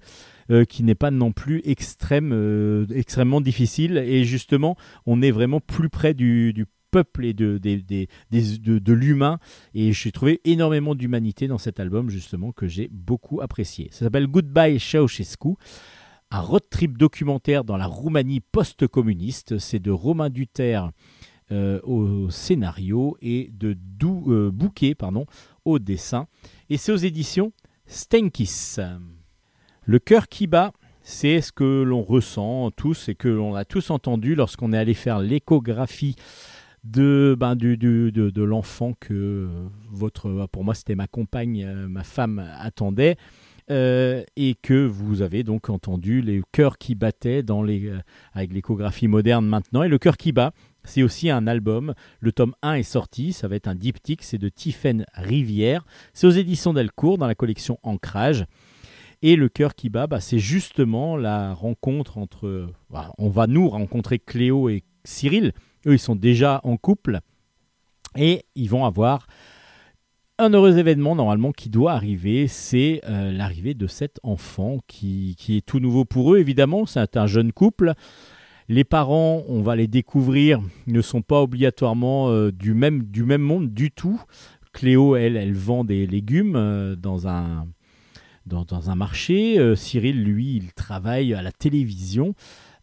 [0.49, 3.97] euh, qui n'est pas non plus extrême, euh, extrêmement difficile.
[3.97, 9.39] Et justement, on est vraiment plus près du, peuple et de, l'humain.
[9.73, 13.89] Et j'ai trouvé énormément d'humanité dans cet album, justement, que j'ai beaucoup apprécié.
[13.91, 15.55] Ça s'appelle Goodbye Ceausescu,
[16.31, 19.57] un road trip documentaire dans la Roumanie post-communiste.
[19.57, 20.91] C'est de Romain Duterre
[21.51, 25.25] euh, au scénario et de Dou, Bouquet pardon,
[25.65, 26.27] au dessin.
[26.69, 27.53] Et c'est aux éditions
[27.85, 28.77] Stenkis.
[29.91, 30.71] Le cœur qui bat,
[31.03, 34.93] c'est ce que l'on ressent tous et que l'on a tous entendu lorsqu'on est allé
[34.93, 36.15] faire l'échographie
[36.85, 39.49] de, ben, du, du- de, l'enfant que
[39.91, 43.17] votre, pour moi c'était ma compagne, euh, ma femme attendait.
[43.69, 47.99] euh, et que vous avez donc entendu les cœurs qui battaient dans les, euh,
[48.31, 49.83] avec l'échographie moderne maintenant.
[49.83, 50.53] Et le cœur qui bat,
[50.85, 51.93] c'est aussi un album.
[52.21, 55.85] Le tome 1 est sorti, ça va être un diptyque, c'est de Tiphaine Rivière.
[56.13, 58.45] C'est aux éditions Delcourt dans la collection Ancrage.
[59.23, 62.69] Et le cœur qui bat, bah, c'est justement la rencontre entre.
[62.89, 65.53] bah, on va nous rencontrer Cléo et Cyril.
[65.85, 67.19] Eux, ils sont déjà en couple.
[68.15, 69.27] Et ils vont avoir
[70.37, 72.47] un heureux événement normalement qui doit arriver.
[72.47, 76.85] C'est euh, l'arrivée de cet enfant qui, est tout nouveau pour eux, évidemment.
[76.85, 77.93] C'est un jeune couple.
[78.69, 83.41] Les parents, on va les découvrir, ne sont pas obligatoirement euh, du, même, du même
[83.41, 84.21] monde du tout.
[84.73, 87.67] Cléo, elle, elle vend des légumes euh, dans un,
[88.45, 89.59] dans, un marché.
[89.59, 92.33] Euh, Cyril, lui, il travaille à la télévision.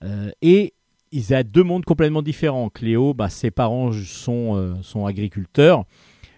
[0.05, 0.74] Euh, et
[1.10, 2.68] ils ont deux mondes complètement différents.
[2.70, 5.85] Cléo, bah, ses parents sont, euh, agriculteurs.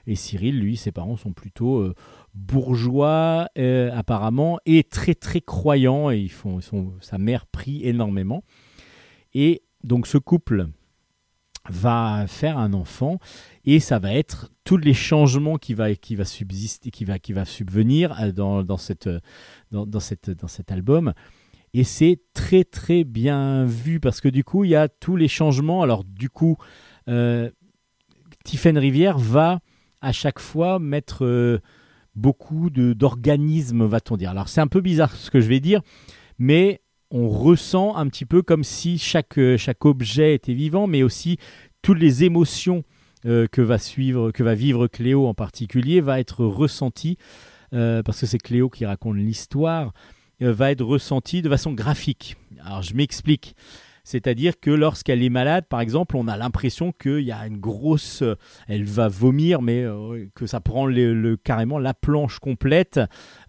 [0.07, 1.93] Et Cyril, lui, ses parents sont plutôt
[2.35, 3.49] bourgeois,
[3.93, 6.11] apparemment, et très, très croyants.
[6.11, 6.61] Et ils font,
[7.01, 8.43] sa mère prie énormément.
[9.35, 10.69] Et donc, ce couple
[11.71, 13.19] va faire un enfant
[13.65, 17.33] et ça va être tous les changements qui va qui va subsister qui va qui
[17.33, 19.09] va subvenir dans, dans cette
[19.71, 21.13] dans, cette dans cet album.
[21.73, 25.29] Et c'est très très bien vu parce que du coup il y a tous les
[25.29, 25.83] changements.
[25.83, 26.57] Alors du coup
[27.09, 27.51] euh,
[28.47, 29.61] Rivière va
[30.01, 31.61] à chaque fois mettre euh,
[32.17, 34.31] beaucoup de d'organismes va-t-on dire.
[34.31, 35.83] Alors c'est un peu bizarre ce que je vais dire
[36.41, 36.81] mais
[37.11, 41.39] on ressent un petit peu comme si chaque, euh, chaque objet était vivant, mais aussi
[41.83, 42.85] toutes les émotions
[43.27, 47.19] euh, que, va suivre, que va vivre Cléo en particulier va être ressentie,
[47.73, 49.93] euh, parce que c'est Cléo qui raconte l'histoire,
[50.41, 52.37] va être ressentie de façon graphique.
[52.65, 53.55] Alors je m'explique.
[54.05, 58.23] C'est-à-dire que lorsqu'elle est malade, par exemple, on a l'impression qu'il y a une grosse...
[58.23, 58.37] euh,
[58.69, 63.01] Elle va vomir, mais euh, que ça prend le, carrément la planche complète.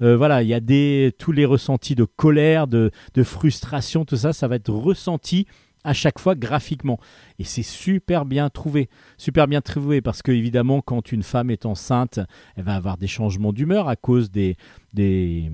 [0.01, 4.17] Euh, voilà, il y a des, tous les ressentis de colère, de, de frustration, tout
[4.17, 5.45] ça, ça va être ressenti
[5.83, 6.99] à chaque fois graphiquement.
[7.39, 8.89] Et c'est super bien trouvé.
[9.17, 12.19] Super bien trouvé parce que, évidemment, quand une femme est enceinte,
[12.55, 14.55] elle va avoir des changements d'humeur à cause des,
[14.93, 15.51] des,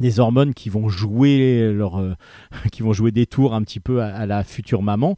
[0.00, 2.14] des hormones qui vont jouer leur, euh,
[2.72, 5.16] qui vont jouer des tours un petit peu à, la future maman.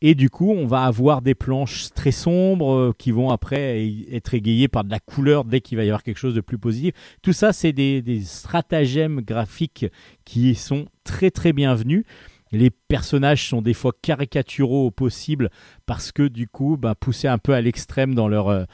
[0.00, 4.34] Et du coup, on va avoir des planches très sombres euh, qui vont après être
[4.34, 6.92] égayées par de la couleur dès qu'il va y avoir quelque chose de plus positif.
[7.22, 9.86] Tout ça, c'est des, stratagèmes graphiques
[10.24, 12.04] qui sont très très bienvenus.
[12.52, 15.50] Les personnages sont des fois caricaturaux au possible
[15.86, 18.64] parce que du coup, bah, poussés un peu à l'extrême dans leur, euh,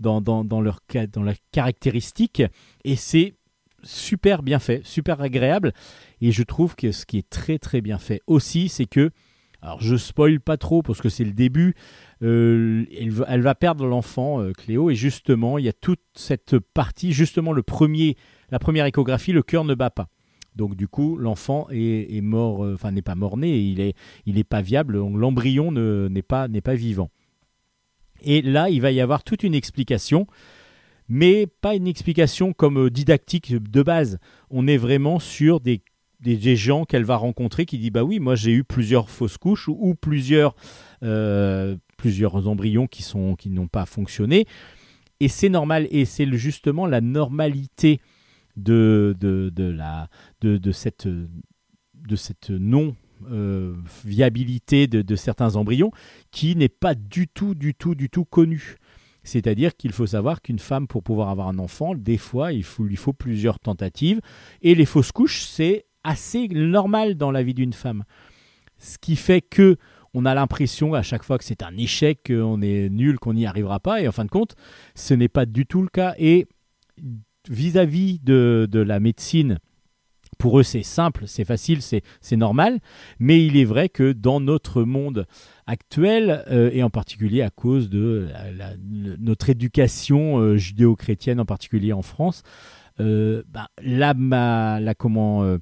[0.00, 0.80] dans, dans, dans leur,
[1.12, 2.42] dans leurs caractéristiques.
[2.84, 3.34] Et c'est
[3.82, 5.72] super bien fait, super agréable.
[6.20, 9.10] Et je trouve que ce qui est très très bien fait aussi, c'est que,
[9.60, 11.74] alors je spoil pas trop parce que c'est le début,
[12.22, 12.84] euh,
[13.28, 17.52] elle, va, perdre l'enfant, euh, Cléo, et justement, il y a toute cette partie, justement
[17.52, 18.16] le premier,
[18.50, 20.08] la première échographie, le cœur ne bat pas.
[20.56, 23.94] Donc du coup, l'enfant est, mort, euh, enfin n'est pas mort-né, il est,
[24.26, 27.10] il pas viable, donc l'embryon ne- n'est pas, n'est pas vivant.
[28.24, 30.26] Et là, il va y avoir toute une explication,
[31.12, 34.18] mais pas une explication comme euh, didactique de base.
[34.48, 35.82] On est vraiment sur des,
[36.20, 39.68] des, gens qu'elle va rencontrer qui dit bah oui, moi j'ai eu plusieurs fausses couches
[39.68, 40.56] ou, plusieurs,
[41.02, 44.46] euh, plusieurs embryons qui sont qui n'ont pas fonctionné.
[45.20, 48.00] Et c'est normal, et c'est justement la normalité
[48.56, 50.08] de, de, de, la,
[50.40, 52.96] de, de cette, de cette non
[53.30, 53.74] euh,
[54.04, 55.90] viabilité de, de certains embryons
[56.30, 58.78] qui n'est pas du tout, du tout, du tout connue.
[59.24, 62.96] C'est-à-dire qu'il faut savoir qu'une femme, pour pouvoir avoir un enfant, des fois, il lui
[62.96, 64.20] faut plusieurs tentatives.
[64.62, 68.04] Et les fausses couches, c'est assez normal dans la vie d'une femme.
[68.78, 69.76] Ce qui fait que
[70.14, 73.46] on a l'impression à chaque fois que c'est un échec, qu'on est nul, qu'on n'y
[73.46, 74.02] arrivera pas.
[74.02, 74.56] Et en fin de compte,
[74.94, 76.14] ce n'est pas du tout le cas.
[76.18, 76.46] Et
[77.48, 79.58] vis-à-vis de, la médecine,
[80.38, 82.80] pour eux, c'est simple, c'est facile, c'est normal.
[83.18, 85.26] Mais il est vrai que dans notre monde
[85.72, 88.28] actuel, euh, et en particulier à cause de
[89.18, 92.42] notre éducation euh, judéo-chrétienne, en particulier en France,
[93.00, 93.68] euh, bah,
[94.98, 95.58] comment, euh,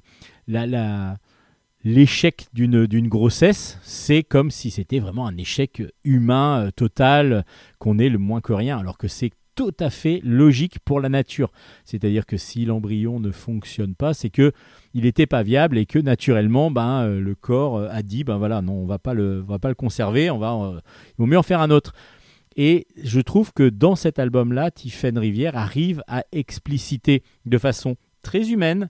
[1.85, 7.45] l'échec d'une d'une grossesse, c'est comme si c'était vraiment un échec humain total,
[7.79, 11.09] qu'on est le moins que rien, alors que c'est tout à fait logique pour la
[11.09, 11.51] nature.
[11.83, 14.51] C'est-à-dire que si l'embryon ne fonctionne pas, c'est que
[14.93, 18.37] il n'était pas viable et que naturellement, ben, euh, le corps euh, a dit, ben
[18.37, 20.79] voilà, non, on va pas le, va pas le conserver, on va, euh,
[21.09, 21.93] il vaut mieux en faire un autre.
[22.55, 28.51] Et je trouve que dans cet album-là, Tiphaine Rivière arrive à expliciter de façon très
[28.51, 28.89] humaine,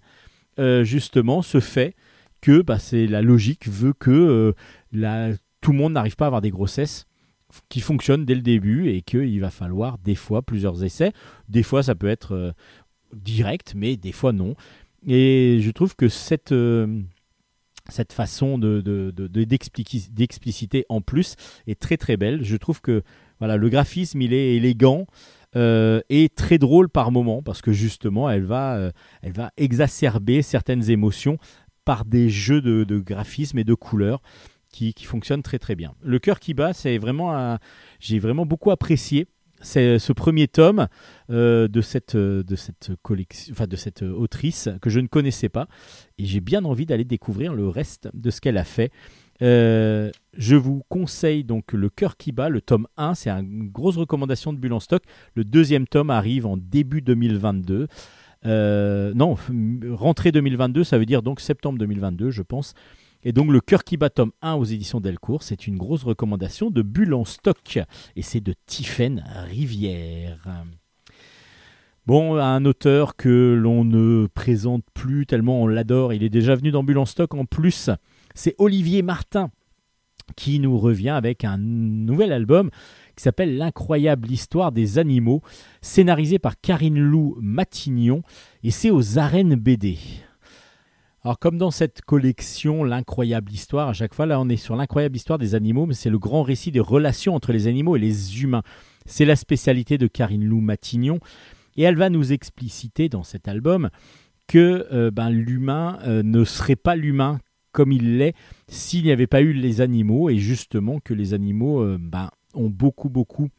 [0.58, 1.96] justement, ce fait
[2.42, 4.54] que bah, c'est la logique veut que
[4.92, 5.30] la-
[5.62, 7.06] tout le monde n'arrive pas à avoir des grossesses
[7.70, 11.12] qui fonctionnent dès le début et qu'il va falloir des fois plusieurs essais.
[11.50, 12.52] Des fois, ça peut être euh,
[13.14, 14.56] direct, mais des fois non.
[15.08, 17.02] Et je trouve que cette, euh,
[17.90, 18.82] cette façon de,
[20.12, 21.36] d'expliciter en plus
[21.68, 22.44] est très très belle.
[22.44, 23.04] Je trouve que
[23.40, 25.08] voilà, le graphisme, il est élégant.
[25.58, 28.92] euh, et très drôle par moment parce que justement elle va,
[29.22, 31.38] elle va exacerber certaines émotions
[31.84, 34.22] par des jeux de, de graphisme et de couleurs
[34.72, 35.94] qui, fonctionnent très très bien.
[36.02, 37.60] Le cœur qui bat, c'est vraiment un-
[38.00, 39.28] j'ai vraiment beaucoup apprécié
[39.64, 40.88] c'est ce premier tome
[41.30, 45.06] euh, de cette euh, de cette collection, enfin de cette euh, autrice que je ne
[45.06, 45.68] connaissais pas,
[46.18, 48.92] et j'ai bien envie d'aller découvrir le reste de ce qu'elle a fait.
[49.42, 53.98] Euh, je vous conseille donc Le cœur qui bat, le tome 1, c'est une grosse
[53.98, 55.04] recommandation de Bulle en stock.
[55.36, 57.88] Le deuxième tome arrive en début 2022.
[58.46, 59.36] Euh, non,
[59.92, 62.74] rentrée 2022, ça veut dire donc septembre 2022, je pense.
[63.24, 66.70] Et donc Le cœur qui bat, tome 1 aux éditions Delcourt, c'est une grosse recommandation
[66.70, 67.80] de Bulle stock.
[68.16, 70.66] Et c'est de Tiphaine Rivière.
[72.08, 76.76] Bon, un auteur que l'on ne présente plus tellement on l'adore, il est déjà venu
[76.76, 77.92] en stock en plus,
[78.34, 79.52] c'est Olivier Martin
[80.36, 82.72] qui nous revient avec un nouvel album
[83.16, 85.42] qui s'appelle L'incroyable histoire des animaux,
[85.82, 88.24] scénarisé par Karine Lou Matignon,
[88.64, 89.98] et c'est aux arènes BD.
[91.24, 95.16] Alors comme dans cette collection L'incroyable histoire, à chaque fois là on est sur l'incroyable
[95.16, 98.42] histoire des animaux, mais c'est le grand récit des relations entre les animaux et les
[98.42, 98.64] humains.
[99.06, 101.20] C'est la spécialité de Karine Lou Matignon,
[101.78, 103.90] et elle va nous expliciter dans cet album
[104.48, 107.40] que euh, ben, l'humain euh, ne serait pas l'humain
[107.72, 108.36] comme il l'est
[108.68, 112.70] s'il n'y avait pas eu les animaux, et justement que les animaux euh, ben, ont
[112.70, 113.50] beaucoup, beaucoup,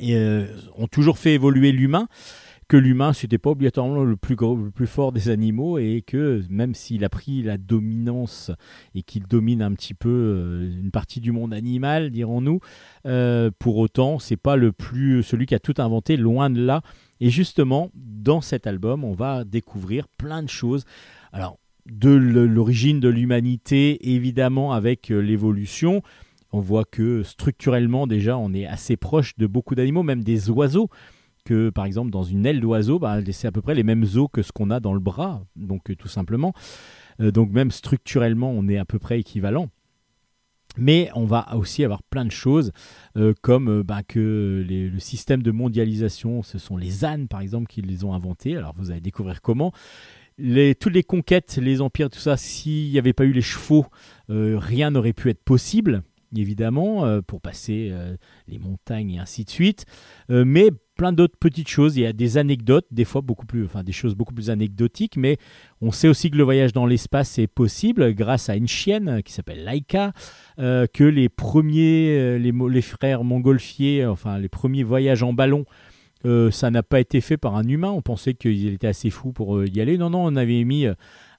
[0.00, 2.08] ont toujours fait évoluer l'humain,
[2.68, 6.42] que l'humain, c'était pas obligatoirement le plus, gros, le plus fort des animaux, et que
[6.48, 8.50] même s'il a pris la dominance
[8.94, 12.60] et qu'il domine un petit peu euh, une partie du monde animal, dirons-nous,
[13.06, 16.82] euh, pour autant, c'est pas le plus celui qui a tout inventé, loin de là.
[17.20, 20.84] Et justement, dans cet album, on va découvrir plein de choses.
[21.32, 26.02] Alors, de l'origine de l'humanité, évidemment, avec euh, l'évolution.
[26.52, 30.88] On voit que structurellement, déjà, on est assez proche de beaucoup d'animaux, même des oiseaux.
[31.44, 34.28] Que par exemple, dans une aile d'oiseau, bah, c'est à peu près les mêmes os
[34.32, 36.54] que ce qu'on a dans le bras, donc euh, tout simplement.
[37.20, 39.68] Euh, donc, même structurellement, on est à peu près équivalent.
[40.76, 42.72] Mais on va aussi avoir plein de choses,
[43.16, 47.68] euh, comme euh, bah, que le système de mondialisation, ce sont les ânes, par exemple,
[47.68, 48.56] qui les ont inventés.
[48.56, 49.72] Alors, vous allez découvrir comment
[50.36, 53.86] les, toutes les conquêtes, les empires, tout ça, s'il n'y avait pas eu les chevaux,
[54.28, 56.02] rien n'aurait pu être possible,
[56.36, 57.94] évidemment, pour passer
[58.48, 59.86] les montagnes et ainsi de suite.
[60.28, 61.96] Mais plein d'autres petites choses.
[61.96, 65.16] Il y a des anecdotes, des fois beaucoup plus, enfin des choses beaucoup plus anecdotiques,
[65.16, 65.36] mais
[65.80, 69.20] on sait aussi que le voyage dans l'espace est possible grâce à une chienne euh,
[69.20, 70.12] qui s'appelle Laika,
[70.58, 75.64] euh, que les premiers, euh, les, frères montgolfiers, enfin les premiers voyages en ballon
[76.26, 77.90] euh, ça n'a pas été fait par un humain.
[77.90, 79.98] On pensait qu'il était assez fou pour euh, y aller.
[79.98, 80.94] Non, non, on avait mis euh,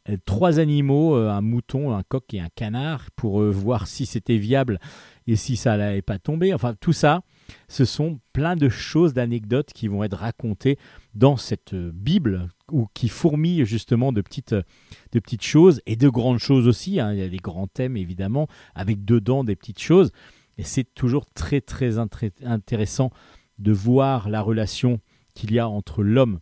[0.09, 4.05] euh, trois animaux, euh, un mouton, un coq et un canard, pour euh, voir si
[4.05, 4.79] c'était viable
[5.27, 6.53] et si ça n'allait pas tomber.
[6.53, 7.21] Enfin, tout ça,
[7.67, 10.77] ce sont plein de choses, d'anecdotes qui vont être racontées
[11.13, 14.63] dans cette euh, Bible, ou qui fourmille justement de petites, euh,
[15.11, 16.99] de petites choses et de grandes choses aussi.
[16.99, 17.13] hein.
[17.13, 20.11] Il y a des grands thèmes, évidemment, avec dedans des petites choses.
[20.57, 23.11] Et c'est toujours très, très intéressant
[23.59, 24.99] de voir la relation
[25.33, 26.39] qu'il y a entre l'homme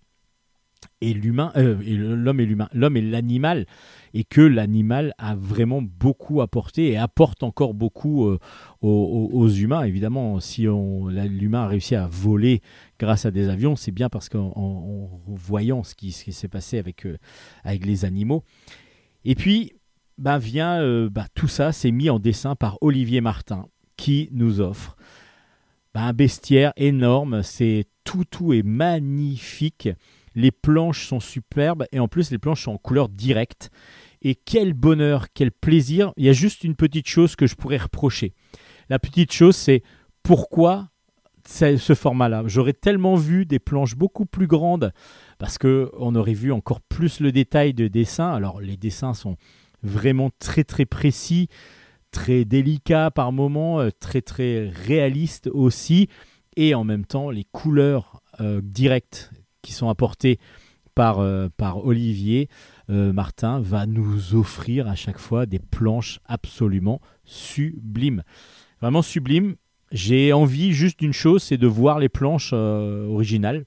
[1.02, 1.76] et l'humain, euh,
[2.16, 3.66] l'homme et l'humain, l'homme et l'animal,
[4.14, 8.40] et que l'animal a vraiment beaucoup apporté et apporte encore beaucoup euh,
[8.82, 9.84] aux, humains.
[9.84, 12.62] Évidemment, si l'humain a réussi à voler
[13.00, 16.78] grâce à des avions, c'est bien parce qu'en en- en voyant ce qui, s'est passé
[16.78, 17.18] avec, euh,
[17.66, 18.44] les animaux.
[19.26, 19.74] Et puis,
[20.18, 23.66] ben vient, ben, tout ça, c'est mis en dessin par Olivier Martin,
[23.98, 24.96] qui nous offre
[25.94, 27.44] ben, un bestiaire énorme.
[27.44, 29.90] C'est tout, tout est magnifique.
[30.36, 33.70] Les planches sont superbes et en plus les planches sont en couleur directe.
[34.22, 36.14] Et quel bonheur, quel plaisir.
[36.18, 38.34] Il y a juste une petite chose que je pourrais reprocher.
[38.90, 39.84] La petite chose, c'est
[40.24, 40.90] pourquoi
[41.46, 42.44] ce format-là.
[42.46, 44.94] J'aurais tellement vu des planches beaucoup plus grandes
[45.40, 48.32] parce que on aurait vu encore plus le détail de dessin.
[48.32, 49.36] Alors les dessins sont
[49.84, 51.50] vraiment très très précis,
[52.12, 56.08] très délicat par moments, euh, très très réaliste aussi,
[56.56, 59.32] et en même temps les couleurs euh, directes
[59.64, 60.38] qui sont apportées
[60.94, 61.50] par, euh,
[61.84, 62.50] Olivier
[62.92, 68.24] euh, Martin va nous offrir à chaque fois des planches absolument sublimes.
[68.80, 69.56] Vraiment sublimes.
[69.92, 73.66] J'ai envie juste d'une chose, c'est de voir les planches euh, originales.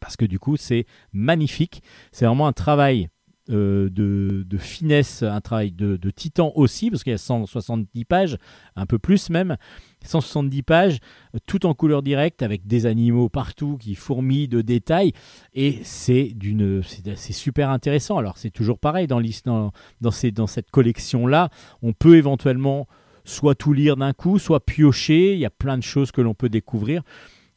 [0.00, 1.82] Parce que du coup, c'est magnifique.
[2.10, 3.10] C'est vraiment un travail
[3.50, 8.36] de, de finesse, un travail de, de titan aussi, parce qu'il y a 170 pages,
[8.76, 9.56] un peu plus même.
[10.04, 10.98] 170 pages,
[11.34, 15.12] euh, tout en couleur directe, avec des animaux partout qui fourmillent de détails.
[15.54, 18.18] Et c'est d'une, c'est super intéressant.
[18.18, 21.50] Alors, c'est toujours pareil dans, dans, dans, dans cette collection-là.
[21.82, 22.86] On peut éventuellement
[23.24, 25.34] soit tout lire d'un coup, soit piocher.
[25.34, 27.02] Il y a plein de choses que l'on peut découvrir.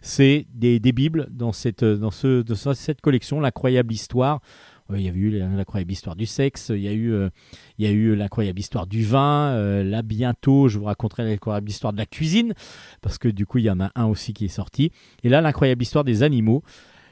[0.02, 4.41] C'est des, des bibles dans cette, dans ce, dans cette collection, l'incroyable histoire.
[4.92, 7.30] Il y a eu l'incroyable histoire du sexe, il y a eu, euh,
[7.78, 9.52] il y a eu l'incroyable histoire du vin.
[9.52, 12.54] euh, là, bientôt, je vous raconterai l'incroyable histoire de la cuisine,
[13.02, 14.92] parce que du coup, il y en a un aussi qui est sorti.
[15.24, 16.64] Et là, l'incroyable histoire des animaux.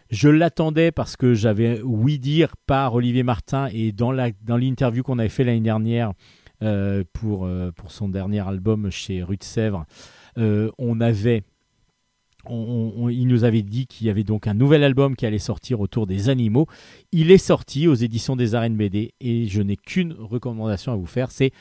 [0.09, 5.03] Je l'attendais parce que j'avais oui dire par Olivier Martin et dans la dans l'interview
[5.03, 6.11] qu'on avait fait l'année dernière
[6.63, 9.85] euh, pour pour son dernier album chez Rue de Sèvres,
[10.35, 11.43] on avait
[12.49, 16.07] il nous avait dit qu'il y avait donc un nouvel album qui allait sortir autour
[16.07, 16.67] des animaux.
[17.11, 21.05] Il est sorti aux éditions des Arènes BD et je n'ai qu'une recommandation à vous
[21.05, 21.51] faire, c'est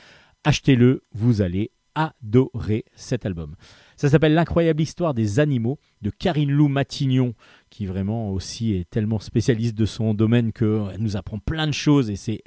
[0.45, 3.55] achetez-le, vous allez adorer cet album.
[3.97, 7.35] Ça s'appelle L'incroyable histoire des animaux de Karine Lou Matignon,
[7.69, 12.11] qui vraiment aussi est tellement spécialiste de son domaine qu'elle nous apprend plein de choses
[12.11, 12.43] et c'est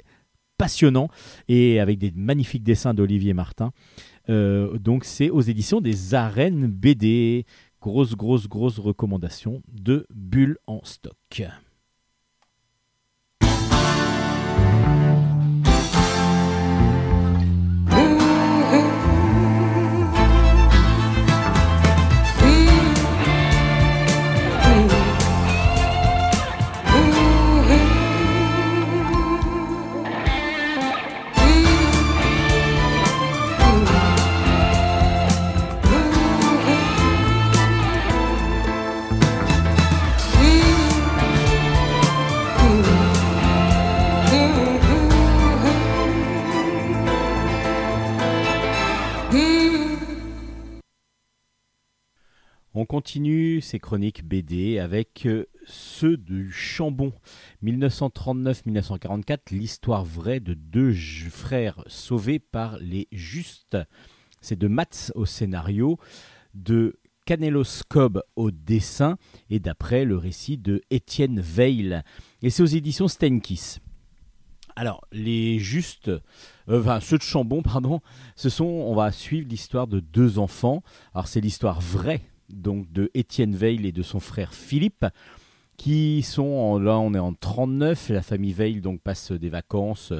[0.58, 1.08] passionnant
[1.48, 3.72] et avec des magnifiques dessins d'Olivier Martin.
[4.30, 7.44] Euh, donc c'est aux éditions des Arènes BD.
[7.84, 11.42] Grosse, grosse, grosse recommandation de Bulle en stock.
[52.76, 57.12] On continue ces chroniques BD avec euh, ceux du Chambon.
[57.62, 63.78] 1939-1944, l'histoire vraie de deux frères sauvés par les justes.
[64.40, 66.00] C'est de Mats au scénario,
[66.54, 67.84] de Canelos
[68.34, 69.18] au dessin
[69.50, 72.02] et d'après le récit de Étienne Veil.
[72.42, 73.78] Et c'est aux éditions Steinkiss.
[74.74, 78.00] Alors, les justes, euh, enfin ceux de Chambon, pardon,
[78.34, 80.82] ce sont, on va suivre l'histoire de deux enfants.
[81.14, 85.06] Alors c'est l'histoire vraie, donc de Étienne Veil et de son frère Philippe,
[85.76, 90.12] qui sont, là on est en 39, la famille Veil donc passe des vacances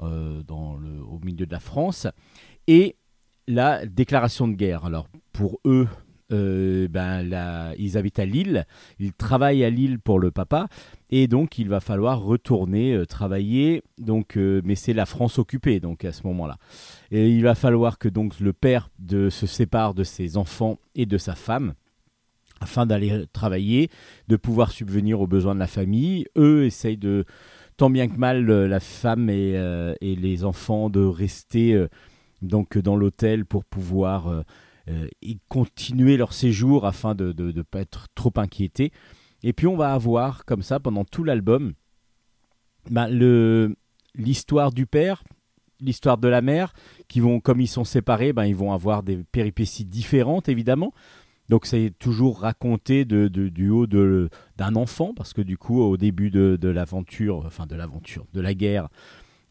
[0.00, 2.06] euh, au milieu de la France,
[2.66, 2.96] et
[3.46, 4.84] la déclaration de guerre.
[4.84, 5.88] Alors pour eux,
[6.32, 8.66] euh, ben, là, ils habitent à Lille,
[8.98, 10.68] ils travaillent à Lille pour le papa,
[11.10, 15.80] et donc il va falloir retourner euh, travailler, donc, euh, mais c'est la France occupée
[15.80, 16.56] donc à ce moment-là.
[17.10, 21.06] Et il va falloir que donc le père de, se sépare de ses enfants et
[21.06, 21.74] de sa femme
[22.60, 23.88] afin d'aller travailler,
[24.28, 26.26] de pouvoir subvenir aux besoins de la famille.
[26.36, 27.24] Eux essayent de,
[27.78, 29.54] tant bien que mal, la femme et,
[30.02, 31.86] et les enfants de rester
[32.42, 34.44] donc dans l'hôtel pour pouvoir
[34.90, 38.92] euh, y continuer leur séjour afin de ne pas être trop inquiétés.
[39.42, 41.72] Et puis on va avoir comme ça pendant tout l'album
[42.90, 43.08] bah,
[44.14, 45.22] l'histoire du père,
[45.80, 46.72] l'histoire de la mère,
[47.08, 50.92] qui vont, comme ils sont séparés, ben, ils vont avoir des péripéties différentes évidemment.
[51.48, 56.30] Donc c'est toujours raconté de, du haut d'un enfant, parce que du coup au début
[56.30, 58.88] de, de l'aventure, enfin de l'aventure, de la guerre,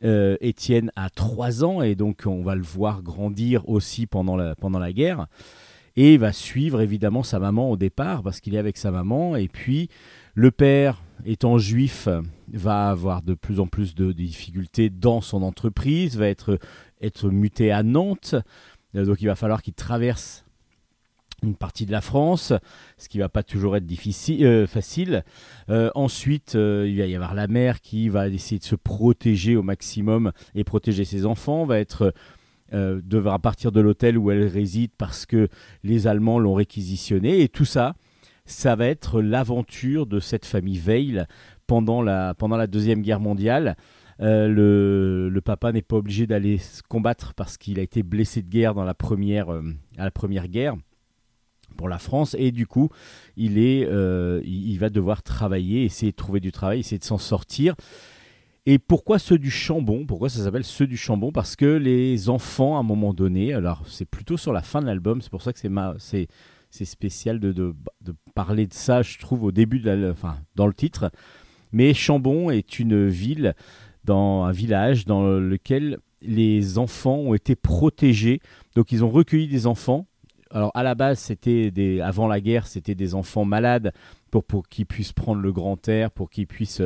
[0.02, 4.80] Étienne a 3 ans et donc on va le voir grandir aussi pendant la, pendant
[4.80, 5.28] la guerre.
[5.96, 9.36] Et il va suivre évidemment sa maman au départ parce qu'il est avec sa maman.
[9.36, 9.90] Et puis
[10.34, 12.08] le père, étant juif,
[12.54, 16.60] va avoir de plus en plus de, difficultés dans son entreprise, va être,
[17.02, 18.36] être muté à Nantes.
[18.96, 20.46] Euh, Donc il va falloir qu'il traverse
[21.44, 22.54] une partie de la France,
[22.98, 25.24] ce qui va pas toujours être difficile, euh, facile.
[25.70, 29.56] Euh, ensuite, euh, il va y avoir la mère qui va essayer de se protéger
[29.56, 32.14] au maximum et protéger ses enfants, va être
[32.72, 35.48] devra partir de l'hôtel où elle réside parce que
[35.84, 37.42] les Allemands l'ont réquisitionné.
[37.42, 37.96] Et tout ça,
[38.46, 41.26] ça va être l'aventure de cette famille Veil
[41.66, 43.76] pendant la deuxième guerre mondiale.
[44.20, 48.76] Le, papa n'est pas obligé d'aller se combattre parce qu'il a été blessé de guerre
[48.76, 48.94] dans la
[49.98, 50.76] à la première guerre
[51.80, 52.90] pour la France et du coup
[53.38, 57.18] il est euh, il, va devoir travailler essayer de trouver du travail essayer de s'en
[57.18, 57.74] sortir
[58.66, 60.06] et pourquoi ceux du Chambon?
[60.06, 61.32] Pourquoi ça s'appelle ceux du Chambon?
[61.32, 64.86] Parce que les enfants, à un moment donné, alors c'est plutôt sur la fin de
[64.86, 66.28] l'album, c'est pour ça que c'est ma- c'est
[66.70, 70.38] c'est spécial de, de, de parler de ça, je trouve, au début, de la, enfin,
[70.56, 71.10] dans le titre.
[71.72, 73.56] Mais Chambon est une ville,
[74.04, 78.40] dans un village dans lequel les enfants ont été protégés.
[78.76, 80.06] Donc ils ont recueilli des enfants.
[80.52, 83.94] Alors à la base, c'était des, avant la guerre, c'était des enfants malades
[84.32, 86.82] pour, pour qu'ils puissent prendre le grand air, pour qu'ils puissent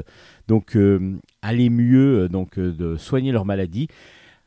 [0.48, 3.88] donc euh, aller mieux, euh, donc euh, de soigner leur maladie.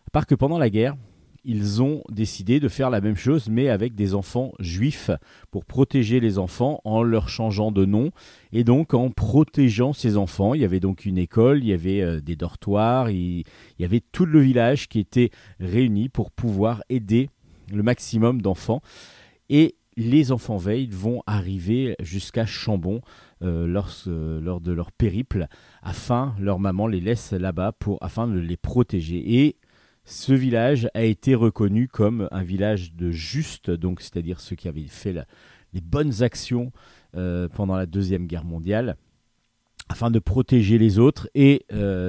[0.09, 0.97] À part que pendant la guerre,
[1.45, 5.11] ils ont décidé de faire la même chose, mais avec des enfants juifs,
[5.51, 8.11] pour protéger les enfants en leur changeant de nom,
[8.53, 10.55] et donc en protégeant ces enfants.
[10.55, 13.45] Il y avait donc une école, il y avait des dortoirs, il
[13.79, 15.31] y avait tout le village qui était
[15.61, 17.31] réuni pour pouvoir aider
[17.73, 18.81] le maximum d'enfants.
[19.49, 23.01] Et les enfants veilles vont arriver jusqu'à Chambon
[23.43, 25.47] euh, lors, euh, lors de leur périple,
[25.83, 29.43] afin, leur maman les laisse là-bas pour, afin de les protéger.
[29.45, 29.57] Et
[30.05, 34.83] ce village a été reconnu comme un village de juste, donc c'est-à-dire ceux qui avaient
[34.83, 35.15] fait
[35.73, 36.73] les bonnes actions
[37.17, 38.97] euh, pendant la Deuxième Guerre mondiale,
[39.89, 41.29] afin de protéger les autres.
[41.35, 41.65] Et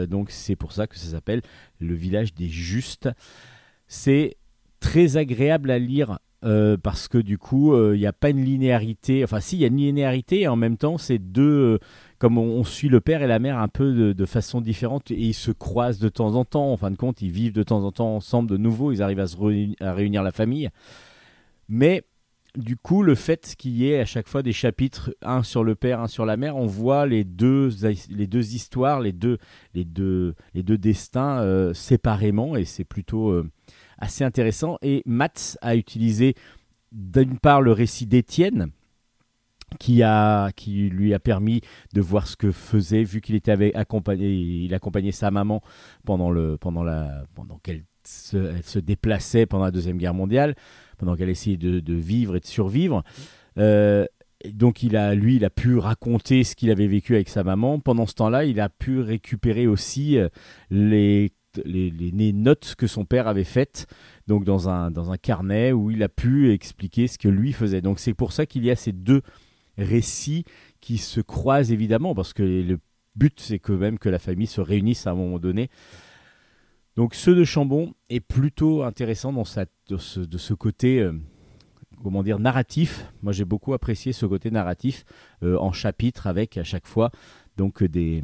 [0.10, 1.42] donc c'est pour ça que ça s'appelle
[1.80, 3.10] le village des justes.
[3.88, 4.38] C'est
[4.80, 8.44] très agréable à lire euh, parce que du coup, euh, il n'y a pas une
[8.44, 9.24] linéarité.
[9.24, 11.44] Enfin, si, il y a une linéarité et en même temps, c'est deux.
[11.44, 11.78] euh,
[12.20, 15.34] comme on, suit le père et la mère un peu de, façon différente et ils
[15.34, 16.72] se croisent de temps en temps.
[16.72, 18.92] En fin de compte, ils vivent de temps en temps ensemble de nouveau.
[18.92, 20.70] Ils arrivent à, se réuni- à réunir la famille.
[21.70, 22.04] Mais
[22.56, 25.76] du coup, le fait qu'il y ait à chaque fois des chapitres, un sur le
[25.76, 27.70] père, un sur la mère, on voit les deux,
[28.10, 29.38] les deux histoires, les deux,
[29.76, 33.48] les deux, les deux destins euh, séparément et c'est plutôt euh,
[33.98, 34.78] assez intéressant.
[34.82, 36.36] Et Mats a utilisé
[36.92, 38.72] d'une part le récit d'Étienne,
[39.80, 41.62] qui, a, qui lui a permis
[41.94, 45.62] de voir ce que faisait, vu qu'il était avec, accompagné, il accompagnait sa maman
[46.06, 50.56] pendant, le, pendant, la, pendant qu'elle se, se déplaçait pendant la Deuxième Guerre mondiale,
[50.98, 53.04] pendant qu'elle essayait de, vivre et de survivre.
[53.58, 54.06] Euh,
[54.46, 57.80] donc il a, lui, il a pu raconter ce qu'il avait vécu avec sa maman.
[57.80, 60.30] Pendant ce temps-là, il a pu récupérer aussi euh,
[60.70, 61.34] les,
[61.66, 63.88] les, notes que son père avait faites
[64.28, 67.82] donc dans un, dans un carnet où il a pu expliquer ce que lui faisait.
[67.82, 69.22] Donc c'est pour ça qu'il y a ces deux
[69.78, 70.46] récits
[70.82, 72.80] qui se croisent évidemment, parce que le
[73.16, 75.70] but c'est quand même que la famille se réunisse à un moment donné.
[76.96, 81.14] Donc ceux de Chambon est plutôt intéressant dans de, ce, de ce côté, euh,
[82.04, 83.12] comment dire, narratif.
[83.22, 85.06] Moi j'ai beaucoup apprécié ce côté narratif
[85.44, 87.12] euh, en chapitre avec à chaque fois
[87.56, 88.24] donc des,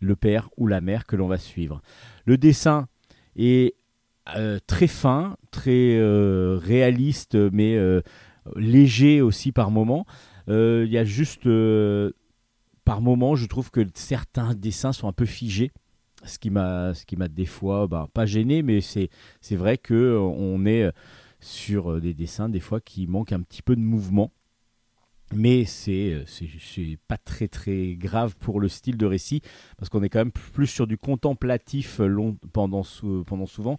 [0.00, 1.82] le père ou la mère que l'on va suivre.
[2.24, 2.88] Le dessin
[3.36, 3.74] est
[4.36, 8.00] euh, très fin, très euh, réaliste, mais euh,
[8.56, 10.06] léger aussi par moment.
[10.48, 11.48] Il y a juste
[12.84, 15.72] par moment, je trouve que certains dessins sont un peu figés.
[16.24, 19.10] Ce qui m'a, ce qui m'a des fois, bah, pas gêné, mais c'est,
[19.40, 20.90] c'est vrai que on est
[21.40, 24.32] sur des dessins des fois qui manquent un petit peu de mouvement.
[25.34, 29.42] Mais euh, c'est, pas très très grave pour le style de récit,
[29.76, 32.82] parce qu'on est quand même plus sur du contemplatif euh, long, pendant,
[33.26, 33.78] pendant souvent,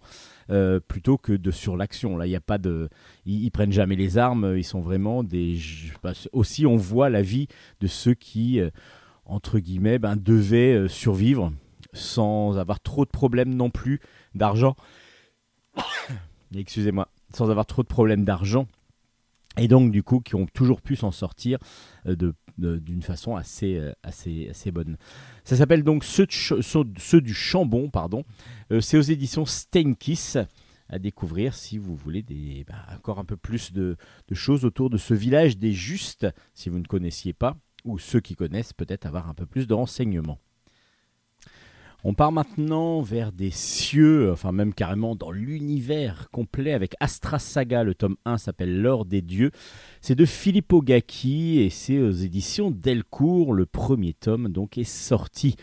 [0.50, 2.16] euh, plutôt que de sur l'action.
[2.16, 2.88] Là, il a pas de,
[3.24, 4.54] ils, ils prennent jamais les armes.
[4.56, 5.58] Ils sont vraiment des.
[6.32, 7.48] aussi, on voit la vie
[7.80, 8.60] de ceux qui,
[9.24, 11.52] entre guillemets, ben, devaient survivre
[11.94, 14.00] sans avoir trop de problèmes non plus
[14.34, 14.76] d'argent.
[16.54, 18.66] Excusez-moi, sans avoir trop de problèmes d'argent.
[19.58, 21.58] Et donc, du coup, qui ont toujours pu s'en sortir
[22.06, 22.16] euh,
[22.58, 24.96] d'une façon assez, euh, assez, assez bonne.
[25.44, 28.24] Ça s'appelle donc Ceux, du Chambon, pardon.
[28.72, 30.38] Euh, C'est aux éditions Steinkiss
[30.88, 32.24] à découvrir si vous voulez
[32.68, 33.96] bah, encore un peu plus de
[34.32, 38.36] choses autour de ce village des Justes, si vous ne connaissiez pas, ou ceux qui
[38.36, 40.38] connaissent peut-être avoir un peu plus de renseignements.
[42.08, 47.82] On part maintenant vers des cieux, enfin même carrément dans l'univers complet avec Astra Saga.
[47.82, 49.50] Le tome 1 s'appelle L'or des dieux.
[50.00, 53.52] C'est de Filippo Gacchi et c'est aux éditions Delcourt.
[53.52, 55.56] Le premier tome donc est sorti.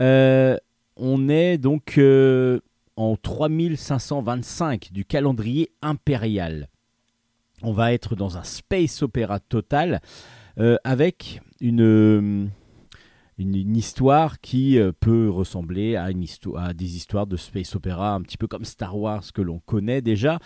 [0.00, 0.56] Euh,
[0.96, 2.58] on est donc euh,
[2.96, 6.68] en 3525 du calendrier impérial.
[7.62, 10.00] On va être dans un space opéra total
[10.58, 12.50] euh, avec une,
[13.40, 18.46] une, histoire qui euh, peut ressembler à, des histoires de space opéra un petit peu
[18.46, 20.38] comme Star Wars que l'on connaît déjà.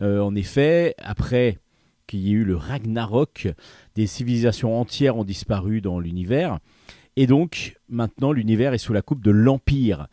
[0.00, 1.58] Euh, en effet, après
[2.06, 3.48] qu'il y ait eu le Ragnarok,
[3.94, 6.58] des civilisations entières ont disparu dans l'univers.
[7.16, 10.06] Et donc, maintenant, l'univers est sous la coupe de l'Empire.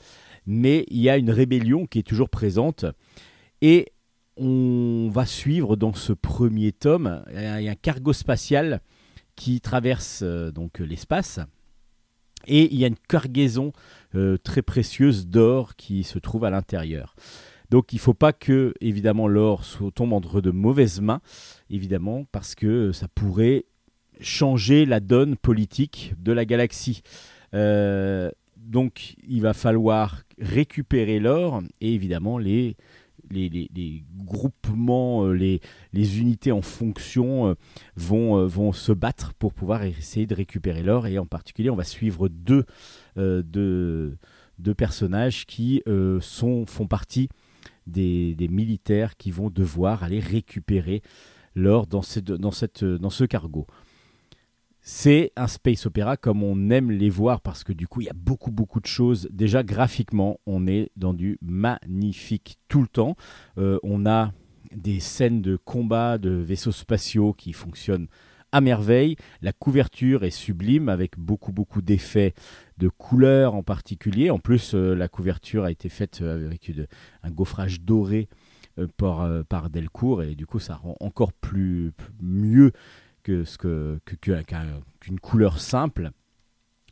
[0.46, 2.86] mais il y a une rébellion qui est toujours présente.
[3.62, 3.94] Et
[4.38, 8.82] on va suivre dans ce premier tome, un cargo spatial
[9.36, 11.40] qui traverse euh, donc l'espace.
[12.48, 13.74] Et il y a une cargaison
[14.16, 17.16] euh, très précieuse d'or qui se trouve à l'intérieur.
[17.70, 19.64] Donc il ne faut pas que, évidemment, l'or
[19.94, 21.22] tombe entre de mauvaises mains,
[21.70, 23.66] évidemment, parce que ça pourrait
[24.22, 27.02] changer la donne politique de la galaxie.
[27.54, 32.76] Euh, donc il va falloir récupérer l'or et évidemment les,
[33.32, 35.34] les, groupements, euh,
[35.94, 37.54] les, unités en fonction euh,
[37.96, 41.08] vont, euh, vont se battre pour pouvoir essayer de récupérer l'or.
[41.08, 42.66] Et en particulier, on va suivre deux,
[44.78, 47.30] personnages qui font partie
[47.88, 51.02] des, militaires qui vont devoir aller récupérer
[51.56, 53.68] l'or dans ce cargo.
[54.88, 58.10] C'est un space opéra comme on aime les voir parce que du coup il y
[58.10, 59.28] a beaucoup beaucoup de choses.
[59.32, 63.16] Déjà graphiquement on est dans du magnifique tout le temps.
[63.58, 64.32] Euh, on a
[64.76, 68.06] des scènes de combat de vaisseaux spatiaux qui fonctionnent
[68.52, 69.16] à merveille.
[69.42, 72.36] La couverture est sublime avec beaucoup beaucoup d'effets
[72.78, 74.30] de couleurs en particulier.
[74.30, 76.72] En plus euh, la couverture a été faite euh, avec
[77.24, 78.30] un gaufrage doré
[78.98, 82.72] par, Delcourt et du coup ça rend encore plus- mieux
[83.26, 86.12] que ce que que- que- qu'un- qu'une couleur simple.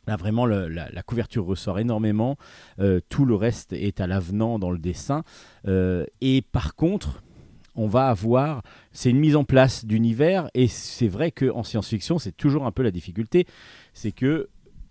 [0.06, 2.36] Là, vraiment, la, couverture ressort énormément.
[2.78, 5.22] Euh, tout le reste est à l'avenant dans le dessin.
[5.66, 7.22] Euh, et par contre,
[7.74, 8.62] on va avoir.
[8.92, 10.50] C'est une mise en place d'univers.
[10.52, 13.46] Et c'est vrai qu'en science-fiction, c'est toujours un peu la difficulté.
[13.94, 14.50] C'est que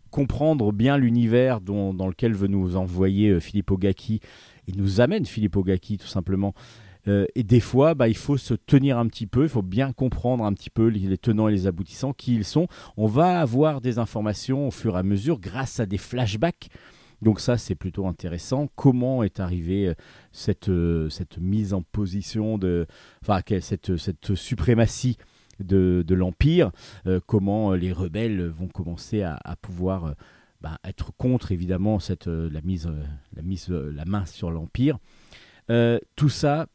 [0.10, 4.20] comprendre bien l'univers dans lequel veut nous envoyer euh, Philippe Ogaki,
[4.68, 6.54] et nous amène Philippe Ogaki tout simplement,
[7.08, 9.92] euh, et des fois, bah, il faut se tenir un petit peu, il faut bien
[9.92, 12.68] comprendre un petit peu les, tenants et les aboutissants, qui ils sont.
[12.98, 16.70] On va avoir des informations au fur et à mesure grâce à des flashbacks.
[17.22, 18.68] Donc ça, c'est plutôt intéressant.
[18.76, 19.94] Comment est arrivée euh,
[20.32, 22.86] cette, euh, cette mise en position de...
[23.22, 25.18] Enfin, cette, cette suprématie
[25.60, 26.72] de, de l'Empire?
[27.28, 30.16] Comment les rebelles vont commencer à, pouvoir...
[30.62, 32.92] bah, être contre évidemment cette, la, mise,
[33.36, 34.98] la mise la main sur l'Empire?
[35.70, 36.68] Tout ça,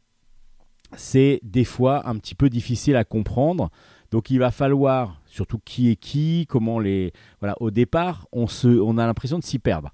[0.95, 3.69] c'est des fois un petit peu difficile à comprendre.
[4.11, 7.13] Donc il va falloir, surtout qui est qui, comment les...
[7.39, 9.91] Voilà, au départ, on, se, on a l'impression de s'y perdre.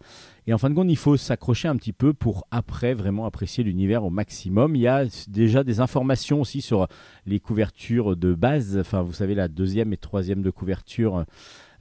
[0.48, 3.64] Et en fin de compte, il faut s'accrocher un petit peu pour après vraiment apprécier
[3.64, 4.76] l'univers au maximum.
[4.76, 6.88] Il y a déjà des informations aussi sur
[7.26, 8.78] les couvertures de base.
[8.78, 11.26] Enfin, vous savez, la deuxième et troisième de couverture,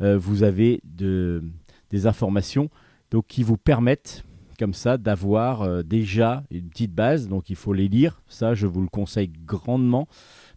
[0.00, 1.44] euh, vous avez de,
[1.90, 2.68] des informations
[3.12, 4.24] donc, qui vous permettent
[4.58, 7.28] comme ça d'avoir euh, déjà une petite base.
[7.28, 8.20] Donc il faut les lire.
[8.28, 10.08] Ça, je vous le conseille grandement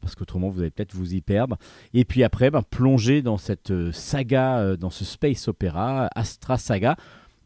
[0.02, 1.58] parce qu'autrement vous allez peut-être vous y perdre.
[1.94, 6.58] Et puis après, ben, plonger dans cette euh, saga, euh, dans ce space opéra, Astra
[6.58, 6.96] Saga,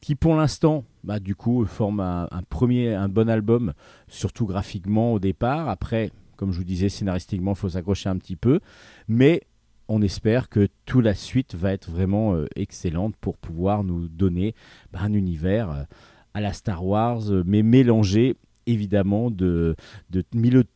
[0.02, 3.74] qui pour l'instant, bah, du coup, forme un, premier, un bon album,
[4.08, 5.70] surtout graphiquement au départ.
[5.70, 8.60] Après, comme je vous disais, scénaristiquement, il faut s'accrocher un petit peu.
[9.08, 9.42] Mais
[9.88, 14.56] on espère que toute la suite va être vraiment excellente pour pouvoir nous donner
[14.92, 15.86] bah, un univers
[16.34, 18.36] à la Star Wars, euh, mais mélangé
[18.68, 19.76] évidemment de,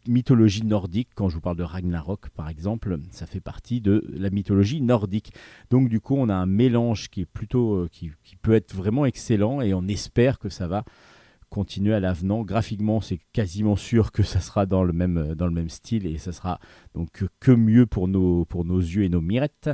[0.07, 1.09] mythologie nordique.
[1.15, 5.33] Quand je vous parle de Ragnarok, par exemple, ça fait partie de la mythologie nordique.
[5.69, 8.11] Donc du coup, on a un mélange qui est plutôt, euh, qui,
[8.41, 10.83] peut être vraiment excellent, et on espère que ça va
[11.49, 12.41] continuer à l'avenant.
[12.41, 16.05] Graphiquement, c'est quasiment sûr que ça sera dans le même, euh, dans le même style,
[16.05, 16.59] et ça sera
[16.93, 17.09] donc
[17.39, 19.69] que- mieux pour nos, pour nos yeux et nos mirettes.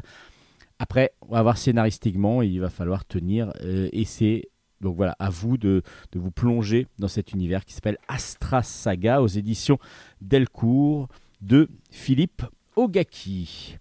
[0.79, 4.49] Après, on va voir scénaristiquement, il va falloir tenir, et c'est
[4.81, 5.83] donc voilà, à vous de,
[6.13, 9.77] vous plonger dans cet univers qui s'appelle Astra Saga aux éditions
[10.21, 11.07] Delcourt
[11.41, 12.43] de Philippe
[12.75, 13.77] Ogaki.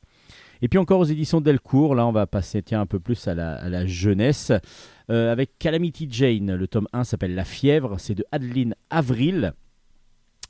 [0.62, 3.34] Et puis encore aux éditions Delcourt, là on va passer tiens, un peu plus à
[3.34, 4.52] la, à la jeunesse,
[5.10, 6.54] euh, avec Calamity Jane.
[6.54, 9.54] Le tome 1 s'appelle La fièvre, c'est de Adeline Avril.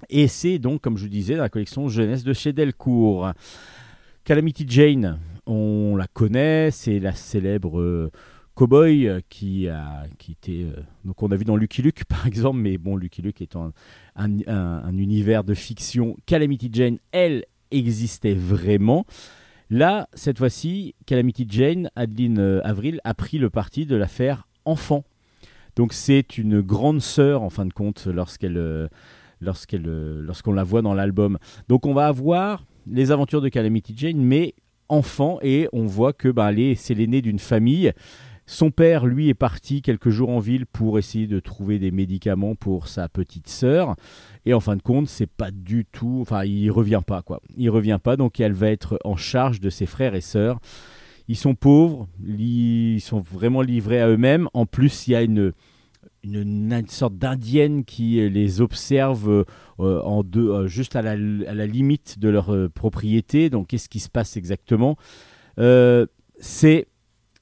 [0.08, 3.32] Et c'est donc, comme je vous disais, dans la collection jeunesse de chez Delcourt.
[4.24, 8.10] Calamity Jane, on la connaît, c'est la célèbre euh,
[8.54, 12.26] cowboy euh, qui a qui était euh, donc on a vu dans Lucky Luke par
[12.26, 13.72] exemple mais bon Lucky Luke étant
[14.16, 19.06] un, un- un- un univers de fiction Calamity Jane elle existait vraiment.
[19.70, 24.48] Là cette fois-ci Calamity Jane Adeline euh, Avril a pris le parti de la faire
[24.64, 25.04] enfant.
[25.76, 28.88] Donc c'est une grande sœur en fin de compte lorsqu'elle
[29.40, 29.82] lorsqu'elle
[30.20, 31.38] lorsqu'on la voit dans l'album.
[31.68, 34.54] Donc on va avoir les aventures de Calamity Jane mais
[34.88, 37.92] enfant et on voit que bah, c'est l'aînée d'une famille
[38.50, 42.56] son père, lui, est parti quelques jours en ville pour essayer de trouver des médicaments
[42.56, 43.94] pour sa petite sœur.
[44.44, 46.18] Et en fin de compte, c'est pas du tout.
[46.20, 47.40] Enfin, il revient pas, quoi.
[47.56, 50.58] Il revient pas, donc elle va être en charge de ses frères et sœurs.
[51.28, 54.48] Ils sont pauvres, ils sont vraiment livrés à eux-mêmes.
[54.52, 55.52] En plus, il y a une,
[56.24, 59.44] une, sorte d'indienne qui les observe euh,
[59.78, 63.48] euh, juste à la, à la limite de leur euh, propriété.
[63.48, 64.96] Donc, qu'est-ce qui se passe exactement?
[66.42, 66.88] C'est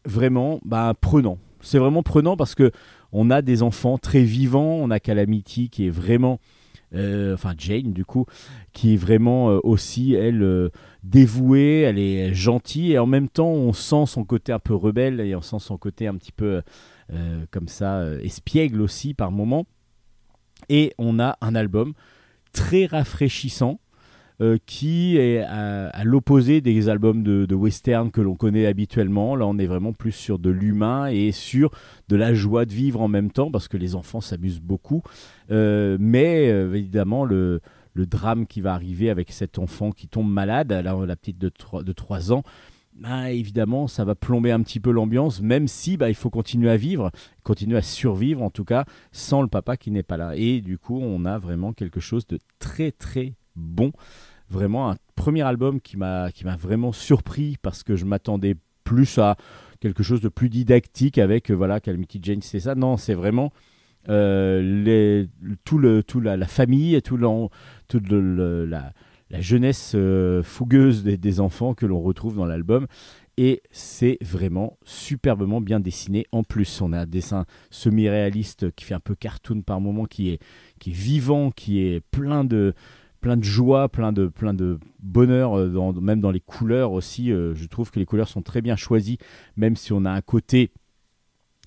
[0.08, 1.38] vraiment bah, prenant.
[1.60, 2.70] C'est vraiment prenant parce que
[3.12, 4.78] on a des enfants très vivants.
[4.80, 6.40] On a Calamity qui est vraiment,
[6.94, 8.26] euh, enfin Jane du coup,
[8.72, 10.70] qui est vraiment euh, aussi elle euh,
[11.02, 11.80] dévouée.
[11.82, 15.34] Elle est gentille et en même temps on sent son côté un peu rebelle et
[15.34, 16.62] on sent son côté un petit peu
[17.50, 19.64] comme ça espiègle aussi par moment.
[20.68, 21.94] Et on a un album
[22.52, 23.80] très rafraîchissant
[24.40, 29.34] euh, qui est à, l'opposé des albums de, western que l'on connaît habituellement.
[29.34, 31.70] Là, on est vraiment plus sur de l'humain et sur
[32.08, 35.02] de la joie de vivre en même temps parce que les enfants s'amusent beaucoup.
[35.50, 37.60] Euh, mais euh, évidemment, le,
[37.96, 41.90] drame qui va arriver avec cet enfant qui tombe malade, la petite de 3, de
[41.90, 42.44] 3 ans,
[42.98, 46.70] bah, évidemment, ça va plomber un petit peu l'ambiance, même si bah, il faut continuer
[46.70, 47.10] à vivre,
[47.44, 50.34] continuer à survivre en tout cas, sans le papa qui n'est pas là.
[50.36, 53.92] Et du coup, on a vraiment quelque chose de très très bon.
[54.50, 59.36] Vraiment un premier album qui m'a vraiment surpris parce que je m'attendais plus à
[59.80, 62.74] quelque chose de plus didactique avec euh, voilà Calamity Jane c'est ça.
[62.74, 63.52] Non, c'est vraiment
[64.08, 65.28] euh, les,
[65.64, 67.18] tout le tout la, famille, tout
[67.88, 68.92] toute le- le- la,
[69.30, 72.86] la jeunesse euh, fougueuse des, des enfants que l'on retrouve dans l'album.
[73.40, 76.26] Et c'est vraiment superbement bien dessiné.
[76.32, 80.30] En plus, on a un dessin semi-réaliste qui fait un peu cartoon par moment, qui
[80.30, 80.40] est,
[80.80, 82.74] qui est vivant, qui est plein de,
[83.20, 87.32] plein de joie, plein de, plein de bonheur, euh, même dans les couleurs aussi.
[87.32, 89.18] euh, je trouve que les couleurs sont très bien choisies,
[89.56, 90.70] même si on a un côté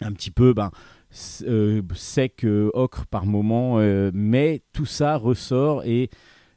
[0.02, 0.72] un petit peu ben,
[1.44, 3.78] euh, sec, ocre par moment.
[4.14, 6.10] mais tout ça ressort et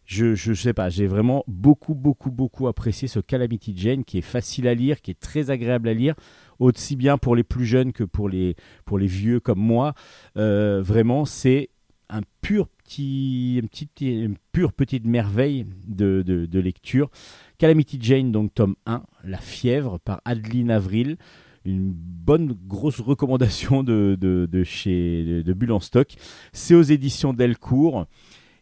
[0.07, 4.23] je, je sais pas, j'ai vraiment beaucoup, beaucoup, beaucoup apprécié ce Calamity Jane qui est
[4.23, 6.15] facile à lire, qui est très agréable à lire,
[6.59, 8.55] aussi bien pour les plus jeunes que pour les,
[8.85, 9.95] pour les vieux comme moi.
[10.35, 11.71] Vraiment, c'est
[12.11, 12.69] un pur
[12.99, 14.05] une, petite,
[14.53, 17.11] pure petite merveille de, lecture.
[17.59, 21.17] Calamity Jane, donc tome 1, La fièvre par Adeline Avril.
[21.65, 26.15] Une bonne grosse recommandation de, de, chez de Bulle en stock.
[26.53, 28.07] C'est aux éditions Delcourt.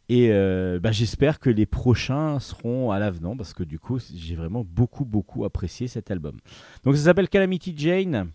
[0.08, 4.34] Et euh, bah, j'espère que les prochains seront à l'avenant parce que du coup, j'ai
[4.34, 6.38] vraiment beaucoup, beaucoup apprécié cet album.
[6.84, 8.30] Donc ça s'appelle Calamity Jane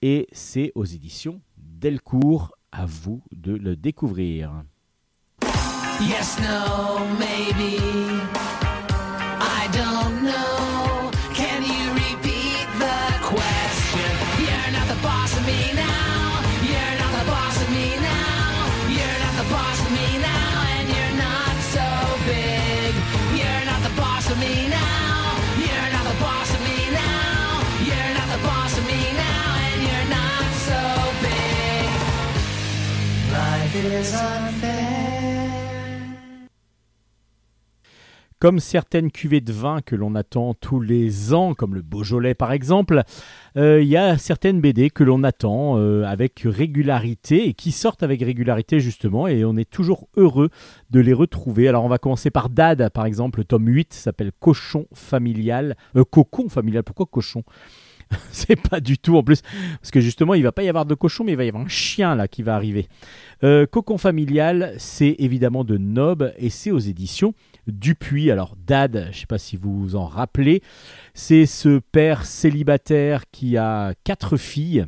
[0.00, 2.52] et c'est aux éditions Delcourt.
[2.70, 4.62] À vous de le découvrir.
[6.00, 7.76] Yes, no, maybe.
[9.42, 11.10] I don't know.
[11.34, 14.10] Can you repeat the question?
[14.38, 16.38] You're not the boss of me now.
[16.70, 18.46] You're not the boss of me now.
[18.94, 20.70] You're not the boss of me now.
[20.78, 21.86] And you're not so
[22.30, 22.94] big.
[23.34, 25.34] You're not the boss of me now.
[25.58, 27.58] You're not the boss of me now.
[27.82, 29.46] You're not the boss of me now.
[29.66, 30.80] And you're not so
[31.26, 31.90] big.
[33.34, 34.87] Life is unfair.
[38.40, 42.52] Comme certaines cuvées de vin que l'on attend tous les ans, comme le Beaujolais par
[42.52, 43.02] exemple,
[43.56, 48.04] euh, il y a certaines BD que l'on attend euh, avec régularité et qui sortent
[48.04, 50.50] avec régularité justement et on est toujours heureux
[50.90, 51.66] de les retrouver.
[51.66, 55.76] Alors on va commencer par Dad par exemple, le tome 8 s'appelle Cochon familial.
[55.96, 57.42] Euh, cocon familial, pourquoi cochon?
[58.30, 59.42] C'est pas du tout en plus
[59.80, 61.64] parce que justement il va pas y avoir de cochon mais il va y avoir
[61.64, 62.88] un chien là qui va arriver.
[63.44, 67.34] Euh, Cocon familial, c'est évidemment de Nob et c'est aux éditions
[67.68, 68.30] Dupuis.
[68.30, 70.62] Alors Dad, je sais pas si vous vous en rappelez,
[71.14, 74.86] c'est ce père célibataire qui a quatre filles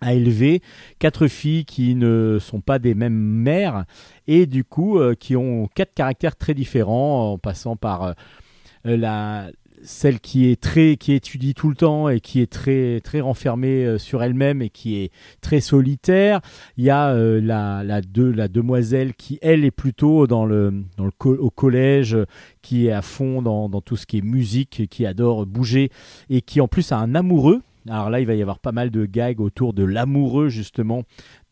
[0.00, 0.60] à élever,
[0.98, 3.84] quatre filles qui ne sont pas des mêmes mères
[4.26, 8.12] et du coup euh, qui ont quatre caractères très différents en passant par euh,
[8.84, 9.50] la
[9.84, 13.84] celle qui est très qui étudie tout le temps et qui est très très renfermée
[13.84, 16.40] euh, sur elle-même et qui est très solitaire
[16.76, 20.84] il y a euh, la, la, de- la demoiselle qui, elle, est plutôt dans le,
[20.96, 22.16] dans le au collège,
[22.62, 25.90] qui est à fond dans, dans tout ce qui est musique, qui adore bouger
[26.30, 27.62] et qui, en plus, a un amoureux.
[27.88, 31.02] Alors là, il va y avoir pas mal de gags autour de l'amoureux, justement,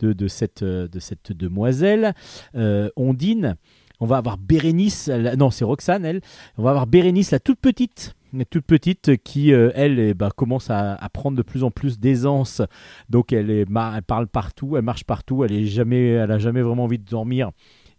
[0.01, 2.15] de, de, cette, euh, de cette demoiselle.
[2.55, 3.57] Euh, Ondine.
[4.01, 6.21] On va avoir Bérénice, non, c'est Roxane, elle.
[6.59, 8.15] On va avoir Bérénice, la toute petite.
[8.51, 12.63] Toute petite qui, euh, elle, eh ben, commence à, prendre de plus en plus d'aisance
[13.11, 13.67] donc elle,
[14.07, 17.51] parle partout, elle marche partout, elle est jamais, elle a jamais vraiment envie de dormir.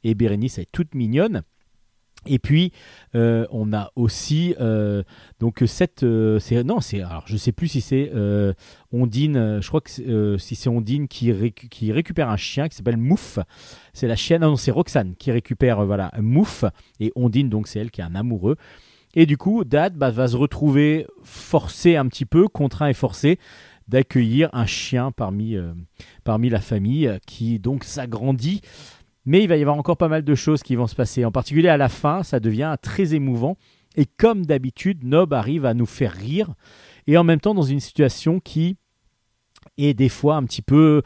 [0.04, 1.44] Et Bérénice est toute mignonne.
[2.26, 2.72] Et puis
[3.16, 5.04] euh, on a aussi euh,
[5.40, 6.06] donc cette,
[6.40, 8.12] c'est non c'est alors je sais plus si c'est
[8.92, 12.98] Ondine, je crois que si c'est Ondine qui, récu- qui récupère un chien qui s'appelle
[12.98, 13.40] Mouf.
[13.94, 16.64] C'est la chienne, non c'est Roxane qui récupère voilà Mouf
[17.00, 18.56] et Ondine donc c'est elle qui est un amoureux.
[19.14, 23.40] Et du coup, Dad bah, va se retrouver forcé un petit peu, contraint et forcé,
[23.88, 25.74] d'accueillir un chien parmi, euh,
[26.24, 28.62] parmi la famille euh, qui donc s'agrandit.
[29.26, 31.26] Mais il va y avoir encore pas mal de choses qui vont se passer.
[31.26, 33.58] En particulier à la fin, ça devient très émouvant.
[33.96, 36.54] Et comme d'habitude, Nob arrive à nous faire rire.
[37.08, 38.78] Et en même temps, dans une situation qui
[39.78, 41.04] est des fois un petit peu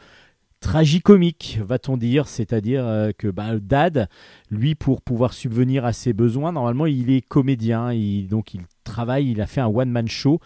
[0.60, 2.28] tragicomique, va-t-on dire.
[2.28, 4.08] C'est-à-dire euh, que bah, Dad,
[4.50, 7.92] lui, pour pouvoir subvenir à ses besoins, normalement, il est comédien.
[7.92, 10.40] Il, donc, il travaille, il a fait un one-man show.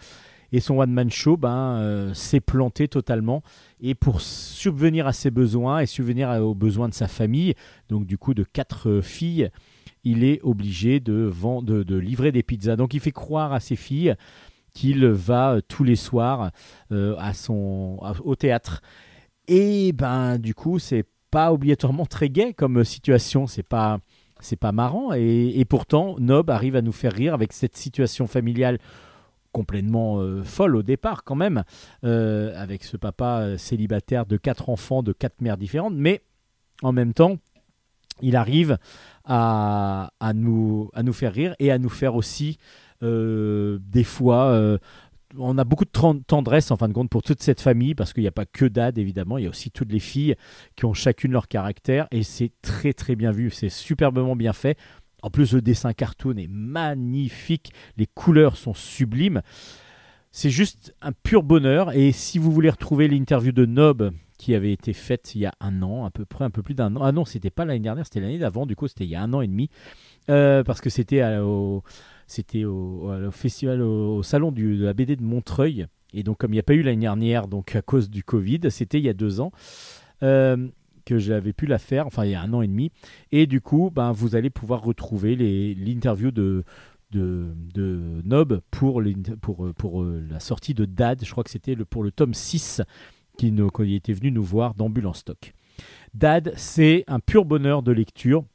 [0.51, 3.41] Et son one-man show ben, euh, s'est planté totalement.
[3.81, 7.55] Et pour subvenir à ses besoins et subvenir aux besoins de sa famille,
[7.89, 9.49] donc du coup de quatre euh, filles,
[10.03, 11.31] il est obligé de,
[11.63, 12.75] de, livrer des pizzas.
[12.75, 14.13] Donc il fait croire à ses filles
[14.73, 16.51] qu'il va tous les soirs
[16.91, 18.81] à son, au théâtre.
[19.47, 23.47] Et ben du coup, c'est pas obligatoirement très gai comme situation.
[23.47, 23.99] C'est pas
[24.59, 25.13] pas marrant.
[25.13, 28.77] Et, pourtant, Nob arrive à nous faire rire avec cette situation familiale
[29.51, 31.63] complètement euh, folle au départ quand même,
[32.03, 35.93] euh, avec ce papa euh, célibataire de quatre enfants de quatre mères différentes.
[35.95, 36.23] Mais
[36.81, 37.37] en même temps,
[38.21, 38.77] il arrive
[39.25, 42.57] à, nous, faire rire et à nous faire aussi
[43.01, 44.79] des fois...
[45.37, 45.89] on a beaucoup de
[46.27, 48.65] tendresse en fin de compte pour toute cette famille parce qu'il n'y a pas que
[48.65, 50.35] Dad évidemment, il y a aussi toutes les filles
[50.75, 54.77] qui ont chacune leur caractère et c'est très très bien vu, c'est superbement bien fait.
[55.21, 59.41] En plus le dessin cartoon est magnifique, les couleurs sont sublimes.
[60.31, 64.73] C'est juste un pur bonheur et si vous voulez retrouver l'interview de Nob qui avait
[64.73, 67.01] été faite il y a un an, à peu près un peu plus d'un an.
[67.03, 69.21] Ah non, c'était pas l'année dernière, c'était l'année d'avant, du coup c'était il y a
[69.21, 69.69] un an et demi
[70.29, 71.83] Euh, parce que c'était à- au
[72.27, 75.87] c'était au, festival, au, salon de la BD de Montreuil.
[76.13, 78.59] Et donc, comme il n'y a pas eu l'année dernière, donc à cause du Covid,
[78.69, 79.51] c'était il y a deux ans
[80.21, 80.67] euh,
[81.05, 82.91] que j'avais pu la faire, enfin il y a un an et demi.
[83.31, 85.35] Et du coup, ben, vous allez pouvoir retrouver
[85.75, 86.63] l'interview de,
[87.11, 91.23] de, Nob pour, euh, la sortie de Dad.
[91.23, 92.81] Je crois que c'était pour le tome 6
[93.37, 95.53] qui, nous, était venu nous voir d'Ambulance Stock.
[96.13, 98.45] Dad, c'est un pur bonheur de lecture.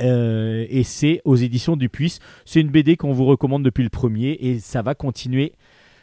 [0.00, 2.18] Euh, et c'est aux éditions Dupuis.
[2.44, 5.52] C'est une BD qu'on vous recommande depuis le premier et ça va continuer.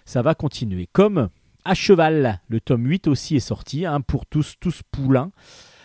[0.05, 0.88] Ça va continuer.
[0.91, 1.30] Comme
[1.65, 5.31] À Cheval, le tome 8 aussi est sorti, hein, pour tous, tous poulains.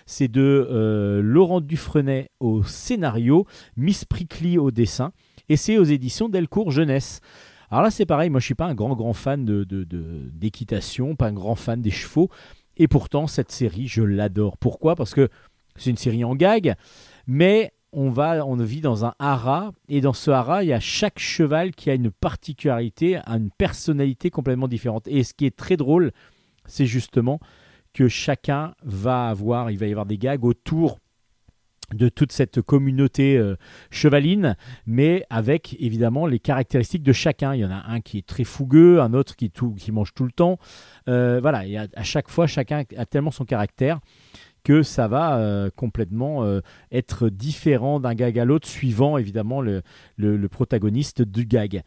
[0.07, 3.45] C'est de euh, Laurent Dufresnay au scénario,
[3.77, 5.12] Miss Prickly au dessin,
[5.49, 7.20] et c'est aux éditions Delcourt Jeunesse.
[7.70, 9.85] Alors là, c'est pareil, moi je suis pas un grand grand fan de, de-
[10.33, 12.31] d'équitation, pas un grand fan des chevaux,
[12.77, 14.57] et pourtant cette série, je l'adore.
[14.59, 14.95] Pourquoi?
[14.95, 15.28] Parce que
[15.74, 16.77] c'est une série en gag,
[17.27, 20.81] mais on va, on vit dans un haras, et dans ce haras, il y a
[20.81, 25.09] chaque cheval qui a une particularité, une personnalité complètement différente.
[25.09, 26.12] Et ce qui est très drôle,
[26.66, 27.40] c'est justement
[27.94, 30.98] que chacun va avoir, il va y avoir des gags autour
[31.94, 33.56] de toute cette communauté euh,
[33.90, 34.56] chevaline,
[34.86, 37.55] mais avec évidemment les caractéristiques de chacun.
[37.55, 39.51] Il y en a un qui est très fougueux, un autre qui,
[39.90, 40.59] mange tout le temps.
[41.09, 41.62] Euh, voilà,
[41.94, 44.01] à chaque fois, chacun a tellement son caractère
[44.66, 46.60] que ça va euh, complètement euh,
[46.90, 49.82] être différent d'un gag à l'autre, suivant évidemment le,
[50.48, 51.84] protagoniste du gag.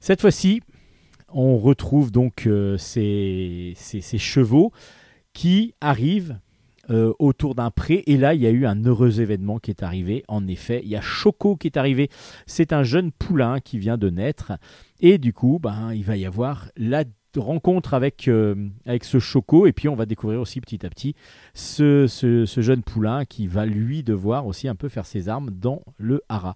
[0.00, 0.62] Cette fois-ci,
[1.28, 3.76] on retrouve donc euh, ces,
[4.18, 4.72] chevaux
[5.32, 6.40] qui arrivent
[6.88, 8.02] autour d'un pré.
[8.06, 10.22] Et là, il y a eu un heureux événement qui est arrivé.
[10.28, 12.08] En effet, il y a Choco qui est arrivé.
[12.46, 14.52] C'est un jeune poulain qui vient de naître.
[15.00, 17.02] Et du coup, ben, il va y avoir la
[17.38, 18.54] rencontre avec, euh,
[18.84, 19.66] avec ce Choco.
[19.66, 21.14] Et puis, on va découvrir aussi petit à petit
[21.54, 25.82] ce, ce- jeune poulain qui va lui devoir aussi un peu faire ses armes dans
[25.98, 26.54] le haras.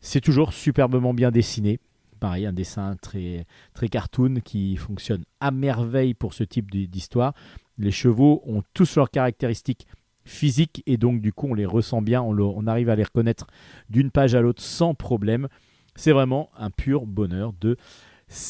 [0.00, 1.80] C'est toujours superbement bien dessiné.
[2.20, 7.32] Pareil, un dessin très, très cartoon qui fonctionne à merveille pour ce type d'histoire.
[7.78, 9.86] Les chevaux ont tous leurs caractéristiques
[10.24, 13.46] physiques et donc du coup on les ressent bien, on, on arrive à les reconnaître
[13.88, 15.48] d'une page à l'autre sans problème.
[15.94, 17.76] C'est vraiment un pur bonheur de,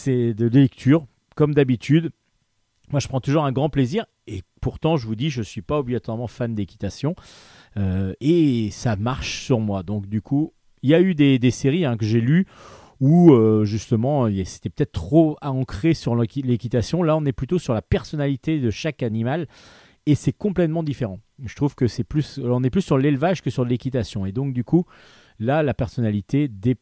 [0.07, 1.07] de lecture.
[1.39, 2.11] Comme d'habitude,
[2.91, 5.63] moi je prends toujours un grand plaisir et pourtant je vous dis je ne suis
[5.63, 7.15] pas obligatoirement fan d'équitation
[7.77, 9.85] Euh, et ça marche sur moi.
[9.85, 10.53] Donc du coup
[10.83, 12.49] il y a eu des, séries hein, que j'ai lues
[12.99, 17.05] où euh, justement c'était peut-être trop ancré sur l'équi- l'équitation.
[17.05, 19.47] Là, on est plutôt sur la personnalité de chaque animal
[20.07, 21.21] et c'est complètement différent.
[21.45, 24.53] Je trouve que c'est plus, on est plus sur l'élevage que sur l'équitation et donc
[24.53, 24.87] du coup
[25.39, 26.75] là, la personnalité des,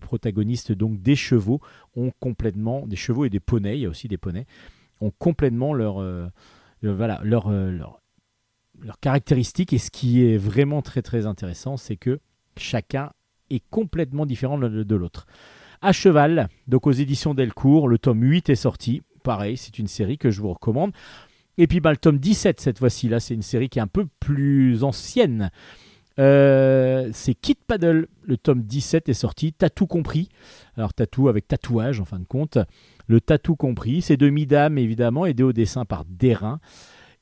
[0.00, 1.60] protagonistes, donc des chevaux,
[1.96, 3.78] ont complètement des chevaux et des poneys.
[3.78, 4.46] Il y a aussi des poneys
[5.02, 6.28] ont complètement leur, euh,
[6.80, 7.78] leur- voilà euh,
[9.00, 12.20] caractéristiques et ce qui est vraiment très très intéressant, c'est que
[12.56, 13.10] chacun
[13.50, 15.26] est complètement différent de, de l'autre.
[15.80, 19.02] À cheval, donc aux éditions Delcourt, le tome 8 est sorti.
[19.24, 20.92] Pareil, c'est une série que je vous recommande.
[21.58, 23.86] Et puis bah, le tome 17 cette fois-ci, là, c'est une série qui est un
[23.88, 25.50] peu plus ancienne.
[26.18, 30.28] Euh, c'est Kid Paddle, le tome 17 est sorti, t'as tout compris.
[30.76, 32.58] Alors tatou avec tatouage en fin de compte.
[33.06, 36.60] Le tatou compris, c'est de Midam évidemment, aidé au dessin par Derain.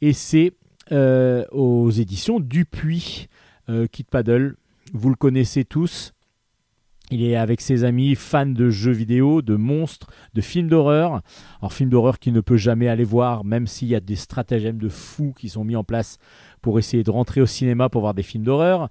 [0.00, 0.52] Et c'est
[0.92, 3.28] euh, aux éditions Dupuis.
[3.68, 4.56] Euh, Kid Paddle,
[4.92, 6.12] vous le connaissez tous.
[7.12, 11.22] Il est avec ses amis fans de jeux vidéo, de monstres, de films d'horreur.
[11.60, 14.78] Alors film d'horreur qu'il ne peut jamais aller voir, même s'il y a des stratagèmes
[14.78, 16.18] de fous qui sont mis en place
[16.62, 18.88] pour essayer de rentrer au cinéma pour voir des films d'horreur.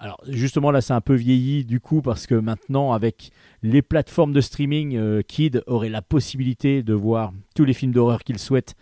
[0.00, 3.30] Alors justement là c'est un peu vieilli du coup parce que maintenant avec
[3.62, 8.24] les plateformes de streaming, euh, Kid aurait la possibilité de voir tous les films d'horreur
[8.24, 8.74] qu'il souhaite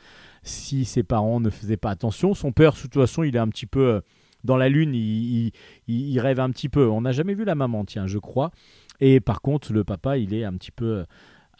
[0.42, 2.34] si ses parents ne faisaient pas attention.
[2.34, 4.00] Son père, de toute façon, il est un petit peu euh,
[4.44, 6.88] dans la lune, il, rêve un petit peu.
[6.88, 8.50] On n'a jamais vu la maman, tiens, je crois.
[9.00, 11.04] Et par contre, le papa, il est un petit peu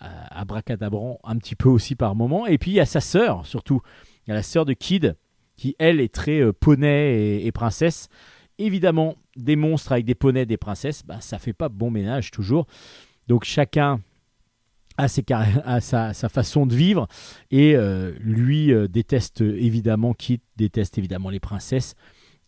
[0.03, 2.47] euh, abracadabrant, un petit peu aussi par moment.
[2.47, 3.81] Et puis il y a sa sœur, surtout.
[4.27, 5.17] Il y a la sœur de Kid,
[5.63, 8.09] qui elle est très euh, poney et, princesse.
[8.59, 12.67] Évidemment, des monstres avec des poneys, des princesses, bah, ça fait pas bon ménage toujours.
[13.29, 14.01] Donc chacun
[14.99, 17.07] a, ses a sa, façon de vivre.
[17.53, 21.95] Et euh, lui euh, déteste évidemment Kid, déteste évidemment les princesses.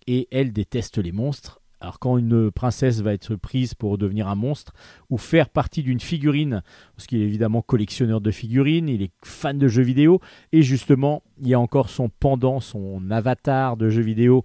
[0.08, 1.60] Et elle déteste les monstres.
[1.84, 4.72] Alors quand une princesse va être prise pour devenir un monstre
[5.10, 6.62] ou faire partie d'une figurine,
[6.96, 10.18] parce qu'il est évidemment collectionneur de figurines, il est fan de jeux vidéo,
[10.52, 14.44] et justement il y a encore son pendant, son avatar de jeux vidéo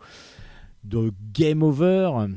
[0.84, 2.28] de Game Over,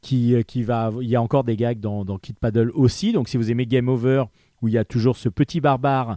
[0.00, 3.36] qui, va, il y a encore des gags dans, dans Kid Paddle aussi, donc si
[3.36, 4.24] vous aimez Game Over,
[4.62, 6.16] où il y a toujours ce petit barbare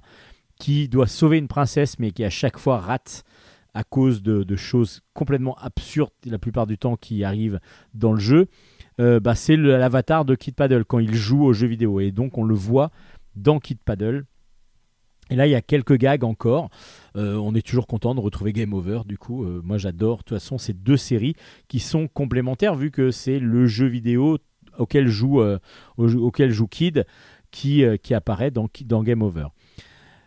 [0.57, 3.25] qui doit sauver une princesse, mais qui à chaque fois rate
[3.73, 7.59] à cause de, choses complètement absurdes la plupart du temps qui arrivent
[7.93, 8.47] dans le jeu,
[8.99, 11.99] euh, bah, c'est l'avatar de Kid Paddle quand il joue aux jeux vidéo.
[11.99, 12.91] Et donc on le voit
[13.35, 14.25] dans Kid Paddle.
[15.31, 16.69] Et là, il y a quelques gags encore.
[17.15, 19.01] Euh, on est toujours content de retrouver Game Over.
[19.05, 20.17] Du coup, Euh, moi j'adore.
[20.17, 21.35] De toute façon, ces deux séries
[21.67, 24.39] qui sont complémentaires vu que c'est le jeu vidéo
[24.79, 25.41] auquel joue,
[25.97, 27.05] au- Kid
[27.51, 29.47] qui, qui apparaît dans, dans Game Over.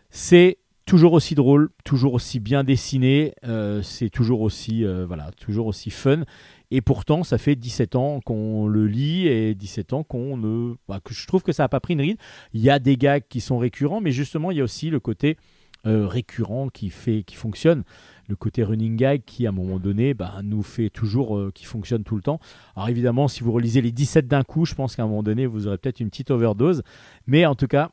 [0.09, 5.67] C'est toujours aussi drôle, toujours aussi bien dessiné, euh, c'est toujours aussi euh, voilà, toujours
[5.67, 6.23] aussi fun.
[6.71, 10.99] Et pourtant, ça fait 17 ans qu'on le lit et 17 ans qu'on ne, bah,
[11.03, 12.17] que je trouve que ça n'a pas pris une ride.
[12.53, 14.99] Il y a des gags qui sont récurrents, mais justement, il y a aussi le
[14.99, 15.37] côté
[15.85, 17.83] euh, récurrent qui fait, qui fonctionne.
[18.27, 22.03] Le côté running gag qui, à un moment donné, bah, nous fait toujours, qui fonctionne
[22.03, 22.39] tout le temps.
[22.75, 25.45] Alors évidemment, si vous relisez les 17 d'un coup, je pense qu'à un moment donné,
[25.45, 26.81] vous aurez peut-être une petite overdose.
[27.27, 27.91] Mais en tout cas,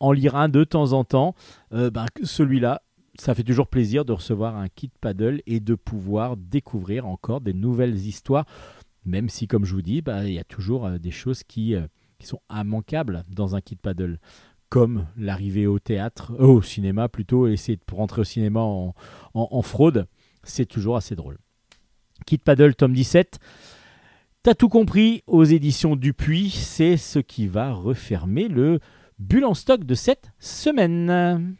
[0.00, 1.34] en lire un de temps en temps,
[1.72, 2.82] euh, que celui-là,
[3.18, 7.54] ça fait toujours plaisir de recevoir un kit paddle et de pouvoir découvrir encore des
[7.54, 8.44] nouvelles histoires,
[9.04, 11.74] même si, comme je vous dis, bah, il y a toujours euh, des choses qui,
[11.74, 11.86] euh,
[12.18, 14.18] qui sont immanquables dans un kit paddle,
[14.68, 20.08] comme l'arrivée au théâtre, au cinéma plutôt, essayer de rentrer au cinéma en fraude,
[20.42, 21.38] c'est toujours assez drôle.
[22.24, 23.38] Kit paddle, tome 17.
[24.42, 28.80] T'as tout compris aux éditions Dupuis, c'est ce qui va refermer le
[29.18, 31.56] bulle en stock de cette semaine.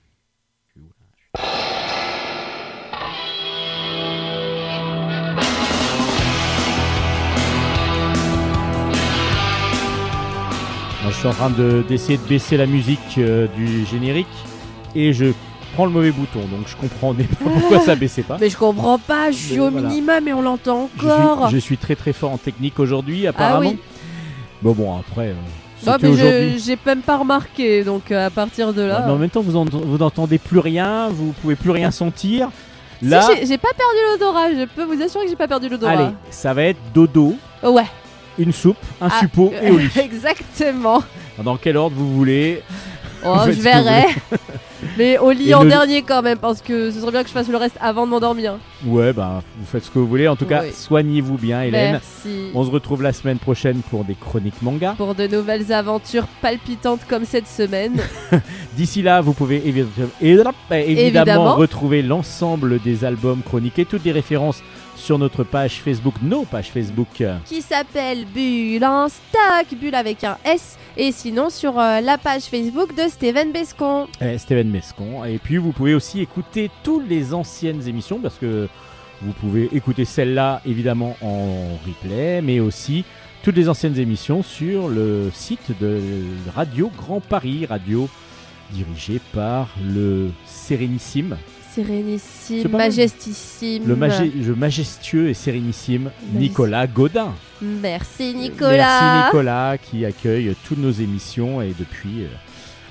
[11.08, 14.26] Je suis en train de- d'essayer de, baisser la musique euh, du générique
[14.94, 15.26] et je
[15.74, 18.38] prends le mauvais bouton, donc je comprends pas pourquoi ça baissait pas.
[18.40, 19.88] Mais je comprends pas, je suis Mais au voilà.
[19.88, 21.48] minimum et on l'entend Je encore.
[21.48, 23.70] suis, je suis très très fort en technique aujourd'hui, apparemment.
[23.72, 23.78] Ah oui.
[24.62, 25.34] Bon, bon, après, euh,
[25.86, 29.02] Non, c'était mais je- j'ai même pas remarqué, donc euh, à partir de là.
[29.06, 32.48] mais en même temps, vous en- vous n'entendez plus rien, vous pouvez plus rien sentir.
[33.02, 35.68] Si, Là, j'ai- j'ai pas perdu l'odorat, je peux vous assurer que j'ai pas perdu
[35.68, 35.92] l'odorat.
[35.92, 37.84] allez, ça va être dodo, Ouais.
[38.38, 39.90] une soupe, un Ah, suppôt et au lit.
[40.02, 41.02] Exactement.
[41.44, 42.62] Dans quel ordre vous voulez
[43.26, 44.04] Oh, je verrai.
[44.98, 47.28] Mais au lit Et en le- dernier quand même, parce que ce serait bien que
[47.28, 48.58] je fasse le reste avant de m'endormir.
[48.86, 50.28] Ouais, bah, vous faites ce que vous voulez.
[50.28, 50.72] En tout cas, Oui.
[50.72, 51.92] soignez-vous bien, Hélène.
[51.92, 52.50] Merci.
[52.54, 54.94] On se retrouve la semaine prochaine pour des chroniques manga.
[54.96, 57.94] Pour de nouvelles aventures palpitantes comme cette semaine.
[58.76, 59.84] D'ici là, vous pouvez évi-
[60.20, 61.54] évidemment, Évidemment.
[61.56, 64.62] retrouver l'ensemble des albums chroniqués, toutes les références
[65.06, 67.22] sur notre page Facebook, nos pages Facebook.
[67.44, 72.42] qui s'appelle Bulle en stock, Bulle avec un S, et sinon sur euh, la page
[72.42, 74.08] Facebook de Steven Bescon.
[74.20, 75.24] Eh, Steven Mescon.
[75.24, 78.66] Et puis vous pouvez aussi écouter toutes les anciennes émissions parce que
[79.22, 83.04] vous pouvez écouter celle-là évidemment en replay, mais aussi
[83.44, 86.00] toutes les anciennes émissions sur le site de
[86.52, 88.08] Radio Grand Paris, radio
[88.72, 91.36] dirigée par le Sérénissime,
[91.76, 93.86] Sérénissime, majestissime.
[93.86, 97.34] le, majestueux et sérénissime Nicolas Godin.
[97.60, 98.76] Merci Nicolas.
[99.00, 102.28] Merci Nicolas qui accueille toutes nos émissions et depuis euh,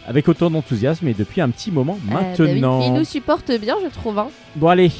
[0.07, 2.81] avec autant d'enthousiasme et depuis un petit moment Euh, bah maintenant.
[2.85, 4.19] Il nous supporte bien, je trouve.
[4.19, 4.27] hein.
[4.55, 4.91] Bon allez,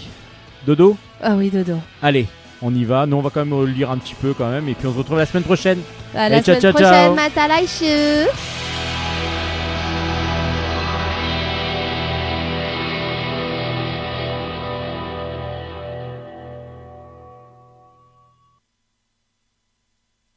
[0.66, 1.78] dodo, Ah oui, Dodo.
[2.02, 2.26] allez,
[2.64, 3.06] on y va.
[3.06, 4.68] Nous, on va quand même lire un petit peu quand même.
[4.68, 5.80] Et puis on se retrouve la semaine prochaine.
[6.16, 7.14] À la ciao, semaine ciao, ciao.
[7.14, 8.28] prochaine, Matalaishu